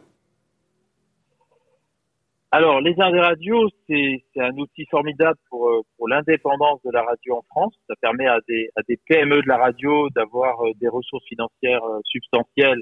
Alors, 2.58 2.82
les 2.82 2.96
Indés 2.98 3.20
Radio, 3.20 3.70
c'est 3.88 4.24
un 4.38 4.58
outil 4.58 4.88
formidable 4.90 5.38
pour, 5.48 5.70
euh, 5.70 5.82
pour 5.96 6.08
l'indépendance 6.08 6.82
de 6.84 6.90
la 6.92 7.04
radio 7.04 7.36
en 7.36 7.44
France. 7.52 7.76
Ça 7.88 7.94
permet 8.02 8.26
à 8.26 8.40
des, 8.48 8.72
à 8.76 8.82
des 8.90 8.98
PME 9.06 9.44
de 9.44 9.48
la 9.48 9.58
radio 9.58 10.10
d'avoir 10.10 10.58
des 10.82 10.88
ressources 10.88 11.28
financières 11.28 11.84
substantielles. 12.06 12.82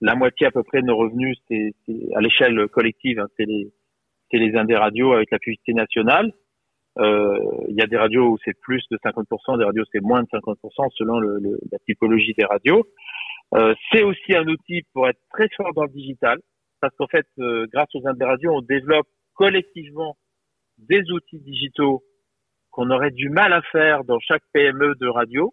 La 0.00 0.16
moitié 0.16 0.48
à 0.48 0.50
peu 0.50 0.64
près 0.64 0.80
de 0.80 0.86
nos 0.86 0.96
revenus, 0.96 1.38
c'est 1.46 1.72
à 2.16 2.20
l'échelle 2.20 2.66
collective, 2.66 3.20
hein, 3.20 3.28
c'est 3.36 3.44
les 3.44 3.70
les 4.32 4.56
indés 4.56 4.74
radios 4.74 5.12
avec 5.12 5.30
la 5.30 5.38
publicité 5.38 5.72
nationale. 5.72 6.32
Euh, 6.98 7.38
il 7.68 7.76
y 7.76 7.82
a 7.82 7.86
des 7.86 7.96
radios 7.96 8.26
où 8.32 8.38
c'est 8.44 8.58
plus 8.60 8.82
de 8.90 8.98
50%, 9.04 9.56
des 9.56 9.64
radios 9.64 9.84
c'est 9.92 10.02
moins 10.02 10.22
de 10.24 10.28
50% 10.32 10.90
selon 10.96 11.20
le, 11.20 11.38
le, 11.38 11.60
la 11.70 11.78
typologie 11.86 12.34
des 12.36 12.44
radios. 12.44 12.82
Euh, 13.54 13.72
c'est 13.92 14.02
aussi 14.02 14.34
un 14.34 14.48
outil 14.48 14.82
pour 14.92 15.08
être 15.08 15.20
très 15.30 15.48
fort 15.56 15.72
dans 15.74 15.84
le 15.84 15.90
digital, 15.90 16.40
parce 16.86 16.96
qu'en 16.96 17.08
fait, 17.08 17.26
euh, 17.40 17.66
grâce 17.72 17.88
aux 17.94 18.06
indés 18.06 18.24
radios, 18.24 18.52
on 18.52 18.62
développe 18.62 19.08
collectivement 19.34 20.16
des 20.78 21.02
outils 21.10 21.40
digitaux 21.40 22.04
qu'on 22.70 22.90
aurait 22.90 23.10
du 23.10 23.28
mal 23.28 23.52
à 23.52 23.60
faire 23.72 24.04
dans 24.04 24.20
chaque 24.20 24.42
PME 24.52 24.94
de 25.00 25.08
radio. 25.08 25.52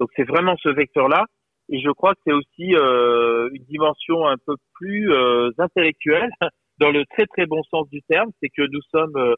Donc 0.00 0.08
c'est 0.16 0.26
vraiment 0.26 0.56
ce 0.62 0.70
vecteur-là. 0.70 1.26
Et 1.68 1.80
je 1.80 1.90
crois 1.90 2.14
que 2.14 2.20
c'est 2.26 2.32
aussi 2.32 2.74
euh, 2.74 3.50
une 3.52 3.64
dimension 3.64 4.26
un 4.26 4.36
peu 4.46 4.54
plus 4.74 5.12
euh, 5.12 5.50
intellectuelle 5.58 6.30
dans 6.78 6.90
le 6.90 7.04
très 7.06 7.26
très 7.26 7.44
bon 7.44 7.62
sens 7.64 7.88
du 7.90 8.00
terme, 8.02 8.30
c'est 8.40 8.48
que 8.48 8.62
nous 8.62 8.80
sommes 8.90 9.34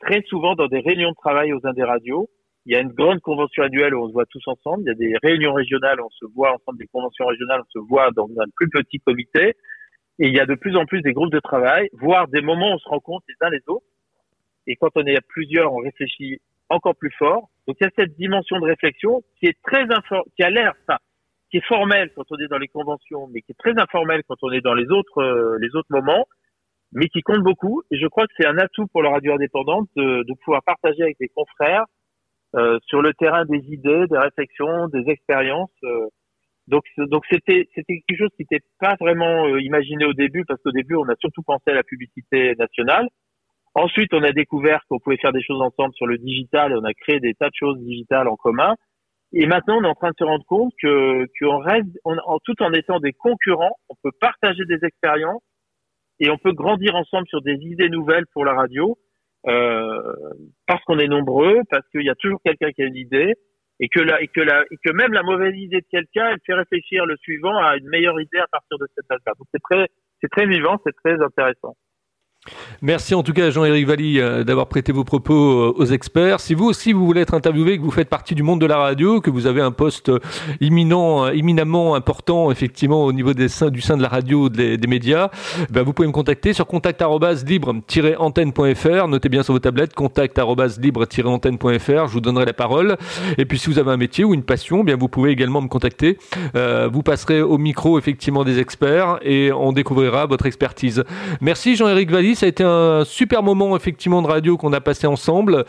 très 0.00 0.22
souvent 0.28 0.54
dans 0.54 0.68
des 0.68 0.80
réunions 0.80 1.10
de 1.10 1.16
travail 1.16 1.52
aux 1.52 1.60
Indes 1.64 1.84
radios 1.84 2.28
Il 2.64 2.72
y 2.72 2.76
a 2.76 2.80
une 2.80 2.92
grande 2.92 3.20
convention 3.20 3.64
annuelle 3.64 3.94
où 3.94 4.04
on 4.04 4.08
se 4.08 4.12
voit 4.12 4.26
tous 4.26 4.46
ensemble. 4.46 4.84
Il 4.84 4.88
y 4.88 4.90
a 4.90 4.94
des 4.94 5.14
réunions 5.20 5.52
régionales 5.52 6.00
où 6.00 6.04
on 6.06 6.10
se 6.10 6.26
voit 6.32 6.52
ensemble, 6.52 6.78
des 6.78 6.86
conventions 6.86 7.26
régionales 7.26 7.60
où 7.60 7.64
on 7.64 7.80
se 7.80 7.88
voit 7.88 8.10
dans 8.12 8.28
un 8.38 8.46
plus 8.54 8.68
petit 8.68 8.98
comité. 9.00 9.54
Et 10.20 10.28
il 10.28 10.34
y 10.34 10.40
a 10.40 10.46
de 10.46 10.54
plus 10.54 10.76
en 10.76 10.84
plus 10.84 11.00
des 11.00 11.14
groupes 11.14 11.32
de 11.32 11.40
travail, 11.40 11.88
voire 11.94 12.28
des 12.28 12.42
moments 12.42 12.72
où 12.72 12.74
on 12.74 12.78
se 12.78 12.88
rencontre 12.88 13.24
les 13.28 13.34
uns 13.40 13.50
les 13.50 13.62
autres. 13.66 13.86
Et 14.66 14.76
quand 14.76 14.90
on 14.94 15.06
est 15.06 15.16
à 15.16 15.22
plusieurs, 15.26 15.72
on 15.72 15.78
réfléchit 15.78 16.40
encore 16.68 16.94
plus 16.94 17.10
fort. 17.18 17.48
Donc 17.66 17.78
il 17.80 17.84
y 17.84 17.86
a 17.86 17.90
cette 17.96 18.14
dimension 18.16 18.60
de 18.60 18.66
réflexion 18.66 19.22
qui 19.38 19.46
est 19.46 19.56
très 19.62 19.86
qui 20.36 20.42
a 20.42 20.50
l'air, 20.50 20.74
enfin, 20.82 20.98
qui 21.50 21.56
est 21.56 21.66
formelle 21.66 22.12
quand 22.14 22.24
on 22.30 22.36
est 22.36 22.48
dans 22.48 22.58
les 22.58 22.68
conventions, 22.68 23.28
mais 23.32 23.40
qui 23.40 23.52
est 23.52 23.58
très 23.58 23.78
informelle 23.80 24.22
quand 24.28 24.36
on 24.42 24.52
est 24.52 24.60
dans 24.60 24.74
les 24.74 24.90
autres 24.90 25.22
euh, 25.22 25.58
les 25.58 25.74
autres 25.74 25.88
moments, 25.90 26.26
mais 26.92 27.08
qui 27.08 27.22
compte 27.22 27.42
beaucoup. 27.42 27.82
Et 27.90 27.98
je 27.98 28.06
crois 28.06 28.26
que 28.26 28.32
c'est 28.38 28.46
un 28.46 28.58
atout 28.58 28.86
pour 28.88 29.02
la 29.02 29.10
radio 29.10 29.32
indépendante 29.32 29.88
de, 29.96 30.22
de 30.22 30.34
pouvoir 30.44 30.62
partager 30.64 31.02
avec 31.02 31.16
des 31.18 31.28
confrères 31.28 31.86
euh, 32.56 32.78
sur 32.86 33.00
le 33.00 33.14
terrain 33.14 33.46
des 33.46 33.64
idées, 33.72 34.06
des 34.08 34.18
réflexions, 34.18 34.88
des 34.88 35.08
expériences. 35.08 35.70
Euh. 35.84 36.08
Donc 36.70 36.84
donc 36.96 37.24
c'était 37.30 37.68
c'était 37.74 38.02
quelque 38.06 38.18
chose 38.18 38.30
qui 38.36 38.46
n'était 38.50 38.64
pas 38.78 38.94
vraiment 39.00 39.46
euh, 39.46 39.60
imaginé 39.60 40.04
au 40.04 40.14
début 40.14 40.44
parce 40.46 40.60
qu'au 40.62 40.72
début 40.72 40.94
on 40.94 41.08
a 41.08 41.16
surtout 41.20 41.42
pensé 41.42 41.64
à 41.70 41.74
la 41.74 41.82
publicité 41.82 42.54
nationale. 42.56 43.08
Ensuite, 43.74 44.12
on 44.14 44.22
a 44.24 44.32
découvert 44.32 44.80
qu'on 44.88 44.98
pouvait 44.98 45.16
faire 45.18 45.32
des 45.32 45.42
choses 45.42 45.62
ensemble 45.62 45.94
sur 45.94 46.06
le 46.06 46.18
digital 46.18 46.72
et 46.72 46.74
on 46.74 46.84
a 46.84 46.92
créé 46.92 47.20
des 47.20 47.34
tas 47.34 47.48
de 47.48 47.54
choses 47.54 47.78
digitales 47.78 48.26
en 48.26 48.34
commun. 48.34 48.74
Et 49.32 49.46
maintenant, 49.46 49.78
on 49.78 49.84
est 49.84 49.88
en 49.88 49.94
train 49.94 50.10
de 50.10 50.16
se 50.18 50.24
rendre 50.24 50.44
compte 50.44 50.72
que 50.82 51.26
qu'on 51.38 51.58
reste, 51.58 51.86
en, 52.04 52.38
tout 52.44 52.60
en 52.62 52.72
étant 52.72 52.98
des 52.98 53.12
concurrents, 53.12 53.76
on 53.88 53.94
peut 54.02 54.10
partager 54.20 54.64
des 54.64 54.84
expériences 54.84 55.42
et 56.18 56.30
on 56.30 56.36
peut 56.36 56.52
grandir 56.52 56.96
ensemble 56.96 57.28
sur 57.28 57.40
des 57.42 57.54
idées 57.62 57.88
nouvelles 57.88 58.26
pour 58.32 58.44
la 58.44 58.54
radio 58.54 58.98
euh, 59.46 60.12
parce 60.66 60.82
qu'on 60.84 60.98
est 60.98 61.06
nombreux, 61.06 61.60
parce 61.70 61.88
qu'il 61.90 62.02
y 62.04 62.10
a 62.10 62.16
toujours 62.16 62.40
quelqu'un 62.44 62.72
qui 62.72 62.82
a 62.82 62.86
une 62.86 62.96
idée 62.96 63.34
et 63.80 63.88
que 63.88 64.00
la, 64.00 64.20
et 64.22 64.28
que 64.28 64.40
la, 64.40 64.62
et 64.70 64.76
que 64.84 64.92
même 64.92 65.12
la 65.12 65.22
mauvaise 65.22 65.56
idée 65.56 65.80
de 65.80 65.86
quelqu'un, 65.90 66.30
elle 66.30 66.38
fait 66.46 66.54
réfléchir 66.54 67.06
le 67.06 67.16
suivant 67.16 67.56
à 67.56 67.76
une 67.76 67.88
meilleure 67.88 68.20
idée 68.20 68.38
à 68.38 68.46
partir 68.46 68.78
de 68.78 68.86
cette 68.94 69.06
base-là. 69.08 69.32
Donc 69.38 69.48
c'est 69.52 69.62
très, 69.62 69.88
c'est 70.20 70.28
très 70.28 70.46
vivant, 70.46 70.76
c'est 70.84 70.94
très 71.02 71.20
intéressant. 71.20 71.74
Merci 72.80 73.14
en 73.14 73.22
tout 73.22 73.34
cas 73.34 73.50
Jean-Éric 73.50 73.86
Valli 73.86 74.18
euh, 74.18 74.44
d'avoir 74.44 74.66
prêté 74.66 74.92
vos 74.92 75.04
propos 75.04 75.34
euh, 75.34 75.74
aux 75.76 75.84
experts. 75.84 76.40
Si 76.40 76.54
vous 76.54 76.64
aussi 76.64 76.94
vous 76.94 77.04
voulez 77.04 77.20
être 77.20 77.34
interviewé, 77.34 77.76
que 77.76 77.82
vous 77.82 77.90
faites 77.90 78.08
partie 78.08 78.34
du 78.34 78.42
monde 78.42 78.62
de 78.62 78.66
la 78.66 78.78
radio, 78.78 79.20
que 79.20 79.28
vous 79.28 79.46
avez 79.46 79.60
un 79.60 79.72
poste 79.72 80.08
euh, 80.08 80.20
imminent, 80.62 81.28
éminemment 81.28 81.94
important 81.94 82.50
effectivement 82.50 83.04
au 83.04 83.12
niveau 83.12 83.34
du 83.34 83.50
sein 83.50 83.70
de 83.70 84.02
la 84.02 84.08
radio 84.08 84.48
des, 84.48 84.78
médias, 84.88 85.28
ben 85.68 85.82
vous 85.82 85.92
pouvez 85.92 86.08
me 86.08 86.12
contacter 86.12 86.54
sur 86.54 86.66
contact@libre-antenne.fr. 86.66 89.08
Notez 89.08 89.28
bien 89.28 89.42
sur 89.42 89.52
vos 89.52 89.60
tablettes 89.60 89.92
contact@libre-antenne.fr. 89.92 92.06
Je 92.06 92.12
vous 92.12 92.22
donnerai 92.22 92.46
la 92.46 92.54
parole. 92.54 92.96
Et 93.36 93.44
puis 93.44 93.58
si 93.58 93.68
vous 93.68 93.78
avez 93.78 93.90
un 93.90 93.98
métier 93.98 94.24
ou 94.24 94.32
une 94.32 94.44
passion, 94.44 94.82
bien 94.82 94.96
vous 94.96 95.08
pouvez 95.08 95.30
également 95.30 95.60
me 95.60 95.68
contacter. 95.68 96.16
vous 96.54 97.02
passerez 97.02 97.42
au 97.42 97.58
micro 97.58 97.98
effectivement 97.98 98.44
des 98.44 98.60
experts 98.60 99.18
et 99.20 99.52
on 99.52 99.72
découvrira 99.72 100.24
votre 100.24 100.46
expertise. 100.46 101.04
Merci 101.42 101.76
Jean-Éric 101.76 102.10
Valli 102.10 102.29
ça 102.34 102.46
a 102.46 102.48
été 102.48 102.64
un 102.64 103.04
super 103.04 103.42
moment 103.42 103.76
effectivement 103.76 104.22
de 104.22 104.26
radio 104.26 104.56
qu'on 104.56 104.72
a 104.72 104.80
passé 104.80 105.06
ensemble. 105.06 105.64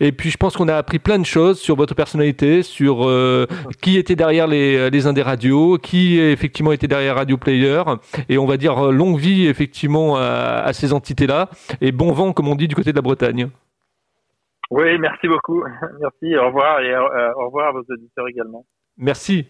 Et 0.00 0.12
puis 0.12 0.30
je 0.30 0.36
pense 0.36 0.56
qu'on 0.56 0.68
a 0.68 0.76
appris 0.76 0.98
plein 0.98 1.18
de 1.18 1.26
choses 1.26 1.58
sur 1.58 1.76
votre 1.76 1.94
personnalité, 1.94 2.62
sur 2.62 3.08
euh, 3.08 3.46
qui 3.82 3.96
était 3.98 4.16
derrière 4.16 4.46
les, 4.46 4.90
les 4.90 5.06
Indés 5.06 5.22
Radio, 5.22 5.78
qui 5.78 6.18
effectivement 6.18 6.72
était 6.72 6.88
derrière 6.88 7.16
Radio 7.16 7.36
Player. 7.36 7.82
Et 8.28 8.38
on 8.38 8.46
va 8.46 8.56
dire 8.56 8.86
euh, 8.86 8.92
longue 8.92 9.18
vie 9.18 9.46
effectivement 9.46 10.16
à, 10.16 10.72
ces 10.72 10.92
entités-là. 10.92 11.48
Et 11.80 11.92
bon 11.92 12.12
vent, 12.12 12.32
comme 12.32 12.48
on 12.48 12.54
dit, 12.54 12.68
du 12.68 12.74
côté 12.74 12.90
de 12.90 12.96
la 12.96 13.02
Bretagne. 13.02 13.48
Oui, 14.70 14.98
merci 14.98 15.28
beaucoup. 15.28 15.62
Merci, 16.00 16.36
au 16.36 16.46
revoir 16.46 16.80
et 16.80 16.92
euh, 16.92 17.32
au 17.36 17.46
revoir 17.46 17.68
à 17.68 17.72
vos 17.72 17.84
auditeurs 17.88 18.26
également. 18.28 18.66
Merci. 18.96 19.46